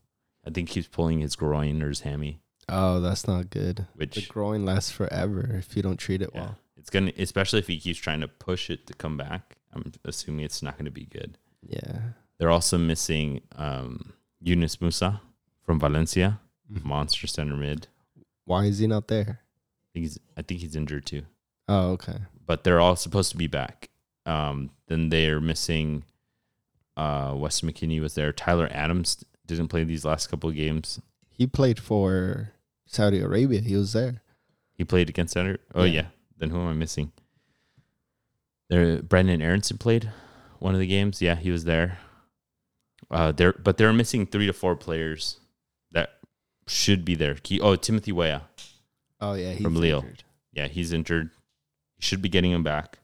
I 0.46 0.50
think 0.50 0.70
he's 0.70 0.88
pulling 0.88 1.20
his 1.20 1.36
groin 1.36 1.82
or 1.82 1.88
his 1.88 2.00
hammy, 2.00 2.40
Oh, 2.68 3.00
that's 3.00 3.26
not 3.26 3.50
good. 3.50 3.76
The 3.78 3.84
which 3.94 4.28
groin 4.28 4.64
lasts 4.64 4.90
forever 4.90 5.54
if 5.58 5.74
you 5.76 5.82
don't 5.82 5.96
treat 5.98 6.20
it 6.22 6.30
yeah, 6.34 6.40
well. 6.40 6.58
it's 6.76 6.90
gonna, 6.90 7.12
especially 7.18 7.58
if 7.60 7.66
he 7.66 7.78
keeps 7.78 7.98
trying 7.98 8.20
to 8.20 8.28
push 8.28 8.68
it 8.70 8.86
to 8.86 8.94
come 8.94 9.16
back. 9.16 9.56
I'm 9.72 9.92
assuming 10.04 10.44
it's 10.44 10.62
not 10.62 10.74
going 10.76 10.84
to 10.84 10.90
be 10.90 11.06
good. 11.06 11.36
Yeah. 11.62 11.98
They're 12.38 12.50
also 12.50 12.78
missing 12.78 13.40
um, 13.56 14.12
Yunus 14.40 14.76
Musah 14.76 15.20
from 15.62 15.80
Valencia, 15.80 16.40
Mhm. 16.72 16.84
monster 16.84 17.26
center 17.26 17.56
mid. 17.56 17.88
Why 18.44 18.64
is 18.66 18.78
he 18.78 18.86
not 18.86 19.08
there? 19.08 19.40
I 19.40 19.86
think 19.92 20.04
he's, 20.04 20.18
I 20.36 20.42
think 20.42 20.60
he's 20.60 20.76
injured 20.76 21.06
too, 21.06 21.22
Oh, 21.68 21.90
okay. 21.92 22.18
but 22.46 22.64
they're 22.64 22.80
all 22.80 22.96
supposed 22.96 23.30
to 23.32 23.36
be 23.36 23.46
back. 23.46 23.88
Um, 24.26 24.70
then 24.88 25.08
they're 25.10 25.40
missing. 25.40 26.04
Uh, 26.96 27.34
Wes 27.36 27.60
McKennie 27.62 28.00
was 28.00 28.14
there. 28.14 28.32
Tyler 28.32 28.68
Adams 28.72 29.24
didn't 29.46 29.68
play 29.68 29.84
these 29.84 30.04
last 30.04 30.28
couple 30.28 30.48
of 30.48 30.56
games. 30.56 31.00
He 31.30 31.46
played 31.46 31.78
for 31.80 32.52
Saudi 32.86 33.20
Arabia. 33.20 33.60
He 33.60 33.76
was 33.76 33.92
there. 33.92 34.22
He 34.74 34.84
played 34.84 35.08
against 35.08 35.34
Center. 35.34 35.58
Oh 35.74 35.84
Yeah. 35.84 35.92
yeah. 35.92 36.06
Then 36.38 36.50
who 36.50 36.60
am 36.60 36.68
I 36.68 36.72
missing? 36.72 37.12
There, 38.70 38.98
Brenden 39.02 39.42
Aaronson 39.42 39.78
played 39.78 40.10
one 40.58 40.74
of 40.74 40.80
the 40.80 40.86
games. 40.86 41.20
Yeah, 41.20 41.34
he 41.36 41.50
was 41.50 41.64
there. 41.64 41.98
Uh, 43.10 43.30
there, 43.32 43.52
but 43.52 43.76
they're 43.76 43.92
missing 43.92 44.26
three 44.26 44.46
to 44.46 44.52
four 44.52 44.74
players 44.74 45.38
that 45.92 46.18
should 46.66 47.04
be 47.04 47.14
there. 47.14 47.34
Key, 47.34 47.60
oh, 47.60 47.76
Timothy 47.76 48.10
Weah. 48.12 48.42
Oh 49.20 49.34
yeah, 49.34 49.52
he's 49.52 49.62
From 49.62 49.76
Lille. 49.76 50.00
injured. 50.00 50.24
Yeah, 50.52 50.68
he's 50.68 50.92
injured. 50.92 51.30
Should 51.98 52.22
be 52.22 52.28
getting 52.28 52.52
him 52.52 52.62
back. 52.62 52.98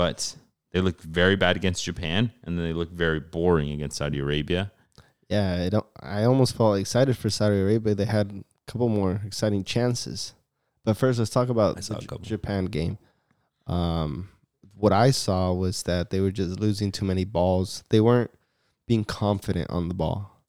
But 0.00 0.34
they 0.72 0.80
look 0.80 0.98
very 1.02 1.36
bad 1.36 1.56
against 1.56 1.84
Japan, 1.84 2.32
and 2.44 2.56
then 2.56 2.64
they 2.64 2.72
look 2.72 2.90
very 2.90 3.20
boring 3.20 3.70
against 3.72 3.98
Saudi 3.98 4.18
Arabia. 4.18 4.72
Yeah, 5.28 5.62
I 5.66 5.68
don't. 5.68 5.86
I 6.00 6.24
almost 6.24 6.56
felt 6.56 6.78
excited 6.78 7.18
for 7.18 7.28
Saudi 7.28 7.60
Arabia. 7.60 7.94
They 7.94 8.06
had 8.06 8.32
a 8.32 8.70
couple 8.70 8.88
more 8.88 9.20
exciting 9.26 9.62
chances. 9.64 10.32
But 10.84 10.96
first, 10.96 11.18
let's 11.18 11.30
talk 11.30 11.50
about 11.50 11.76
the 11.76 11.96
a 11.96 12.00
J- 12.00 12.06
couple. 12.06 12.24
Japan 12.24 12.64
game. 12.64 12.96
Um, 13.66 14.30
what 14.74 14.92
I 14.94 15.10
saw 15.10 15.52
was 15.52 15.82
that 15.82 16.08
they 16.08 16.20
were 16.20 16.30
just 16.32 16.58
losing 16.58 16.90
too 16.90 17.04
many 17.04 17.24
balls. 17.26 17.84
They 17.90 18.00
weren't 18.00 18.30
being 18.88 19.04
confident 19.04 19.68
on 19.70 19.88
the 19.88 19.94
ball. 19.94 20.40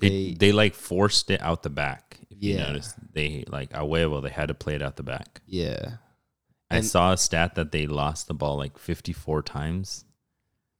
They, 0.00 0.08
They, 0.08 0.34
they 0.38 0.52
like 0.52 0.74
forced 0.74 1.30
it 1.30 1.42
out 1.42 1.62
the 1.62 1.70
back. 1.70 2.18
If 2.30 2.38
you 2.42 2.54
Yeah. 2.54 2.66
notice, 2.68 2.94
they 3.12 3.44
like 3.48 3.72
a 3.74 3.80
huevo, 3.84 4.22
they 4.22 4.30
had 4.30 4.48
to 4.48 4.54
play 4.54 4.74
it 4.74 4.80
out 4.82 4.96
the 4.96 5.02
back. 5.02 5.42
yeah, 5.46 5.98
I 6.70 6.76
And- 6.78 6.86
saw 6.86 7.12
a 7.12 7.16
stat 7.16 7.54
that 7.56 7.72
they 7.72 7.86
lost 7.86 8.28
the 8.28 8.34
ball 8.34 8.56
like 8.56 8.78
54 8.78 9.42
times, 9.42 10.04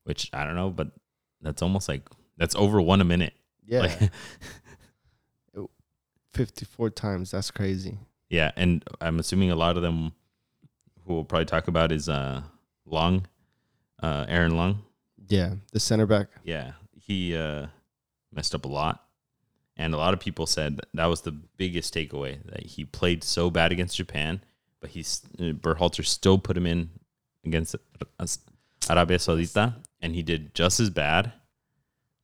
which 0.05 0.31
I 0.33 0.45
don't 0.45 0.55
know, 0.57 0.71
but 0.71 0.93
that's 1.41 1.63
almost 1.63 1.89
like 1.89 2.09
that's 2.37 2.55
over 2.55 2.81
one 2.81 3.01
a 3.01 3.05
minute. 3.05 3.35
yeah, 3.67 3.81
Like, 3.81 4.11
fifty 6.33 6.65
four 6.65 6.91
times. 6.91 7.31
That's 7.33 7.51
crazy. 7.51 7.99
yeah, 8.29 8.53
and 8.57 8.85
I'm 9.01 9.19
assuming 9.19 9.51
a 9.51 9.57
lot 9.57 9.77
of 9.77 9.83
them 9.83 10.13
who 11.05 11.15
we'll 11.15 11.25
probably 11.25 11.47
talk 11.47 11.69
about 11.69 11.93
is 11.93 12.09
uh 12.09 12.43
Long, 12.87 13.27
uh 14.03 14.27
Aaron 14.29 14.57
Long. 14.57 14.83
Yeah, 15.29 15.55
the 15.73 15.81
center 15.81 16.07
back. 16.07 16.29
Yeah, 16.45 16.73
he 16.95 17.37
uh 17.37 17.67
messed 18.33 18.55
up 18.55 18.65
a 18.65 18.69
lot. 18.69 19.05
And 19.77 19.95
a 19.95 19.97
lot 19.97 20.13
of 20.13 20.21
people 20.21 20.47
said 20.47 20.77
that, 20.77 20.87
that 20.95 21.07
was 21.07 21.23
the 21.23 21.33
biggest 21.33 21.95
takeaway 21.95 22.39
that 22.51 22.65
he 22.67 22.85
played 22.85 23.25
so 23.25 23.49
bad 23.51 23.73
against 23.73 23.97
Japan, 23.97 24.43
but 24.81 24.91
he's 24.91 25.23
uh, 25.39 25.53
Berhalter 25.53 26.05
still 26.05 26.39
put 26.39 26.57
him 26.57 26.67
in 26.67 26.91
against 27.45 27.75
Arabia 28.89 29.19
Saudita, 29.19 29.77
and 30.01 30.15
he 30.15 30.23
did 30.23 30.55
just 30.55 30.81
as 30.81 30.91
bad. 30.91 31.33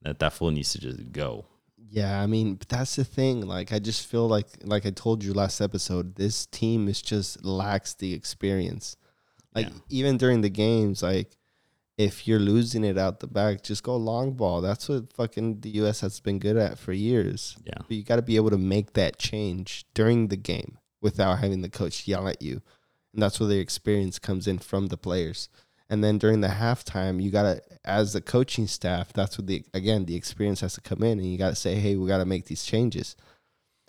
That 0.03 0.19
that 0.21 0.33
fool 0.33 0.51
needs 0.51 0.73
to 0.73 0.79
just 0.79 1.13
go. 1.13 1.47
Yeah, 1.89 2.21
I 2.21 2.27
mean, 2.27 2.57
but 2.57 2.69
that's 2.69 2.97
the 2.97 3.05
thing. 3.05 3.43
Like, 3.47 3.73
I 3.73 3.79
just 3.79 4.07
feel 4.07 4.27
like, 4.29 4.47
like 4.65 4.85
I 4.87 4.91
told 4.91 5.23
you 5.25 5.33
last 5.33 5.61
episode, 5.61 6.17
this 6.17 6.47
team 6.47 6.89
is 6.89 7.01
just 7.01 7.45
lacks 7.45 7.95
the 7.95 8.13
experience. 8.13 8.97
Like, 9.55 9.67
Yeah. 9.69 9.73
even 9.89 10.17
during 10.19 10.41
the 10.43 10.51
games, 10.51 11.03
like, 11.03 11.37
if 11.97 12.27
you're 12.29 12.41
losing 12.41 12.85
it 12.85 12.99
out 12.99 13.21
the 13.21 13.27
back, 13.27 13.63
just 13.63 13.83
go 13.83 13.97
long 13.97 14.33
ball. 14.33 14.61
That's 14.61 14.89
what 14.89 15.13
fucking 15.15 15.61
the 15.61 15.71
U.S. 15.81 16.01
has 16.01 16.21
been 16.21 16.39
good 16.39 16.57
at 16.57 16.77
for 16.79 16.93
years. 16.93 17.57
Yeah, 17.65 17.79
But 17.79 17.91
you 17.97 18.03
got 18.03 18.17
to 18.17 18.23
be 18.23 18.37
able 18.37 18.51
to 18.51 18.59
make 18.59 18.93
that 18.95 19.19
change 19.19 19.87
during 19.95 20.29
the 20.29 20.37
game 20.37 20.77
without 21.07 21.39
having 21.39 21.63
the 21.63 21.69
coach 21.81 22.07
yell 22.07 22.27
at 22.29 22.43
you. 22.43 22.61
And 23.13 23.23
that's 23.23 23.39
where 23.41 23.49
the 23.49 23.61
experience 23.61 24.19
comes 24.19 24.47
in 24.47 24.59
from 24.59 24.89
the 24.89 24.97
players. 24.97 25.49
And 25.89 26.03
then 26.03 26.19
during 26.19 26.41
the 26.41 26.49
halftime, 26.63 27.23
you 27.23 27.31
got 27.31 27.45
to, 27.45 27.63
as 27.85 28.13
the 28.13 28.21
coaching 28.21 28.67
staff, 28.67 29.13
that's 29.13 29.39
what 29.39 29.47
the, 29.47 29.65
again, 29.73 30.05
the 30.05 30.17
experience 30.17 30.61
has 30.61 30.75
to 30.75 30.81
come 30.81 31.03
in 31.03 31.19
and 31.19 31.31
you 31.31 31.39
got 31.39 31.51
to 31.51 31.55
say, 31.55 31.77
hey, 31.77 31.95
we 31.97 32.09
got 32.09 32.19
to 32.19 32.25
make 32.25 32.47
these 32.47 32.65
changes. 32.65 33.17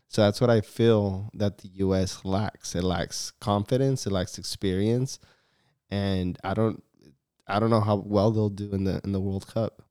So 0.07 0.21
that's 0.21 0.39
what 0.39 0.49
I 0.49 0.61
feel 0.61 1.29
that 1.33 1.57
the 1.57 1.69
U.S. 1.85 2.23
lacks. 2.23 2.75
It 2.75 2.83
lacks 2.83 3.31
confidence, 3.41 4.05
it 4.05 4.13
lacks 4.13 4.37
experience. 4.37 5.19
And 5.89 6.37
I 6.43 6.53
don't, 6.53 6.83
I 7.47 7.59
don't 7.59 7.69
know 7.69 7.81
how 7.81 7.95
well 7.95 8.31
they'll 8.31 8.49
do 8.49 8.71
in 8.71 8.83
the 8.83 9.01
in 9.03 9.11
the 9.11 9.19
World 9.19 9.47
Cup. 9.47 9.81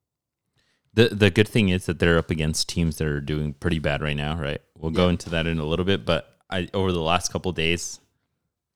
the 0.95 1.09
the 1.09 1.31
good 1.31 1.49
thing 1.49 1.71
is 1.71 1.87
that 1.87 1.99
they're 1.99 2.19
up 2.19 2.31
against 2.31 2.69
teams 2.69 2.97
that 2.97 3.07
are 3.07 3.21
doing 3.21 3.55
pretty 3.55 3.79
bad 3.79 4.03
right 4.03 4.17
now. 4.17 4.39
Right, 4.39 4.61
we'll 4.77 4.93
go 4.93 5.09
into 5.09 5.31
that 5.31 5.47
in 5.47 5.59
a 5.59 5.65
little 5.65 5.85
bit, 5.85 6.05
but 6.05 6.36
I 6.51 6.69
over 6.75 6.93
the 6.93 7.01
last 7.03 7.33
couple 7.33 7.51
days, 7.53 8.01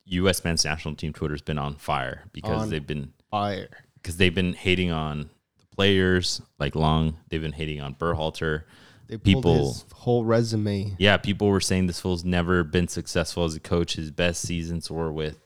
U.S. 0.06 0.42
men's 0.44 0.64
national 0.64 0.94
team 0.96 1.12
Twitter's 1.12 1.42
been 1.42 1.58
on 1.58 1.76
fire 1.76 2.24
because 2.32 2.62
On 2.62 2.70
they've 2.70 2.86
been 2.86 3.12
Fire. 3.30 3.68
because 3.94 4.16
they've 4.16 4.34
been 4.34 4.54
hating 4.54 4.90
on 4.90 5.30
the 5.58 5.66
players 5.74 6.40
like 6.58 6.74
Long. 6.74 7.18
They've 7.28 7.40
been 7.42 7.52
hating 7.52 7.80
on 7.80 7.94
Berhalter. 7.94 8.62
They 9.06 9.16
pulled 9.16 9.24
People- 9.24 9.68
his 9.72 9.84
whole 9.92 10.24
resume. 10.24 10.94
Yeah, 10.98 11.16
people 11.16 11.48
were 11.48 11.60
saying 11.60 11.86
this 11.86 12.00
fool's 12.00 12.24
never 12.24 12.62
been 12.64 12.88
successful 12.88 13.44
as 13.44 13.54
a 13.56 13.60
coach. 13.60 13.94
His 13.96 14.10
best 14.10 14.42
seasons 14.42 14.90
were 14.90 15.12
with 15.12 15.38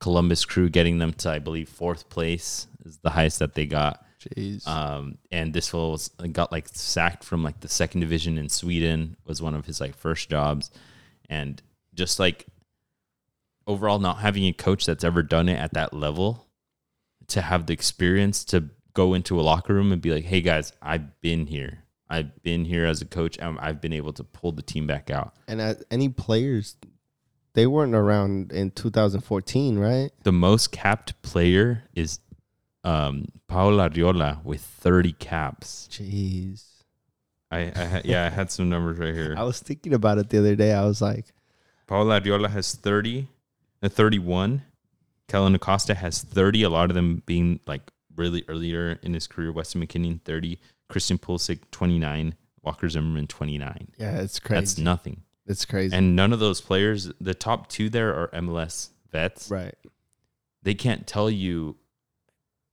Columbus 0.00 0.44
Crew, 0.44 0.68
getting 0.68 0.98
them 0.98 1.12
to 1.14 1.30
I 1.30 1.38
believe 1.38 1.68
fourth 1.68 2.08
place 2.10 2.66
is 2.84 2.98
the 2.98 3.10
highest 3.10 3.38
that 3.38 3.54
they 3.54 3.66
got. 3.66 4.04
Jeez. 4.20 4.66
Um, 4.66 5.18
and 5.30 5.52
this 5.52 5.68
fool 5.68 5.98
got 6.32 6.50
like 6.50 6.66
sacked 6.72 7.24
from 7.24 7.42
like 7.42 7.60
the 7.60 7.68
second 7.68 8.00
division 8.00 8.38
in 8.38 8.48
Sweden 8.48 9.16
was 9.26 9.42
one 9.42 9.54
of 9.54 9.66
his 9.66 9.80
like 9.82 9.94
first 9.94 10.30
jobs, 10.30 10.70
and 11.28 11.62
just 11.94 12.18
like 12.18 12.46
overall 13.66 13.98
not 13.98 14.18
having 14.18 14.44
a 14.44 14.52
coach 14.52 14.84
that's 14.86 15.04
ever 15.04 15.22
done 15.22 15.48
it 15.48 15.58
at 15.58 15.72
that 15.74 15.92
level 15.94 16.46
to 17.28 17.40
have 17.40 17.66
the 17.66 17.72
experience 17.72 18.44
to 18.44 18.68
go 18.92 19.14
into 19.14 19.40
a 19.40 19.42
locker 19.42 19.74
room 19.74 19.92
and 19.92 20.02
be 20.02 20.12
like, 20.12 20.24
"Hey 20.24 20.40
guys, 20.40 20.72
I've 20.82 21.20
been 21.20 21.46
here. 21.46 21.84
I've 22.08 22.42
been 22.42 22.64
here 22.64 22.84
as 22.84 23.00
a 23.00 23.06
coach. 23.06 23.38
and 23.38 23.58
I've 23.58 23.80
been 23.80 23.92
able 23.92 24.12
to 24.14 24.24
pull 24.24 24.52
the 24.52 24.62
team 24.62 24.86
back 24.86 25.10
out." 25.10 25.34
And 25.48 25.60
as 25.60 25.82
any 25.90 26.08
players, 26.08 26.76
they 27.54 27.66
weren't 27.66 27.94
around 27.94 28.52
in 28.52 28.70
2014, 28.72 29.78
right? 29.78 30.10
The 30.22 30.32
most 30.32 30.70
capped 30.72 31.20
player 31.22 31.84
is 31.94 32.20
um, 32.84 33.26
Paolo 33.48 33.88
Arriola 33.88 34.44
with 34.44 34.60
30 34.60 35.12
caps. 35.12 35.88
Jeez. 35.90 36.73
I, 37.54 37.72
I 37.74 37.84
ha- 37.84 38.00
yeah, 38.04 38.26
I 38.26 38.28
had 38.30 38.50
some 38.50 38.68
numbers 38.68 38.98
right 38.98 39.14
here. 39.14 39.34
I 39.38 39.44
was 39.44 39.60
thinking 39.60 39.94
about 39.94 40.18
it 40.18 40.28
the 40.30 40.38
other 40.38 40.56
day. 40.56 40.72
I 40.72 40.84
was 40.84 41.00
like, 41.00 41.26
Paul 41.86 42.06
Arriola 42.06 42.50
has 42.50 42.74
30, 42.74 43.28
uh, 43.82 43.88
31. 43.88 44.62
Kellyn 45.28 45.54
Acosta 45.54 45.94
has 45.94 46.22
30, 46.22 46.62
a 46.64 46.68
lot 46.70 46.90
of 46.90 46.94
them 46.94 47.22
being 47.26 47.60
like 47.66 47.90
really 48.16 48.44
earlier 48.48 48.98
in 49.02 49.14
his 49.14 49.26
career. 49.26 49.52
Weston 49.52 49.80
McKennie, 49.86 50.20
30. 50.22 50.58
Christian 50.88 51.18
Pulisic, 51.18 51.60
29. 51.70 52.34
Walker 52.62 52.88
Zimmerman, 52.88 53.26
29. 53.26 53.88
yeah, 53.98 54.20
it's 54.20 54.40
crazy. 54.40 54.60
That's 54.60 54.78
nothing. 54.78 55.22
it's 55.46 55.64
crazy. 55.66 55.94
And 55.94 56.16
none 56.16 56.32
of 56.32 56.40
those 56.40 56.60
players, 56.62 57.12
the 57.20 57.34
top 57.34 57.68
two 57.68 57.90
there 57.90 58.14
are 58.14 58.28
MLS 58.28 58.88
vets. 59.12 59.50
right. 59.50 59.74
They 60.62 60.72
can't 60.74 61.06
tell 61.06 61.28
you, 61.28 61.76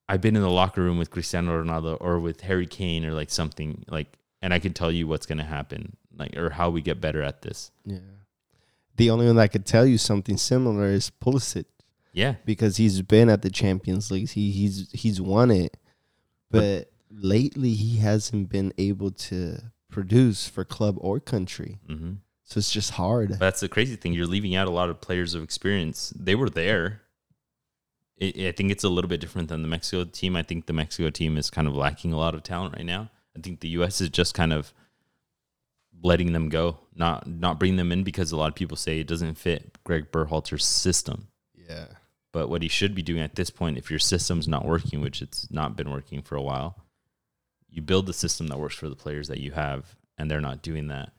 I've 0.08 0.22
been 0.22 0.38
in 0.38 0.42
the 0.42 0.50
locker 0.50 0.82
room 0.82 0.98
with 0.98 1.12
Cristiano 1.12 1.62
Ronaldo 1.62 1.98
or 2.00 2.20
with 2.22 2.40
Harry 2.42 2.66
Kane 2.68 3.04
or 3.06 3.12
like 3.12 3.30
something 3.30 3.84
like, 3.90 4.18
and 4.42 4.54
I 4.54 4.60
can 4.60 4.74
tell 4.74 4.92
you 4.92 5.08
what's 5.08 5.26
going 5.26 5.38
to 5.38 5.44
happen, 5.44 5.96
like, 6.18 6.36
or 6.38 6.50
how 6.52 6.70
we 6.70 6.82
get 6.82 7.00
better 7.02 7.22
at 7.22 7.42
this. 7.42 7.72
Yeah. 7.86 8.00
The 8.98 9.10
only 9.10 9.26
one 9.28 9.36
that 9.38 9.52
could 9.52 9.66
tell 9.66 9.86
you 9.86 9.98
something 9.98 10.38
similar 10.38 10.88
is 10.88 11.12
Pulisic 11.24 11.66
Yeah. 12.14 12.36
because 12.46 12.78
he's 12.78 13.02
been 13.02 13.30
at 13.30 13.42
the 13.42 13.50
Champions 13.50 14.12
League. 14.12 14.30
He 14.30 14.52
he's 14.52 14.92
he's 14.92 15.20
won 15.22 15.50
it, 15.52 15.78
but 16.50 16.92
lately 17.10 17.74
he 17.74 17.98
hasn't 17.98 18.50
been 18.50 18.74
able 18.78 19.12
to 19.12 19.60
produce 19.90 20.48
for 20.48 20.64
club 20.66 20.98
or 21.00 21.20
country. 21.20 21.80
hmm 21.88 22.14
So 22.44 22.58
it's 22.60 22.72
just 22.72 22.92
hard. 22.92 23.30
But 23.30 23.40
that's 23.40 23.62
the 23.62 23.70
crazy 23.70 23.96
thing. 23.96 24.14
You're 24.14 24.28
leaving 24.28 24.56
out 24.56 24.68
a 24.68 24.72
lot 24.72 24.90
of 24.90 25.00
players 25.02 25.34
of 25.36 25.44
experience. 25.44 26.14
They 26.16 26.36
were 26.36 26.50
there. 26.50 27.02
I 28.22 28.54
think 28.56 28.72
it's 28.72 28.84
a 28.84 28.90
little 28.90 29.10
bit 29.10 29.20
different 29.20 29.48
than 29.50 29.64
the 29.64 29.68
Mexico 29.68 30.04
team. 30.04 30.36
I 30.36 30.44
think 30.44 30.68
the 30.68 30.74
Mexico 30.74 31.10
team 31.10 31.38
is 31.38 31.50
kind 31.50 31.68
of 31.68 31.76
lacking 31.76 32.14
a 32.14 32.18
lot 32.18 32.36
of 32.36 32.44
talent 32.44 32.76
right 32.78 32.86
now. 32.86 33.10
I 33.36 33.42
think 33.42 33.60
the 33.60 33.70
U.S. 33.70 34.02
is 34.02 34.10
just 34.10 34.34
kind 34.34 34.54
of 34.54 34.74
letting 36.04 36.34
them 36.34 36.50
go, 36.50 36.78
not 36.96 37.28
not 37.28 37.60
bringing 37.60 37.78
them 37.78 37.92
in 37.92 38.04
because 38.04 38.32
a 38.32 38.38
lot 38.38 38.50
of 38.50 38.56
people 38.56 38.78
say 38.78 39.00
it 39.00 39.08
doesn't 39.08 39.36
fit 39.36 39.78
Greg 39.84 40.12
Berhalter's 40.12 40.66
system. 40.66 41.28
Yeah. 41.54 41.86
But 42.34 42.50
what 42.50 42.62
he 42.62 42.70
should 42.70 42.96
be 42.96 43.02
doing 43.02 43.22
at 43.22 43.36
this 43.36 43.50
point, 43.50 43.78
if 43.78 43.90
your 43.90 44.00
system's 44.00 44.48
not 44.48 44.66
working, 44.66 45.02
which 45.02 45.22
it's 45.22 45.52
not 45.52 45.76
been 45.76 45.92
working 45.92 46.22
for 46.22 46.36
a 46.36 46.42
while, 46.42 46.78
you 47.70 47.82
build 47.82 48.06
the 48.06 48.14
system 48.14 48.48
that 48.48 48.60
works 48.60 48.76
for 48.76 48.90
the 48.90 48.96
players 48.96 49.28
that 49.28 49.40
you 49.40 49.52
have, 49.52 49.96
and 50.18 50.30
they're 50.32 50.42
not 50.42 50.62
doing 50.62 50.88
that. 50.88 51.12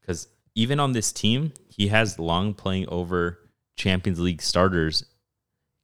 Because 0.00 0.28
even 0.54 0.80
on 0.80 0.92
this 0.92 1.12
team, 1.12 1.52
he 1.68 1.88
has 1.88 2.18
long 2.18 2.52
playing 2.54 2.88
over 2.88 3.38
Champions 3.76 4.20
League 4.20 4.42
starters. 4.42 5.04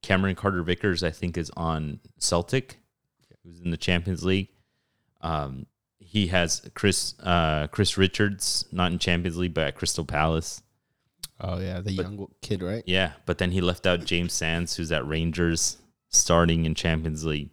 Cameron 0.03 0.35
Carter 0.35 0.63
Vickers, 0.63 1.03
I 1.03 1.11
think, 1.11 1.37
is 1.37 1.51
on 1.57 2.01
Celtic, 2.19 2.79
who's 3.45 3.61
in 3.61 3.71
the 3.71 3.77
Champions 3.77 4.25
League. 4.25 4.49
Um, 5.21 5.67
he 5.99 6.29
has 6.29 6.69
Chris 6.75 7.15
uh, 7.21 7.67
Chris 7.69 7.97
Richards, 7.99 8.65
not 8.73 8.93
in 8.93 8.99
Champions 8.99 9.37
League, 9.37 9.55
but 9.55 9.67
at 9.69 9.75
Crystal 9.77 10.05
Palace. 10.05 10.63
Oh 11.41 11.59
yeah, 11.59 11.81
the 11.81 11.97
But- 11.97 12.03
young 12.03 12.29
kid, 12.43 12.63
right? 12.63 12.83
Yeah, 12.87 13.13
but 13.27 13.39
then 13.39 13.51
he 13.53 13.61
left 13.61 13.87
out 13.87 14.05
James 14.05 14.33
Sands, 14.33 14.77
who's 14.77 14.93
at 14.93 15.07
Rangers, 15.07 15.79
starting 16.09 16.65
in 16.67 16.75
Champions 16.75 17.25
League. 17.25 17.51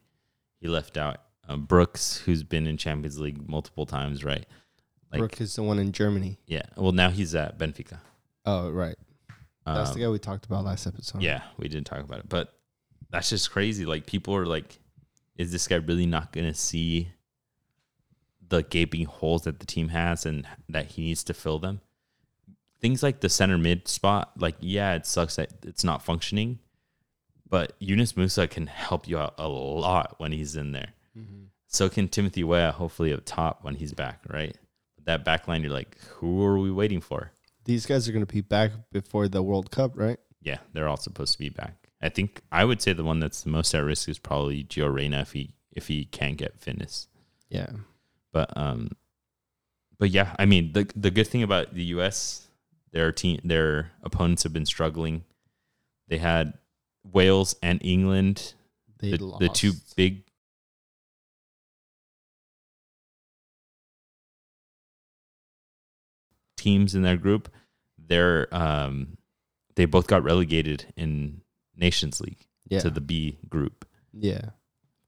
He 0.60 0.68
left 0.68 0.98
out 0.98 1.22
um, 1.48 1.66
Brooks, 1.66 2.18
who's 2.18 2.44
been 2.44 2.68
in 2.68 2.78
Champions 2.78 3.20
League 3.20 3.48
multiple 3.48 3.86
times, 3.86 4.24
right? 4.24 4.46
Like, 5.12 5.20
Brooke 5.20 5.40
is 5.40 5.56
the 5.56 5.64
one 5.64 5.80
in 5.80 5.94
Germany. 5.94 6.38
yeah. 6.48 6.64
Well, 6.76 6.92
now 6.92 7.10
he's 7.12 7.34
at 7.36 7.58
Benfica. 7.58 8.00
Oh 8.46 8.70
right, 8.72 8.96
that's 9.66 9.90
Um, 9.92 9.94
the 9.96 10.02
guy 10.02 10.10
we 10.10 10.20
talked 10.20 10.46
about 10.46 10.66
last 10.66 10.88
episode. 10.88 11.22
Yeah, 11.22 11.44
we 11.58 11.68
didn't 11.70 11.88
talk 11.88 12.00
about 12.00 12.20
it, 12.20 12.30
but 12.30 12.54
that's 13.10 13.30
just 13.30 13.52
crazy. 13.52 13.86
Like 13.86 14.06
people 14.06 14.36
are 14.36 14.46
like, 14.46 14.80
is 15.38 15.52
this 15.52 15.68
guy 15.68 15.76
really 15.76 16.06
not 16.06 16.32
going 16.34 16.48
to 16.48 16.54
see 16.54 17.10
the 18.50 18.64
gaping 18.64 19.06
holes 19.06 19.44
that 19.44 19.60
the 19.60 19.66
team 19.66 19.90
has 19.90 20.26
and 20.26 20.48
that 20.70 20.88
he 20.88 21.04
needs 21.04 21.24
to 21.26 21.34
fill 21.34 21.60
them. 21.60 21.82
Things 22.80 23.02
like 23.02 23.22
the 23.22 23.30
center 23.30 23.58
mid 23.58 23.88
spot, 23.88 24.32
like 24.38 24.56
yeah, 24.60 24.94
it 24.94 25.06
sucks 25.06 25.36
that 25.38 25.52
it's 25.64 25.84
not 25.84 26.04
functioning, 26.04 26.60
but 27.50 27.74
Yunus 27.80 28.14
Musah 28.14 28.50
can 28.50 28.68
help 28.68 29.08
you 29.08 29.18
out 29.18 29.34
a 29.38 29.48
lot 29.48 30.16
when 30.18 30.32
he's 30.32 30.56
in 30.56 30.72
there. 30.72 30.94
Mm-hmm. 31.18 31.46
So 31.68 31.90
can 31.90 32.08
Timothy 32.08 32.44
Weah, 32.44 32.72
hopefully 32.72 33.14
up 33.14 33.24
top 33.26 33.64
when 33.64 33.76
he's 33.76 33.94
back, 33.94 34.22
right? 34.30 34.56
That 35.06 35.26
back 35.26 35.48
line, 35.48 35.64
you're 35.64 35.72
like, 35.72 35.98
who 36.18 36.44
are 36.44 36.60
we 36.60 36.72
waiting 36.72 37.02
for? 37.02 37.32
These 37.66 37.86
guys 37.86 38.08
are 38.08 38.12
going 38.12 38.26
to 38.26 38.34
be 38.34 38.42
back 38.42 38.72
before 38.92 39.28
the 39.28 39.44
World 39.44 39.72
Cup, 39.72 39.92
right? 39.96 40.20
Yeah, 40.42 40.60
they're 40.74 40.88
all 40.88 40.98
supposed 40.98 41.34
to 41.34 41.40
be 41.40 41.50
back. 41.50 41.88
I 42.02 42.10
think 42.10 42.42
I 42.52 42.64
would 42.64 42.82
say 42.82 42.94
the 42.94 43.04
one 43.04 43.20
that's 43.20 43.42
the 43.42 43.50
most 43.50 43.74
at 43.74 43.84
risk 43.84 44.08
is 44.08 44.20
probably 44.20 44.64
Gio 44.64 44.94
Reyna 44.94 45.22
if 45.22 45.34
he 45.34 45.54
if 45.72 45.88
he 45.88 46.06
can't 46.06 46.38
get 46.38 46.60
fitness. 46.60 47.08
Yeah. 47.50 47.68
But 48.34 48.56
um, 48.56 48.92
but 50.00 50.10
yeah, 50.10 50.36
I 50.38 50.46
mean 50.46 50.74
the 50.74 50.90
the 50.96 51.12
good 51.12 51.28
thing 51.28 51.44
about 51.44 51.74
the 51.74 51.84
U.S. 51.86 52.48
their 52.92 53.12
team 53.12 53.40
their 53.44 53.92
opponents 54.04 54.44
have 54.44 54.54
been 54.54 54.66
struggling. 54.66 55.24
They 56.08 56.18
had 56.18 56.54
Wales 57.04 57.56
and 57.62 57.80
England, 57.84 58.54
They 59.00 59.12
the, 59.12 59.38
the 59.40 59.50
two 59.50 59.74
big 59.96 60.24
teams 66.58 66.96
in 66.96 67.02
their 67.04 67.18
group. 67.18 67.50
They're 67.98 68.48
um, 68.52 69.18
they 69.76 69.86
both 69.86 70.08
got 70.08 70.24
relegated 70.24 70.86
in 70.96 71.42
Nations 71.76 72.20
League 72.20 72.46
yeah. 72.68 72.80
to 72.80 72.90
the 72.90 73.02
B 73.02 73.38
group 73.48 73.86
yeah. 74.12 74.50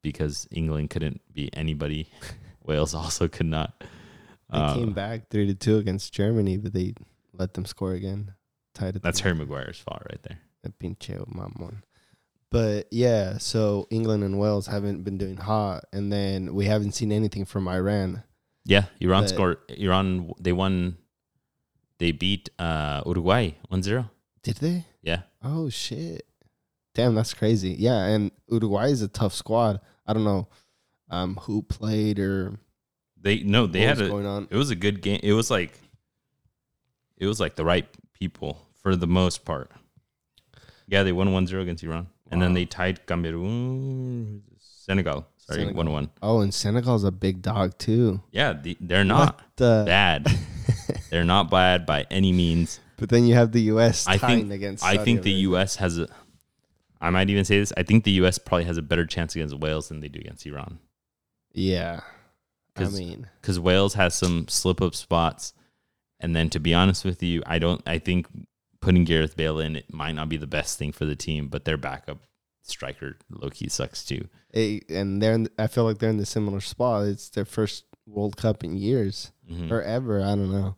because 0.02 0.48
England 0.52 0.90
couldn't 0.90 1.22
beat 1.34 1.54
anybody. 1.58 2.10
Wales 2.70 2.94
also 3.02 3.28
could 3.28 3.48
not. 3.48 3.74
They 4.52 4.58
Uh, 4.60 4.74
came 4.76 4.94
back 4.94 5.30
3 5.30 5.48
to 5.48 5.54
2 5.56 5.78
against 5.78 6.14
Germany, 6.14 6.58
but 6.58 6.72
they 6.74 6.94
let 7.34 7.54
them 7.56 7.66
score 7.66 7.94
again. 7.94 8.34
Tied 8.74 8.96
it. 8.96 9.02
that's 9.04 9.20
Harry 9.22 9.36
Maguire's 9.36 9.80
fault 9.80 10.04
right 10.10 10.22
there. 10.24 10.40
A 10.64 10.70
pinche 10.70 11.18
mamon. 11.28 11.82
But 12.52 12.88
yeah, 12.92 13.38
so 13.38 13.88
England 13.92 14.24
and 14.24 14.40
Wales 14.40 14.68
haven't 14.68 15.04
been 15.04 15.18
doing 15.18 15.38
hot, 15.38 15.86
and 15.94 16.12
then 16.12 16.54
we 16.56 16.66
haven't 16.66 16.94
seen 16.94 17.12
anything 17.12 17.46
from 17.46 17.68
Iran. 17.68 18.24
Yeah, 18.66 18.86
Iran 19.00 19.24
But- 19.24 19.30
scored. 19.30 19.58
Iran 19.70 20.32
they 20.40 20.54
won. 20.54 20.98
They 22.00 22.12
beat 22.12 22.50
uh, 22.58 23.02
Uruguay 23.06 23.52
1-0. 23.70 24.10
Did 24.42 24.56
they? 24.58 24.86
Yeah, 25.04 25.24
Oh 25.44 25.70
shit! 25.70 26.26
Damn, 26.96 27.14
that's 27.16 27.34
crazy. 27.34 27.76
Yeah, 27.78 28.06
and 28.06 28.32
Uruguay 28.50 28.90
is 28.92 29.02
a 29.02 29.08
tough 29.08 29.34
squad. 29.34 29.80
I 30.08 30.14
don't 30.14 30.24
know 30.24 30.48
um, 31.10 31.36
who 31.36 31.62
played 31.62 32.20
or 32.20 32.60
they 33.22 33.40
no 33.44 33.68
they 33.68 33.80
what 33.82 33.88
had 33.88 33.98
was 34.00 34.08
a. 34.08 34.12
going 34.12 34.26
on. 34.26 34.48
It 34.50 34.56
was 34.56 34.70
a 34.70 34.76
good 34.76 35.02
game. 35.02 35.20
It 35.24 35.34
was 35.34 35.52
like. 35.52 35.74
It 37.18 37.26
was 37.26 37.40
like 37.40 37.56
the 37.56 37.66
right 37.66 37.86
people 38.14 38.66
for 38.82 38.96
the 38.96 39.08
most 39.08 39.44
part. 39.44 39.72
Yeah, 40.88 41.04
they 41.04 41.12
won 41.12 41.28
1-0 41.28 41.62
against 41.62 41.84
Iran, 41.84 42.08
and 42.32 42.42
then 42.42 42.54
they 42.54 42.66
tied 42.66 43.06
Cameroon, 43.06 44.42
Senegal. 44.58 45.28
Sorry, 45.38 45.60
Senegal. 45.60 45.78
one 45.78 45.92
one. 45.92 46.10
Oh, 46.22 46.40
and 46.40 46.54
Senegal's 46.54 47.04
a 47.04 47.12
big 47.12 47.42
dog 47.42 47.78
too. 47.78 48.22
Yeah, 48.32 48.54
the, 48.54 48.78
they're 48.80 49.04
not 49.04 49.42
the- 49.58 49.84
bad. 49.86 50.28
they're 51.10 51.26
not 51.26 51.52
bad 51.52 51.86
by 51.86 52.06
any 52.10 52.32
means. 52.32 52.80
But 52.98 53.10
then 53.10 53.26
you 53.28 53.36
have 53.36 53.52
the 53.52 53.62
U.S. 53.74 54.08
I 54.08 54.18
tying 54.18 54.40
think 54.42 54.54
against. 54.54 54.84
I 54.84 54.98
think 54.98 55.24
the 55.24 55.32
U.S. 55.32 55.76
has 55.76 56.00
a. 56.00 56.08
I 57.02 57.10
might 57.10 57.30
even 57.30 57.46
say 57.46 57.60
this. 57.60 57.72
I 57.78 57.84
think 57.84 58.04
the 58.04 58.12
U.S. 58.12 58.38
probably 58.38 58.66
has 58.66 58.78
a 58.78 58.82
better 58.82 59.06
chance 59.06 59.36
against 59.36 59.58
Wales 59.58 59.90
than 59.90 60.00
they 60.00 60.10
do 60.10 60.20
against 60.20 60.46
Iran 60.46 60.80
Yeah, 61.54 62.02
I 62.76 62.80
'Cause- 62.80 62.98
mean, 63.00 63.28
because 63.42 63.60
Wales 63.60 63.96
has 63.96 64.14
some 64.16 64.48
slip 64.48 64.82
up 64.82 64.96
spots, 64.96 65.54
and 66.20 66.36
then 66.36 66.50
to 66.52 66.60
be 66.60 66.74
honest 66.74 67.04
with 67.06 67.22
you, 67.24 67.42
I 67.46 67.60
don't. 67.60 67.82
I 67.88 67.98
think 68.00 68.28
putting 68.82 69.04
Gareth 69.04 69.36
Bale 69.36 69.60
in 69.60 69.76
it 69.76 69.94
might 69.94 70.14
not 70.14 70.30
be 70.30 70.38
the 70.38 70.48
best 70.48 70.78
thing 70.78 70.92
for 70.92 71.06
the 71.06 71.16
team, 71.16 71.48
but 71.48 71.66
their 71.66 71.78
backup 71.78 72.20
striker 72.64 73.18
Loki 73.30 73.68
sucks 73.70 74.06
too. 74.06 74.28
eh, 74.54 74.80
and 74.90 75.22
they're. 75.22 75.34
In, 75.34 75.50
I 75.58 75.68
feel 75.68 75.84
like 75.84 75.98
they're 76.00 76.10
in 76.10 76.18
the 76.18 76.26
similar 76.26 76.62
spot. 76.62 77.08
It's 77.08 77.30
their 77.30 77.46
first 77.46 77.86
World 78.06 78.38
Cup 78.38 78.64
in 78.64 78.76
years 78.78 79.32
Mhm. 79.52 79.70
or 79.72 79.82
ever. 79.82 80.22
I 80.22 80.30
don't 80.36 80.52
know. 80.52 80.76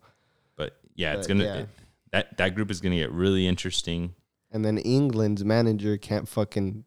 But 0.57 0.78
yeah, 0.95 1.13
it's 1.13 1.28
gonna 1.28 1.43
yeah. 1.43 1.65
that 2.11 2.38
that 2.38 2.55
group 2.55 2.72
is 2.72 2.82
gonna 2.82 2.95
get 2.97 3.11
really 3.11 3.47
interesting. 3.47 4.15
And 4.51 4.65
then 4.65 4.78
England's 4.80 5.45
manager 5.45 5.97
can't 5.97 6.28
fucking 6.28 6.84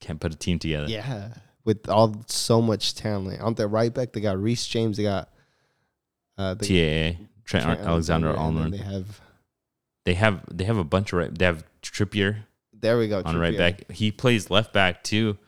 Can't 0.00 0.18
put 0.20 0.32
a 0.32 0.36
team 0.36 0.58
together. 0.58 0.88
yeah 0.88 1.34
with 1.64 1.88
all 1.88 2.22
so 2.26 2.60
much 2.62 2.94
talent 2.94 3.40
on 3.40 3.54
their 3.54 3.68
right 3.68 3.92
back. 3.92 4.12
They 4.12 4.20
got 4.20 4.40
Reece 4.40 4.66
James. 4.66 4.96
They 4.96 5.02
got 5.04 5.28
uh, 6.38 6.54
they, 6.54 7.14
TAA 7.14 7.18
Trent, 7.44 7.64
Trent 7.66 7.80
Alexander 7.80 8.36
Arnold. 8.36 8.72
They 8.72 8.78
have 8.78 9.20
They 10.04 10.14
have 10.14 10.42
they 10.50 10.64
have 10.64 10.78
a 10.78 10.84
bunch 10.84 11.12
of 11.12 11.18
right. 11.18 11.36
They 11.36 11.44
have 11.44 11.64
Trippier 11.82 12.44
there 12.74 12.98
we 12.98 13.06
go 13.06 13.22
on 13.24 13.38
right 13.38 13.56
back. 13.56 13.88
He 13.92 14.10
plays 14.10 14.50
left 14.50 14.72
back 14.72 15.04
too, 15.04 15.38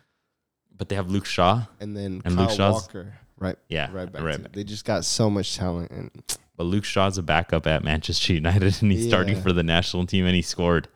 but 0.77 0.89
they 0.89 0.95
have 0.95 1.11
Luke 1.11 1.27
Shaw. 1.27 1.65
and 1.81 1.97
then 1.97 2.23
And 2.25 2.37
Kyle 2.37 2.47
Luke 2.47 2.57
Shaw's- 2.57 2.83
Walker 2.83 3.19
right 3.39 3.57
Yeah, 3.69 3.91
right 3.93 4.11
back. 4.11 4.23
right 4.23 4.41
back. 4.41 4.53
They 4.53 4.63
just 4.63 4.85
got 4.85 5.05
so 5.05 5.29
much 5.29 5.57
talent 5.57 5.91
and 5.91 6.11
But 6.57 6.65
Luke 6.65 6.85
Shaw's 6.85 7.19
a 7.19 7.23
backup 7.25 7.67
at 7.67 7.83
Manchester 7.83 8.33
United, 8.35 8.81
and 8.81 8.93
he's 8.93 9.09
starting 9.09 9.41
for 9.43 9.53
the 9.53 9.65
national 9.65 10.07
team, 10.07 10.27
and 10.27 10.37
he 10.37 10.43
scored. 10.43 10.87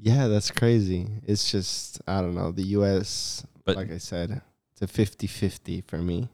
yeah, 0.00 0.26
that's 0.26 0.50
crazy. 0.50 1.06
It's 1.24 1.48
just 1.52 2.00
I 2.08 2.20
don't 2.20 2.34
know 2.34 2.50
the 2.50 2.64
U.S. 2.78 3.46
But 3.64 3.76
like 3.76 3.90
I 3.90 3.98
said, 3.98 4.42
it's 4.72 4.82
a 4.82 4.86
50-50 4.86 5.84
for 5.86 5.98
me. 5.98 6.28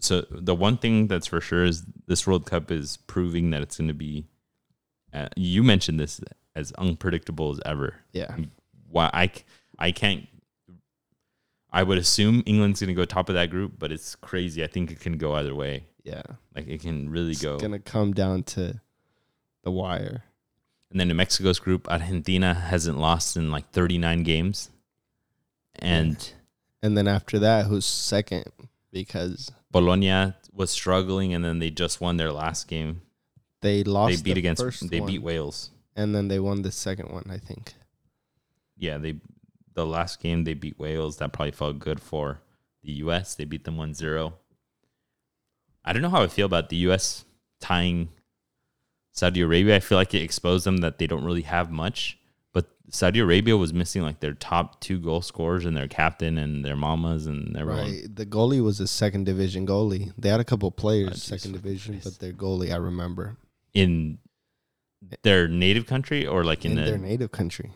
so 0.00 0.24
the 0.30 0.54
one 0.54 0.76
thing 0.78 1.06
that's 1.06 1.26
for 1.26 1.40
sure 1.40 1.64
is 1.64 1.84
this 2.06 2.26
World 2.26 2.46
Cup 2.46 2.70
is 2.70 2.96
proving 2.96 3.50
that 3.50 3.62
it's 3.62 3.78
going 3.78 3.88
to 3.88 3.94
be. 3.94 4.26
Uh, 5.12 5.28
you 5.36 5.62
mentioned 5.62 5.98
this 6.00 6.20
as 6.54 6.72
unpredictable 6.72 7.50
as 7.52 7.60
ever. 7.64 7.96
Yeah, 8.12 8.36
Why 8.88 9.10
I 9.12 9.30
I 9.78 9.92
can't. 9.92 10.26
I 11.72 11.84
would 11.84 11.98
assume 11.98 12.42
England's 12.46 12.80
going 12.80 12.88
to 12.88 12.94
go 12.94 13.04
top 13.04 13.28
of 13.28 13.36
that 13.36 13.50
group, 13.50 13.74
but 13.78 13.92
it's 13.92 14.16
crazy. 14.16 14.64
I 14.64 14.66
think 14.66 14.90
it 14.90 14.98
can 14.98 15.16
go 15.18 15.34
either 15.34 15.54
way. 15.54 15.84
yeah. 16.02 16.22
Like 16.56 16.66
it 16.66 16.80
can 16.80 17.08
really 17.10 17.30
It's 17.32 17.42
go. 17.42 17.54
It's 17.54 17.62
gonna 17.62 17.78
come 17.78 18.12
down 18.12 18.42
to 18.54 18.80
the 19.62 19.70
wire. 19.70 20.24
And 20.90 20.98
then 20.98 21.08
in 21.10 21.16
Mexico's 21.16 21.60
group, 21.60 21.88
Argentina 21.88 22.54
hasn't 22.54 22.98
lost 22.98 23.36
in 23.36 23.52
like 23.52 23.70
39 23.70 24.24
games. 24.24 24.70
And 25.76 26.32
And 26.82 26.96
then 26.96 27.06
after 27.06 27.38
that, 27.40 27.66
who's 27.66 27.84
second? 27.86 28.44
Because 28.92 29.52
Bologna 29.70 30.32
was 30.52 30.70
struggling 30.70 31.34
and 31.34 31.44
then 31.44 31.58
they 31.58 31.70
just 31.70 32.00
won 32.00 32.16
their 32.16 32.32
last 32.32 32.66
game. 32.68 33.02
they 33.60 33.84
lost. 33.84 34.16
they 34.16 34.22
beat 34.22 34.34
the 34.34 34.40
against 34.40 34.62
first 34.62 34.90
they 34.90 35.00
one, 35.00 35.10
beat 35.10 35.22
Wales. 35.22 35.70
and 35.94 36.14
then 36.14 36.28
they 36.28 36.40
won 36.40 36.62
the 36.62 36.72
second 36.72 37.10
one. 37.10 37.24
I 37.30 37.38
think. 37.38 37.74
Yeah, 38.76 38.98
they 38.98 39.16
the 39.74 39.86
last 39.86 40.20
game 40.20 40.44
they 40.44 40.54
beat 40.54 40.78
Wales. 40.78 41.18
That 41.18 41.32
probably 41.32 41.52
felt 41.52 41.78
good 41.78 42.00
for 42.00 42.40
the 42.82 42.92
US. 43.04 43.34
They 43.34 43.44
beat 43.44 43.64
them 43.64 43.76
1-0. 43.76 44.32
I 45.84 45.92
don't 45.92 46.02
know 46.02 46.08
how 46.08 46.22
I 46.22 46.28
feel 46.28 46.46
about 46.46 46.68
the 46.70 46.76
US 46.88 47.24
tying 47.60 48.08
Saudi 49.12 49.42
Arabia. 49.42 49.76
I 49.76 49.80
feel 49.80 49.98
like 49.98 50.14
it 50.14 50.22
exposed 50.22 50.64
them 50.66 50.78
that 50.78 50.98
they 50.98 51.06
don't 51.06 51.24
really 51.24 51.42
have 51.42 51.70
much. 51.70 52.18
Saudi 52.92 53.20
Arabia 53.20 53.56
was 53.56 53.72
missing 53.72 54.02
like 54.02 54.20
their 54.20 54.34
top 54.34 54.80
two 54.80 54.98
goal 54.98 55.22
scorers 55.22 55.64
and 55.64 55.76
their 55.76 55.86
captain 55.88 56.36
and 56.38 56.64
their 56.64 56.76
mamas 56.76 57.26
and 57.26 57.56
everyone. 57.56 57.84
Right. 57.90 58.16
The 58.16 58.26
goalie 58.26 58.62
was 58.62 58.80
a 58.80 58.86
second 58.88 59.24
division 59.24 59.66
goalie. 59.66 60.12
They 60.18 60.28
had 60.28 60.40
a 60.40 60.44
couple 60.44 60.70
players 60.70 61.12
Oh, 61.12 61.36
second 61.36 61.52
division, 61.52 61.94
Christ. 62.00 62.04
but 62.04 62.18
their 62.18 62.32
goalie 62.32 62.72
I 62.72 62.76
remember 62.76 63.36
in 63.74 64.18
their 65.22 65.46
native 65.48 65.86
country 65.86 66.26
or 66.26 66.44
like 66.44 66.64
in, 66.64 66.72
in 66.72 66.78
the 66.78 66.84
their 66.90 66.98
native 66.98 67.30
country. 67.30 67.70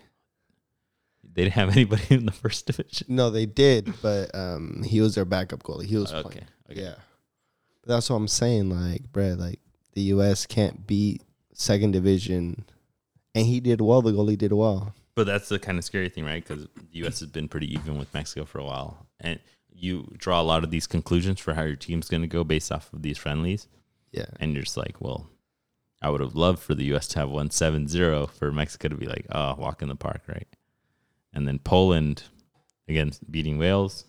they 1.33 1.45
didn't 1.45 1.55
have 1.55 1.69
anybody 1.77 2.03
in 2.11 2.27
the 2.27 2.33
first 2.33 2.67
division. 2.67 3.07
No, 3.11 3.31
they 3.31 3.47
did, 3.47 3.93
but 4.03 4.35
um, 4.35 4.83
he 4.85 5.01
was 5.01 5.15
their 5.15 5.25
backup 5.25 5.63
goalie. 5.63 5.87
He 5.87 5.97
was 5.97 6.13
Okay. 6.13 6.23
playing. 6.23 6.47
okay. 6.71 6.81
Yeah. 6.83 6.95
But 7.83 7.95
that's 7.95 8.11
what 8.11 8.17
I'm 8.17 8.29
saying. 8.29 8.69
Like, 8.71 9.13
bruh, 9.13 9.39
like 9.39 9.61
the 9.93 10.03
U.S. 10.03 10.45
can't 10.47 10.87
beat 10.87 11.23
second 11.53 11.93
division, 11.93 12.65
and 13.35 13.47
he 13.47 13.61
did 13.61 13.81
well. 13.81 14.03
The 14.03 14.11
goalie 14.13 14.37
did 14.39 14.53
well. 14.53 14.95
But 15.17 15.27
that's 15.27 15.49
the 15.49 15.59
kind 15.59 15.79
of 15.79 15.85
scary 15.85 16.09
thing, 16.09 16.25
right? 16.25 16.43
Because 16.47 16.65
the 16.65 16.99
U.S. 17.01 17.21
has 17.21 17.29
been 17.31 17.49
pretty 17.49 17.73
even 17.73 17.99
with 17.99 18.13
Mexico 18.13 18.45
for 18.45 18.59
a 18.59 18.65
while, 18.65 19.07
and 19.21 19.39
you 19.73 20.13
draw 20.17 20.41
a 20.41 20.43
lot 20.43 20.65
of 20.65 20.71
these 20.71 20.87
conclusions 20.87 21.39
for 21.41 21.55
how 21.55 21.63
your 21.63 21.77
team's 21.77 22.09
going 22.09 22.23
to 22.23 22.29
go 22.29 22.43
based 22.45 22.73
off 22.73 22.93
of 22.93 23.03
these 23.03 23.19
friendlies, 23.19 23.69
Yeah. 24.13 24.27
and 24.41 24.53
you're 24.55 24.63
just 24.65 24.77
like, 24.77 25.01
well, 25.01 25.29
I 26.03 26.11
would 26.11 26.21
have 26.21 26.35
loved 26.35 26.59
for 26.61 26.75
the 26.75 26.85
U.S. 26.87 27.07
to 27.09 27.21
have 27.21 27.31
won 27.31 27.49
7-0 27.49 28.29
for 28.31 28.53
Mexico 28.53 28.89
to 28.89 28.97
be 28.97 29.07
like, 29.07 29.27
oh, 29.33 29.55
walk 29.57 29.83
in 29.83 29.89
the 29.89 29.95
park, 29.97 30.23
right? 30.29 30.49
And 31.33 31.47
then 31.49 31.59
Poland, 31.61 32.25
again, 32.89 33.13
beating 33.31 33.57
Wales, 33.59 34.05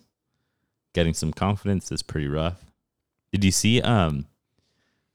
getting 0.92 1.14
some 1.14 1.32
confidence 1.32 1.90
is 1.92 2.02
pretty 2.02 2.28
rough. 2.28 2.64
Did 3.32 3.44
you 3.44 3.50
see 3.50 3.80
um 3.82 4.26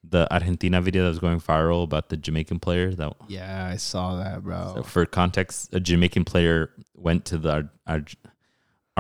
the 0.03 0.31
Argentina 0.33 0.81
video 0.81 1.03
that 1.03 1.09
was 1.09 1.19
going 1.19 1.39
viral 1.39 1.83
about 1.83 2.09
the 2.09 2.17
Jamaican 2.17 2.59
player 2.59 2.91
that 2.95 3.13
Yeah, 3.27 3.67
I 3.71 3.75
saw 3.77 4.15
that, 4.17 4.43
bro. 4.43 4.73
so 4.75 4.83
for 4.83 5.05
context, 5.05 5.73
a 5.73 5.79
Jamaican 5.79 6.25
player 6.25 6.71
went 6.95 7.25
to 7.25 7.37
the 7.37 7.51
Ar- 7.51 7.69
Ar- 7.87 8.05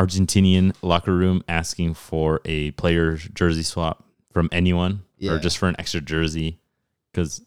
Argentinian 0.05 0.73
locker 0.81 1.13
room 1.15 1.43
asking 1.47 1.93
for 1.95 2.39
a 2.45 2.71
player 2.71 3.17
jersey 3.17 3.63
swap. 3.63 4.05
from 4.31 4.47
anyone 4.53 5.01
Yeah. 5.17 5.33
or 5.33 5.39
just 5.39 5.57
for 5.57 5.67
an 5.67 5.75
extra 5.77 5.99
jersey. 5.99 6.57
Because, 7.11 7.41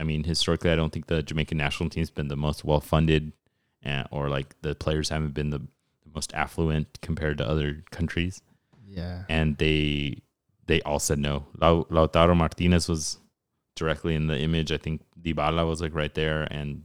I 0.00 0.04
mean, 0.04 0.24
historically, 0.24 0.70
I 0.70 0.76
don't 0.76 0.90
think 0.90 1.08
the 1.08 1.22
Jamaican 1.22 1.58
national 1.58 1.90
team's 1.90 2.08
been 2.08 2.28
the 2.28 2.36
most 2.38 2.64
well 2.64 2.80
funded, 2.80 3.32
uh, 3.84 4.04
or 4.10 4.30
like 4.30 4.54
the 4.62 4.74
players 4.74 5.10
haven't 5.10 5.34
been 5.34 5.50
the, 5.50 5.58
the 5.58 6.10
most 6.14 6.32
affluent 6.32 6.98
compared 7.02 7.36
to 7.36 7.46
other 7.46 7.84
countries. 7.90 8.40
Yeah. 8.88 9.24
And 9.28 9.58
they 9.58 10.22
they 10.72 10.80
all 10.88 10.98
said 10.98 11.18
no. 11.18 11.34
Lau- 11.60 11.86
Lautaro 11.90 12.34
Martinez 12.34 12.88
was 12.88 13.18
directly 13.76 14.14
in 14.14 14.26
the 14.26 14.38
image. 14.38 14.72
I 14.72 14.78
think 14.78 15.02
Dybala 15.20 15.66
was 15.68 15.80
like 15.82 15.94
right 15.94 16.14
there, 16.14 16.42
and 16.50 16.84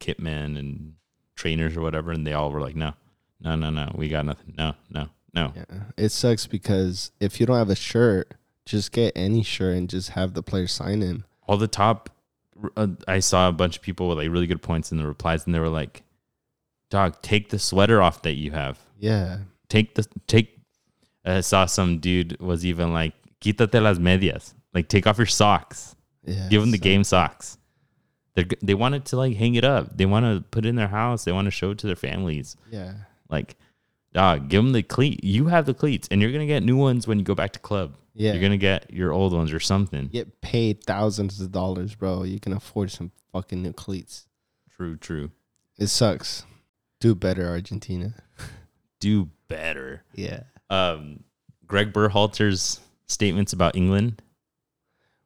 Kitman 0.00 0.58
and 0.58 0.94
trainers 1.36 1.76
or 1.76 1.82
whatever, 1.82 2.10
and 2.12 2.26
they 2.26 2.32
all 2.32 2.50
were 2.50 2.60
like, 2.60 2.74
no, 2.76 2.94
no, 3.40 3.54
no, 3.54 3.70
no, 3.70 3.92
we 3.94 4.08
got 4.08 4.24
nothing. 4.26 4.54
No, 4.58 4.74
no, 4.90 5.08
no. 5.34 5.52
Yeah. 5.54 5.64
It 5.96 6.10
sucks 6.10 6.46
because 6.48 7.12
if 7.20 7.38
you 7.38 7.46
don't 7.46 7.56
have 7.64 7.70
a 7.70 7.76
shirt, 7.76 8.34
just 8.66 8.90
get 8.92 9.12
any 9.16 9.42
shirt 9.44 9.76
and 9.76 9.88
just 9.88 10.10
have 10.10 10.34
the 10.34 10.42
player 10.42 10.66
sign 10.66 11.00
him. 11.00 11.24
all 11.46 11.56
the 11.56 11.68
top 11.68 12.10
uh, 12.76 12.88
i 13.06 13.18
saw 13.20 13.48
a 13.48 13.52
bunch 13.52 13.76
of 13.76 13.82
people 13.82 14.08
with 14.08 14.18
like 14.18 14.28
really 14.30 14.46
good 14.48 14.60
points 14.60 14.90
in 14.92 14.98
the 14.98 15.06
replies 15.06 15.46
and 15.46 15.54
they 15.54 15.60
were 15.60 15.68
like 15.82 16.02
dog 16.90 17.14
take 17.22 17.48
the 17.50 17.58
sweater 17.58 18.02
off 18.02 18.20
that 18.22 18.34
you 18.34 18.50
have 18.50 18.76
Yeah. 18.98 19.38
take 19.70 19.94
the 19.94 20.04
take 20.26 20.58
i 21.24 21.40
saw 21.40 21.64
some 21.66 21.98
dude 21.98 22.38
was 22.40 22.66
even 22.66 22.92
like 22.92 23.14
quítate 23.40 23.80
las 23.82 23.98
medias 23.98 24.54
like 24.74 24.88
take 24.88 25.06
off 25.06 25.18
your 25.18 25.26
socks 25.26 25.94
Yeah. 26.24 26.48
give 26.48 26.60
them 26.60 26.70
the 26.70 26.78
so- 26.78 26.82
game 26.82 27.04
socks 27.04 27.58
they 28.34 28.44
they 28.62 28.74
wanted 28.74 29.04
to 29.06 29.16
like 29.16 29.36
hang 29.36 29.54
it 29.54 29.64
up 29.64 29.96
they 29.96 30.06
want 30.06 30.24
to 30.26 30.42
put 30.50 30.64
it 30.64 30.68
in 30.68 30.76
their 30.76 30.88
house 30.88 31.24
they 31.24 31.32
want 31.32 31.46
to 31.46 31.50
show 31.50 31.70
it 31.72 31.78
to 31.78 31.86
their 31.86 31.96
families 31.96 32.56
Yeah. 32.70 32.94
like 33.28 33.56
dog 34.12 34.48
give 34.48 34.62
them 34.62 34.72
the 34.72 34.82
cleat 34.82 35.22
you 35.24 35.46
have 35.46 35.66
the 35.66 35.74
cleats 35.74 36.08
and 36.10 36.20
you're 36.22 36.32
gonna 36.32 36.46
get 36.46 36.62
new 36.62 36.76
ones 36.76 37.06
when 37.06 37.18
you 37.18 37.24
go 37.24 37.34
back 37.34 37.52
to 37.52 37.58
club 37.58 37.96
Yeah. 38.14 38.32
you're 38.32 38.42
gonna 38.42 38.56
get 38.56 38.92
your 38.92 39.12
old 39.12 39.32
ones 39.32 39.52
or 39.52 39.60
something 39.60 40.08
get 40.08 40.40
paid 40.40 40.82
thousands 40.84 41.40
of 41.40 41.52
dollars, 41.52 41.94
bro. 41.94 42.24
You 42.24 42.40
can 42.40 42.52
afford 42.52 42.90
some 42.90 43.12
fucking 43.32 43.62
new 43.62 43.72
cleats. 43.72 44.26
true 44.76 44.96
true 44.96 45.30
It 45.78 45.86
sucks. 45.88 46.44
Do 47.00 47.14
better, 47.14 47.46
Argentina. 47.48 48.14
do 49.00 49.30
better 49.46 50.02
Yeah. 50.14 50.42
um, 50.70 51.22
Greg 51.66 51.92
Berhalter's 51.92 52.80
statements 53.08 53.52
about 53.52 53.76
England. 53.76 54.22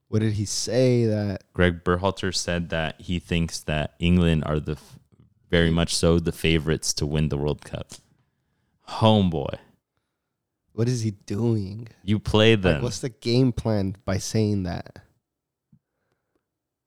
What 0.08 0.20
did 0.20 0.34
he 0.34 0.44
say 0.44 1.06
that 1.06 1.44
Greg 1.54 1.84
Berhalter 1.84 2.34
said 2.34 2.68
that 2.70 3.00
he 3.00 3.18
thinks 3.18 3.60
that 3.60 3.94
England 3.98 4.44
are 4.46 4.60
the 4.60 4.76
very 5.50 5.70
much 5.70 5.94
so 5.94 6.18
the 6.18 6.32
favorites 6.32 6.94
to 6.94 7.06
win 7.06 7.28
the 7.28 7.36
World 7.36 7.62
Cup. 7.64 7.92
Homeboy, 8.88 9.58
what 10.72 10.88
is 10.88 11.02
he 11.02 11.12
doing? 11.12 11.88
you 12.02 12.18
play 12.18 12.54
Like 12.56 12.62
them. 12.62 12.82
what's 12.82 13.00
the 13.00 13.08
game 13.10 13.52
plan 13.52 13.96
by 14.04 14.18
saying 14.18 14.62
that? 14.64 14.98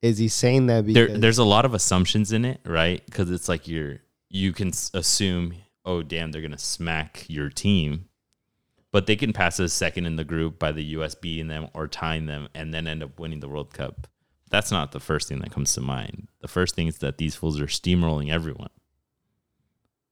Is 0.01 0.17
he 0.19 0.27
saying 0.27 0.67
that 0.67 0.85
there, 0.85 1.07
because 1.07 1.21
there's 1.21 1.37
a 1.39 1.43
lot 1.43 1.65
of 1.65 1.73
assumptions 1.73 2.31
in 2.31 2.45
it, 2.45 2.59
right? 2.65 3.03
Because 3.05 3.31
it's 3.31 3.49
like 3.49 3.67
you're 3.67 4.01
you 4.29 4.51
can 4.53 4.71
assume, 4.93 5.53
oh 5.83 6.03
damn, 6.03 6.31
they're 6.31 6.41
gonna 6.41 6.57
smack 6.57 7.25
your 7.27 7.49
team, 7.49 8.05
but 8.95 9.07
they 9.07 9.17
can 9.17 9.33
pass 9.33 9.59
a 9.59 9.67
second 9.67 10.05
in 10.05 10.15
the 10.15 10.23
group 10.23 10.57
by 10.57 10.71
the 10.71 10.81
US 10.95 11.15
beating 11.15 11.49
them 11.49 11.67
or 11.73 11.85
tying 11.85 12.27
them, 12.27 12.47
and 12.55 12.73
then 12.73 12.87
end 12.87 13.03
up 13.03 13.19
winning 13.19 13.41
the 13.41 13.49
World 13.49 13.73
Cup. 13.73 14.07
That's 14.49 14.71
not 14.71 14.93
the 14.93 15.01
first 15.01 15.27
thing 15.27 15.39
that 15.39 15.51
comes 15.51 15.73
to 15.73 15.81
mind. 15.81 16.29
The 16.39 16.47
first 16.47 16.75
thing 16.75 16.87
is 16.87 16.99
that 16.99 17.17
these 17.17 17.35
fools 17.35 17.59
are 17.59 17.65
steamrolling 17.65 18.31
everyone, 18.31 18.69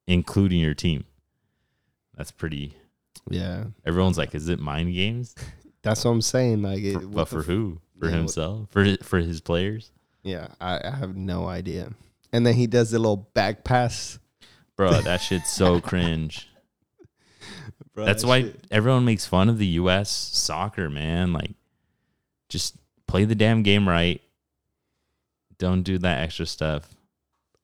including 0.06 0.60
your 0.60 0.74
team. 0.74 1.06
That's 2.18 2.32
pretty. 2.32 2.76
Yeah. 3.30 3.68
Everyone's 3.86 4.18
like, 4.18 4.36
is 4.36 4.50
it 4.50 4.60
mind 4.60 4.94
games? 4.94 5.34
That's 5.82 6.04
what 6.04 6.12
I'm 6.12 6.22
saying. 6.22 6.62
Like 6.62 6.84
it, 6.84 6.96
For, 6.96 7.08
but 7.08 7.30
for 7.30 7.40
f- 7.40 7.46
who? 7.46 7.80
For 8.00 8.08
yeah, 8.08 8.12
what- 8.12 8.18
himself? 8.18 8.70
For 8.70 8.84
his, 8.84 8.98
for 9.02 9.20
his 9.20 9.40
players? 9.40 9.94
Yeah, 10.24 10.50
I, 10.60 10.82
I 10.84 10.92
have 10.94 11.16
no 11.16 11.48
idea. 11.48 11.94
And 12.34 12.46
then 12.46 12.56
he 12.56 12.68
does 12.68 12.92
the 12.92 13.00
little 13.00 13.30
back 13.34 13.64
pass. 13.64 14.20
Bro, 14.76 15.04
that 15.04 15.22
shit's 15.22 15.54
so 15.54 15.80
cringe. 15.80 16.50
Bro, 17.94 18.06
That's 18.06 18.24
that 18.24 18.28
why 18.28 18.42
shit- 18.44 18.68
everyone 18.72 19.06
makes 19.06 19.26
fun 19.26 19.50
of 19.50 19.58
the 19.58 19.66
U.S. 19.68 20.10
soccer, 20.10 20.90
man. 20.90 21.32
Like, 21.34 21.52
just 22.50 22.76
play 23.08 23.26
the 23.26 23.36
damn 23.36 23.62
game 23.64 23.88
right. 23.88 24.22
Don't 25.58 25.84
do 25.84 25.98
that 26.00 26.22
extra 26.24 26.46
stuff. 26.46 26.90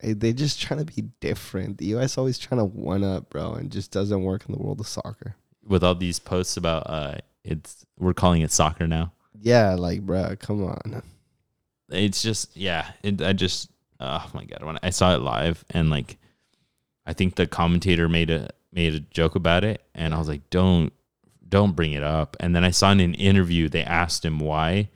eh, 0.01 0.13
they 0.15 0.31
just 0.33 0.61
trying 0.61 0.85
to 0.85 0.93
be 0.93 1.03
different. 1.19 1.77
The 1.79 1.87
US 1.95 2.17
always 2.17 2.37
trying 2.37 2.59
to 2.59 2.65
one 2.65 3.03
up, 3.03 3.29
bro, 3.29 3.53
and 3.53 3.71
just 3.71 3.91
doesn't 3.91 4.23
work 4.23 4.45
in 4.47 4.53
the 4.55 4.61
world 4.61 4.79
of 4.79 4.87
soccer. 4.87 5.35
With 5.65 5.83
all 5.83 5.95
these 5.95 6.19
posts 6.19 6.55
about 6.57 6.83
uh, 6.89 7.15
it's 7.43 7.85
we're 7.97 8.13
calling 8.13 8.41
it 8.41 8.51
soccer 8.51 8.87
now. 8.87 9.11
Yeah, 9.41 9.75
like, 9.75 10.01
bro, 10.01 10.35
come 10.39 10.63
on. 10.63 11.01
It's 11.89 12.21
just 12.21 12.55
yeah. 12.55 12.91
It, 13.03 13.21
I 13.21 13.33
just 13.33 13.69
oh 13.99 14.29
my 14.33 14.45
god 14.45 14.63
when 14.63 14.77
I 14.83 14.91
saw 14.91 15.13
it 15.15 15.21
live 15.21 15.65
and 15.71 15.89
like 15.89 16.17
I 17.05 17.13
think 17.13 17.35
the 17.35 17.47
commentator 17.47 18.07
made 18.07 18.29
a 18.29 18.49
made 18.71 18.93
a 18.93 18.99
joke 18.99 19.35
about 19.35 19.63
it 19.63 19.81
and 19.95 20.13
I 20.13 20.17
was 20.19 20.27
like 20.27 20.49
don't 20.49 20.93
don't 21.49 21.75
bring 21.75 21.93
it 21.93 22.03
up. 22.03 22.37
And 22.39 22.55
then 22.55 22.63
I 22.63 22.71
saw 22.71 22.91
in 22.91 22.99
an 22.99 23.15
interview 23.15 23.67
they 23.67 23.83
asked 23.83 24.23
him 24.23 24.39
why, 24.39 24.89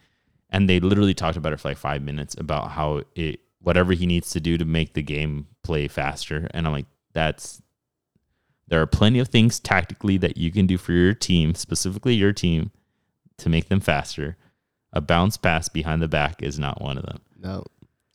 and 0.50 0.70
they 0.70 0.80
literally 0.80 1.14
talked 1.14 1.38
about 1.38 1.54
it 1.54 1.60
for 1.60 1.70
like 1.70 1.78
five 1.78 2.02
minutes 2.02 2.36
about 2.38 2.72
how 2.72 3.02
it 3.16 3.42
whatever 3.60 3.94
he 3.94 4.06
needs 4.06 4.30
to 4.32 4.40
do 4.40 4.58
to 4.58 4.66
make 4.66 4.94
the 4.94 5.02
game 5.02 5.48
play 5.64 5.88
faster. 5.88 6.48
And 6.52 6.68
I'm 6.68 6.74
like, 6.74 6.86
that's 7.14 7.62
there 8.68 8.82
are 8.82 8.88
plenty 8.88 9.20
of 9.20 9.28
things 9.28 9.60
tactically 9.60 10.18
that 10.18 10.38
you 10.38 10.52
can 10.52 10.68
do 10.68 10.78
for 10.78 10.94
your 10.94 11.14
team, 11.14 11.54
specifically 11.56 12.14
your 12.14 12.34
team, 12.34 12.72
to 13.38 13.50
make 13.50 13.70
them 13.70 13.80
faster. 13.80 14.38
A 14.94 15.02
bounce 15.02 15.38
pass 15.38 15.70
behind 15.70 16.02
the 16.02 16.08
back 16.08 16.44
is 16.44 16.60
not 16.60 16.82
one 16.82 16.98
of 16.98 17.06
them. 17.06 17.20
No, 17.38 17.64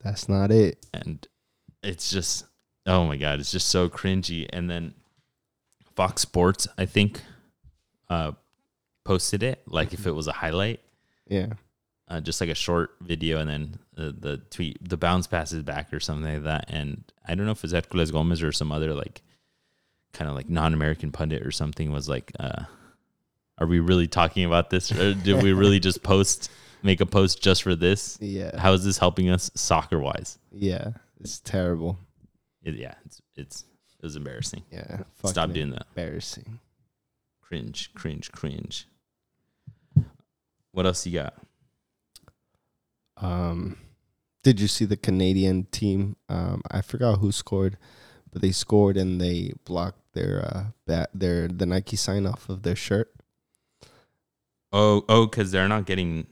that's 0.03 0.29
not 0.29 0.51
it. 0.51 0.87
And 0.95 1.27
it's 1.83 2.11
just 2.11 2.47
oh 2.87 3.07
my 3.07 3.17
god, 3.17 3.41
it's 3.41 3.53
just 3.53 3.69
so 3.69 3.89
cringy. 3.89 4.47
And 4.51 4.71
then 4.71 4.95
Fox 5.99 6.23
Sports, 6.23 6.69
I 6.79 6.87
think, 6.87 7.21
uh 8.09 8.33
posted 9.05 9.43
it 9.43 9.63
like 9.67 9.93
if 9.95 10.07
it 10.07 10.13
was 10.13 10.27
a 10.29 10.33
highlight 10.33 10.81
Yeah. 11.27 11.49
uh, 12.09 12.21
just 12.21 12.41
like 12.43 12.51
a 12.51 12.55
short 12.55 12.91
video 13.01 13.39
and 13.41 13.49
then 13.49 13.79
the, 13.95 14.13
the 14.27 14.37
tweet 14.51 14.77
the 14.87 14.99
bounce 14.99 15.27
passes 15.27 15.63
back 15.63 15.93
or 15.95 16.01
something 16.01 16.31
like 16.35 16.43
that 16.45 16.67
and 16.69 17.03
i 17.27 17.35
don't 17.35 17.47
know 17.47 17.53
if 17.53 17.65
it's 17.65 17.73
Herculez 17.73 18.13
gomez 18.13 18.43
or 18.43 18.53
some 18.53 18.71
other 18.71 18.93
like 18.95 19.23
kind 20.13 20.29
of 20.31 20.37
like 20.37 20.49
non-american 20.51 21.11
pundit 21.11 21.41
or 21.47 21.51
something 21.51 21.91
was 21.91 22.07
like 22.07 22.33
uh 22.39 22.65
are 23.57 23.67
we 23.67 23.81
really 23.81 24.07
talking 24.07 24.45
about 24.45 24.69
this 24.69 24.93
or 24.93 25.15
did 25.15 25.43
we 25.43 25.53
really 25.63 25.81
just 25.81 26.03
post 26.03 26.51
make 26.83 27.01
a 27.01 27.07
post 27.07 27.43
just 27.43 27.63
for 27.63 27.75
this 27.75 28.19
Yeah. 28.21 28.61
how 28.61 28.75
is 28.75 28.85
this 28.85 28.99
helping 28.99 29.31
us 29.31 29.51
soccer 29.55 29.99
wise 29.99 30.39
Yeah. 30.53 30.91
It's 31.21 31.41
terrible. 31.41 31.99
it, 32.63 32.75
yeah 32.75 32.95
it's 33.07 33.23
it's 33.37 33.65
it 34.01 34.05
was 34.05 34.17
embarrassing 34.17 34.63
Yeah. 34.73 35.03
stop 35.25 35.53
doing 35.53 35.71
that 35.71 35.87
Embarrassing. 35.97 36.61
cringe 37.41 37.91
cringe 37.95 38.31
cringe 38.33 38.87
what 40.73 40.87
else 40.87 41.07
you 41.07 41.13
got 41.13 41.35
Um, 43.17 43.79
did 44.45 44.61
you 44.61 44.69
see 44.69 44.85
the 44.85 44.97
Canadian 44.97 45.65
team? 45.73 46.15
Um, 46.29 46.63
I 46.71 46.81
forgot 46.83 47.19
who 47.19 47.33
scored, 47.33 47.77
but 48.31 48.43
they 48.43 48.53
scored 48.53 48.97
and 48.97 49.21
they 49.21 49.53
blocked 49.65 50.01
their 50.15 50.45
uh 50.45 50.65
bat 50.87 51.11
their 51.15 51.49
the 51.49 51.67
Nike 51.67 51.97
sign 51.97 52.27
off 52.27 52.49
of 52.49 52.63
their 52.63 52.77
shirt. 52.77 53.13
oh 54.73 55.05
oh 55.09 55.27
because 55.27 55.51
they're 55.51 55.69
not 55.69 55.87
getting 55.87 56.27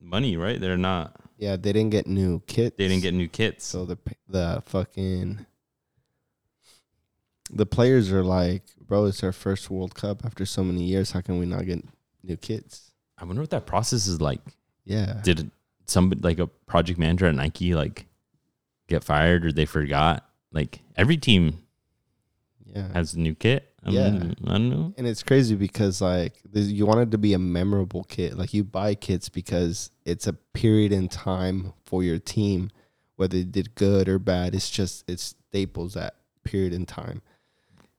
money 0.00 0.36
right 0.36 0.60
they're 0.60 0.76
not 0.76 1.14
Yeah, 1.38 1.56
they 1.56 1.72
didn't 1.72 1.90
get 1.90 2.06
new 2.06 2.40
kits. 2.46 2.76
they 2.76 2.88
didn't 2.88 3.02
get 3.02 3.14
new 3.14 3.28
kits 3.28 3.64
so 3.64 3.84
the 3.84 3.98
the 4.28 4.62
fucking 4.66 5.46
the 7.50 7.66
players 7.66 8.10
are 8.12 8.24
like, 8.24 8.62
bro, 8.80 9.06
it's 9.06 9.22
our 9.22 9.32
first 9.32 9.70
World 9.70 9.94
Cup 9.94 10.24
after 10.24 10.46
so 10.46 10.64
many 10.64 10.84
years. 10.84 11.12
How 11.12 11.20
can 11.20 11.38
we 11.38 11.46
not 11.46 11.66
get 11.66 11.84
new 12.22 12.36
kits? 12.36 12.92
I 13.18 13.24
wonder 13.24 13.42
what 13.42 13.50
that 13.50 13.66
process 13.66 14.06
is 14.06 14.20
like. 14.20 14.40
Yeah, 14.84 15.20
Did 15.22 15.50
somebody 15.86 16.20
like 16.20 16.38
a 16.38 16.46
project 16.46 16.98
manager 16.98 17.26
at 17.26 17.34
Nike 17.34 17.74
like 17.74 18.06
get 18.88 19.04
fired 19.04 19.44
or 19.46 19.52
they 19.52 19.64
forgot? 19.64 20.26
Like 20.52 20.80
every 20.96 21.16
team 21.16 21.58
yeah. 22.66 22.92
has 22.92 23.14
a 23.14 23.18
new 23.20 23.34
kit. 23.34 23.70
I 23.82 23.90
Yeah. 23.90 24.10
mean, 24.10 24.36
I 24.46 24.52
don't 24.52 24.70
know. 24.70 24.94
And 24.96 25.06
it's 25.06 25.22
crazy 25.22 25.54
because 25.54 26.00
like 26.00 26.34
you 26.52 26.86
want 26.86 27.00
it 27.00 27.10
to 27.12 27.18
be 27.18 27.34
a 27.34 27.38
memorable 27.38 28.04
kit. 28.04 28.36
Like 28.36 28.52
you 28.54 28.64
buy 28.64 28.94
kits 28.94 29.28
because 29.28 29.90
it's 30.04 30.26
a 30.26 30.32
period 30.32 30.92
in 30.92 31.08
time 31.08 31.72
for 31.84 32.02
your 32.02 32.18
team, 32.18 32.70
whether 33.16 33.36
it 33.38 33.52
did 33.52 33.74
good 33.74 34.08
or 34.08 34.18
bad. 34.18 34.54
It's 34.54 34.70
just 34.70 35.08
it 35.08 35.20
staples 35.20 35.94
that 35.94 36.16
period 36.44 36.72
in 36.72 36.84
time. 36.86 37.22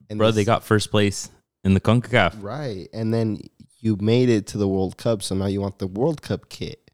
And 0.10 0.20
Bro, 0.20 0.28
this- 0.28 0.36
they 0.36 0.46
got 0.46 0.64
first 0.64 0.92
place 0.92 1.30
in 1.64 1.74
the 1.74 1.80
CONCACAF. 1.80 2.42
right, 2.42 2.88
and 2.94 3.14
then 3.14 3.40
you 3.80 3.98
made 4.00 4.30
it 4.30 4.48
to 4.48 4.58
the 4.58 4.68
World 4.68 4.98
Cup, 4.98 5.22
so 5.24 5.36
now 5.36 5.46
you 5.48 5.62
want 5.62 5.80
the 5.80 5.88
World 5.88 6.22
Cup 6.22 6.50
kit 6.50 6.92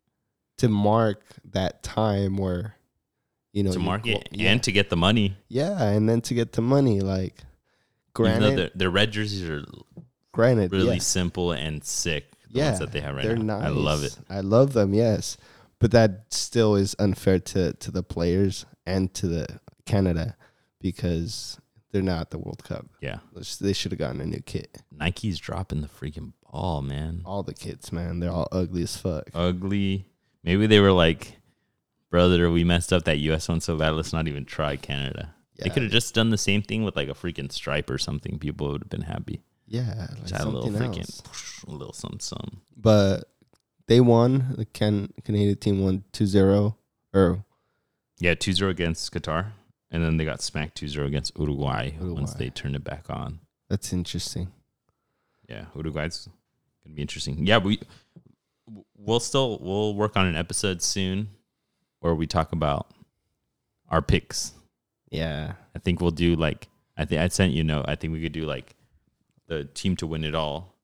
to 0.57 0.68
mark 0.70 1.24
that 1.51 1.84
time 1.84 2.38
where 2.38 2.76
you 3.53 3.64
know 3.64 3.72
to 3.72 3.80
you 3.80 3.86
market 3.86 4.12
qual- 4.14 4.24
yeah. 4.32 4.51
and 4.51 4.64
to 4.64 4.72
get 4.72 4.89
the 4.89 4.95
money. 4.97 5.36
yeah, 5.47 5.82
and 5.84 6.07
then 6.07 6.22
to 6.22 6.34
get 6.34 6.53
the 6.53 6.62
money. 6.62 7.01
Like, 7.01 7.36
granted, 8.14 8.57
their, 8.57 8.70
their 8.76 8.89
red 8.89 9.12
jerseys 9.12 9.47
are 9.49 9.66
granted, 10.34 10.72
really 10.72 10.93
yeah. 10.95 10.99
simple 11.01 11.51
and 11.51 11.84
sick. 11.84 12.32
The 12.51 12.59
yeah, 12.59 12.72
that 12.78 12.91
they 12.91 12.99
have 13.01 13.16
right 13.16 13.24
they're 13.26 13.38
now. 13.38 13.59
nice. 13.59 13.66
I 13.68 13.70
love 13.70 14.03
it. 14.03 14.18
I 14.30 14.39
love 14.41 14.74
them. 14.74 14.93
Yes, 14.93 15.38
but 15.80 15.91
that 15.91 16.26
still 16.32 16.76
is 16.76 16.95
unfair 16.99 17.39
to 17.39 17.74
to 17.74 17.91
the 17.91 18.03
players 18.03 18.66
and 18.86 19.14
to 19.16 19.28
the 19.28 19.59
Canada 19.86 20.36
because 20.82 21.57
they're 21.92 22.02
not 22.02 22.22
at 22.22 22.30
the 22.32 22.38
World 22.39 22.64
Cup. 22.64 22.86
Yeah, 23.02 23.20
They 23.60 23.74
should 23.74 23.92
have 23.92 24.00
gotten 24.00 24.22
a 24.22 24.26
new 24.26 24.42
kit. 24.42 24.82
Nike's 24.92 25.38
dropping 25.39 25.82
the 25.82 25.88
freaking 25.88 26.34
ball, 26.52 26.82
man. 26.82 27.22
All 27.26 27.44
the 27.44 27.54
kits, 27.54 27.92
man, 27.92 28.20
they're 28.20 28.32
all 28.32 28.48
ugly 28.52 28.84
as 28.84 28.96
fuck. 28.98 29.30
Ugly. 29.34 30.06
Maybe 30.44 30.68
they 30.68 30.80
were 30.80 30.92
like, 30.92 31.38
brother, 32.10 32.50
we 32.50 32.64
messed 32.64 32.92
up 32.94 33.04
that 33.04 33.18
U.S. 33.20 33.48
one 33.50 33.62
so 33.62 33.78
bad. 33.78 33.92
Let's 33.92 34.14
not 34.14 34.28
even 34.28 34.46
try 34.46 34.76
Canada. 34.76 35.34
They 35.58 35.70
could 35.70 35.84
have 35.84 35.92
just 35.92 36.16
done 36.16 36.32
the 36.32 36.39
same 36.39 36.64
thing 36.64 36.84
with 36.84 36.96
like 36.96 37.08
a 37.08 37.14
freaking 37.14 37.52
stripe 37.52 37.92
or 37.92 38.00
something. 38.00 38.39
People 38.39 38.72
would 38.72 38.82
have 38.82 38.89
been 38.89 39.02
happy. 39.04 39.44
Yeah, 39.68 40.08
like 40.10 40.22
Just 40.22 40.34
add 40.34 40.48
a 40.48 40.50
little 40.50 40.72
freaking, 40.72 41.00
else. 41.02 41.64
a 41.68 41.72
little 41.72 41.94
something, 41.94 42.20
something. 42.20 42.62
But 42.76 43.26
they 43.88 44.02
won. 44.02 44.56
The 44.58 44.66
can 44.66 45.14
Canadian 45.24 45.58
team 45.58 45.84
won 45.84 46.04
2-0. 46.14 46.76
or 47.14 47.46
Yeah, 48.20 48.34
2-0 48.34 48.70
against 48.70 49.14
Qatar, 49.14 49.52
and 49.92 50.04
then 50.04 50.18
they 50.18 50.26
got 50.26 50.42
smacked 50.42 50.82
2-0 50.82 51.06
against 51.06 51.38
Uruguay, 51.38 51.92
once 52.00 52.34
they 52.34 52.50
turned 52.50 52.76
it 52.76 52.84
back 52.84 53.10
on. 53.10 53.39
that's 53.70 53.94
interesting. 53.94 54.52
Yeah, 55.48 55.66
Uruguay's 55.76 56.30
gonna 56.84 56.96
be 56.96 57.02
interesting. 57.02 57.46
Yeah, 57.46 57.58
we 57.58 57.80
we'll 58.96 59.20
still 59.20 59.60
we'll 59.62 59.94
work 59.96 60.16
on 60.16 60.26
an 60.26 60.36
episode 60.36 60.82
soon 60.82 61.30
where 62.00 62.16
we 62.16 62.26
talk 62.26 62.52
about 62.52 62.88
our 63.89 64.02
picks. 64.02 64.54
Yeah, 65.10 65.54
I 65.76 65.80
think 65.80 66.00
we'll 66.00 66.12
do 66.12 66.36
like 66.36 66.70
I 66.98 67.06
think 67.06 67.22
I 67.22 67.28
sent 67.28 67.54
you 67.54 67.62
a 67.62 67.66
note. 67.66 67.86
I 67.88 67.96
think 67.96 68.14
we 68.14 68.22
could 68.22 68.32
do 68.32 68.46
like 68.46 68.76
the 69.48 69.66
team 69.66 69.96
to 69.98 70.08
win 70.08 70.24
it 70.24 70.36
all, 70.36 70.76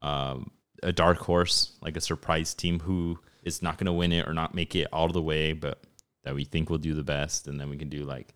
um, 0.00 0.50
a 0.82 0.92
dark 0.92 1.18
horse, 1.18 1.72
like 1.82 1.96
a 1.96 2.00
surprise 2.00 2.54
team 2.54 2.80
who 2.80 3.18
is 3.42 3.60
not 3.60 3.76
going 3.76 3.86
to 3.86 3.92
win 3.92 4.12
it 4.12 4.26
or 4.26 4.32
not 4.32 4.54
make 4.54 4.74
it 4.74 4.88
all 4.92 5.08
the 5.08 5.20
way, 5.20 5.52
but 5.52 5.82
that 6.24 6.34
we 6.34 6.44
think 6.44 6.68
will 6.70 6.78
do 6.78 6.94
the 6.94 7.04
best, 7.04 7.46
and 7.48 7.58
then 7.60 7.70
we 7.70 7.76
can 7.76 7.88
do 7.88 8.04
like 8.04 8.34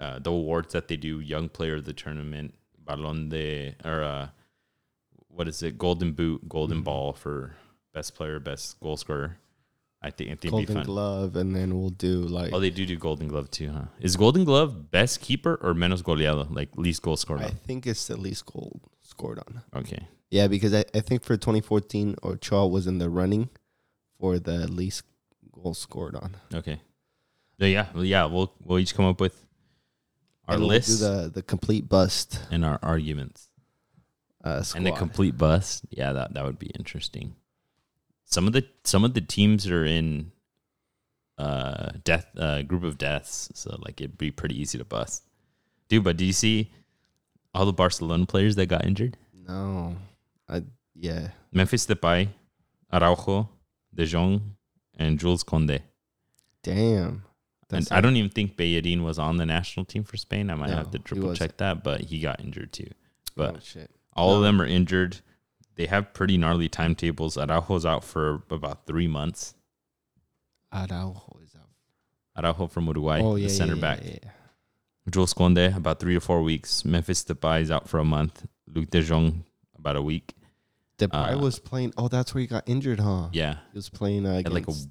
uh, 0.00 0.18
the 0.18 0.30
awards 0.30 0.72
that 0.72 0.88
they 0.88 0.96
do: 0.96 1.20
young 1.20 1.48
player 1.48 1.76
of 1.76 1.84
the 1.84 1.92
tournament, 1.92 2.54
Balón 2.84 3.28
de, 3.30 3.74
or 3.84 4.02
uh, 4.02 4.28
what 5.28 5.48
is 5.48 5.62
it? 5.62 5.78
Golden 5.78 6.12
Boot, 6.12 6.48
Golden 6.48 6.80
Mhm. 6.80 6.84
Ball 6.84 7.12
for 7.12 7.56
best 7.92 8.14
player, 8.14 8.38
best 8.40 8.78
goal 8.80 8.96
scorer. 8.96 9.38
I 10.02 10.10
think 10.10 10.28
it'd 10.30 10.40
be 10.42 10.50
Golden. 10.50 10.82
Glove, 10.84 11.34
and 11.36 11.56
then 11.56 11.76
we'll 11.78 11.90
do 11.90 12.20
like 12.20 12.52
Oh, 12.52 12.60
they 12.60 12.70
do 12.70 12.84
do 12.86 12.96
Golden 12.96 13.28
Glove 13.28 13.50
too, 13.50 13.70
huh? 13.70 13.86
Is 14.00 14.16
Golden 14.16 14.44
Glove 14.44 14.90
best 14.90 15.20
keeper 15.20 15.58
or 15.62 15.74
menos 15.74 16.02
goleado, 16.02 16.46
like 16.54 16.76
least 16.76 17.02
goal 17.02 17.16
scored? 17.16 17.40
I 17.40 17.46
on? 17.46 17.50
think 17.66 17.86
it's 17.86 18.06
the 18.06 18.16
least 18.16 18.44
goal 18.46 18.80
scored 19.02 19.38
on. 19.38 19.62
Okay, 19.74 20.06
Yeah, 20.30 20.46
because 20.48 20.74
I, 20.74 20.84
I 20.94 21.00
think 21.00 21.24
for 21.24 21.36
2014, 21.36 22.16
Ochoa 22.22 22.68
was 22.68 22.86
in 22.86 22.98
the 22.98 23.08
running 23.08 23.48
for 24.20 24.38
the 24.38 24.68
least 24.70 25.02
goal 25.50 25.74
scored 25.74 26.14
on. 26.14 26.36
okay. 26.54 26.80
Yeah, 27.58 27.86
well, 27.94 28.04
yeah, 28.04 28.26
we'll 28.26 28.52
we'll 28.64 28.78
each 28.78 28.94
come 28.94 29.06
up 29.06 29.20
with 29.20 29.46
our 30.46 30.56
And 30.56 30.64
list 30.64 31.00
do 31.00 31.06
the 31.06 31.30
the 31.34 31.42
complete 31.42 31.88
bust 31.88 32.40
and 32.50 32.64
our 32.64 32.78
arguments 32.82 33.48
uh, 34.44 34.62
and 34.74 34.86
the 34.86 34.92
complete 34.92 35.36
bust. 35.36 35.84
Yeah, 35.90 36.12
that 36.12 36.34
that 36.34 36.44
would 36.44 36.58
be 36.58 36.68
interesting. 36.78 37.34
Some 38.24 38.46
of 38.46 38.52
the 38.52 38.64
some 38.84 39.04
of 39.04 39.14
the 39.14 39.20
teams 39.20 39.66
are 39.68 39.84
in 39.84 40.32
uh 41.38 41.92
death 42.04 42.26
uh 42.36 42.62
group 42.62 42.84
of 42.84 42.98
deaths, 42.98 43.50
so 43.54 43.76
like 43.84 44.00
it'd 44.00 44.18
be 44.18 44.30
pretty 44.30 44.60
easy 44.60 44.78
to 44.78 44.84
bust. 44.84 45.24
Dude, 45.88 46.04
but 46.04 46.16
do 46.16 46.24
you 46.24 46.32
see 46.32 46.72
all 47.54 47.66
the 47.66 47.72
Barcelona 47.72 48.26
players 48.26 48.56
that 48.56 48.66
got 48.66 48.84
injured? 48.84 49.16
no, 49.32 49.96
I 50.48 50.62
yeah. 50.94 51.28
Memphis 51.52 51.86
Depay, 51.86 52.28
Araujo, 52.92 53.48
De 53.94 54.06
Jong, 54.06 54.56
and 54.96 55.18
Jules 55.18 55.44
Koundé. 55.44 55.80
Damn. 56.62 57.24
And 57.70 57.82
That's 57.82 57.92
I 57.92 58.00
don't 58.00 58.16
even 58.16 58.30
think 58.30 58.56
Bellerin 58.56 59.02
was 59.02 59.18
on 59.18 59.38
the 59.38 59.46
national 59.46 59.86
team 59.86 60.04
for 60.04 60.16
Spain. 60.16 60.50
I 60.50 60.54
might 60.54 60.70
No, 60.70 60.76
have 60.76 60.92
to 60.92 60.98
triple 61.00 61.34
check 61.34 61.56
that, 61.56 61.82
but 61.82 62.00
he 62.02 62.20
got 62.20 62.40
injured 62.40 62.72
too. 62.72 62.88
But 63.34 63.56
oh, 63.76 63.86
all 64.14 64.36
of 64.36 64.42
them 64.42 64.60
are 64.62 64.66
injured. 64.66 65.20
They 65.74 65.86
have 65.86 66.14
pretty 66.14 66.38
gnarly 66.38 66.68
timetables. 66.68 67.36
Araujo's 67.36 67.84
out 67.84 68.04
for 68.04 68.42
about 68.50 68.86
three 68.86 69.08
months. 69.08 69.54
Araujo 70.72 71.38
is 71.44 71.54
out. 71.56 71.68
Araujo 72.44 72.66
from 72.68 72.86
Uruguay, 72.86 73.20
oh 73.20 73.36
yeah, 73.36 73.48
the 73.48 73.52
center 73.52 73.74
yeah, 73.74 73.80
back. 73.80 74.00
Yeah, 74.04 74.18
yeah. 74.22 74.30
Jules 75.10 75.34
Koundé, 75.34 75.76
about 75.76 76.00
three 76.00 76.14
to 76.14 76.20
four 76.20 76.42
weeks. 76.42 76.84
Memphis 76.84 77.24
Depay 77.24 77.62
is 77.62 77.70
out 77.70 77.88
for 77.88 77.98
a 77.98 78.04
month. 78.04 78.46
Luuk 78.72 78.90
De 78.90 79.02
Jong, 79.02 79.44
about 79.78 79.96
a 79.96 80.02
week. 80.02 80.34
Depay 80.98 81.34
Uh, 81.34 81.38
was 81.38 81.58
playing. 81.58 81.92
Oh, 81.96 82.08
that's 82.08 82.34
where 82.34 82.40
he 82.40 82.46
got 82.46 82.64
injured, 82.68 83.00
huh? 83.00 83.28
Yeah. 83.32 83.58
He 83.72 83.78
was 83.78 83.88
playing 83.88 84.26
uh, 84.26 84.34
Had 84.34 84.52
like 84.52 84.66
a 84.66 84.70
against 84.70 84.88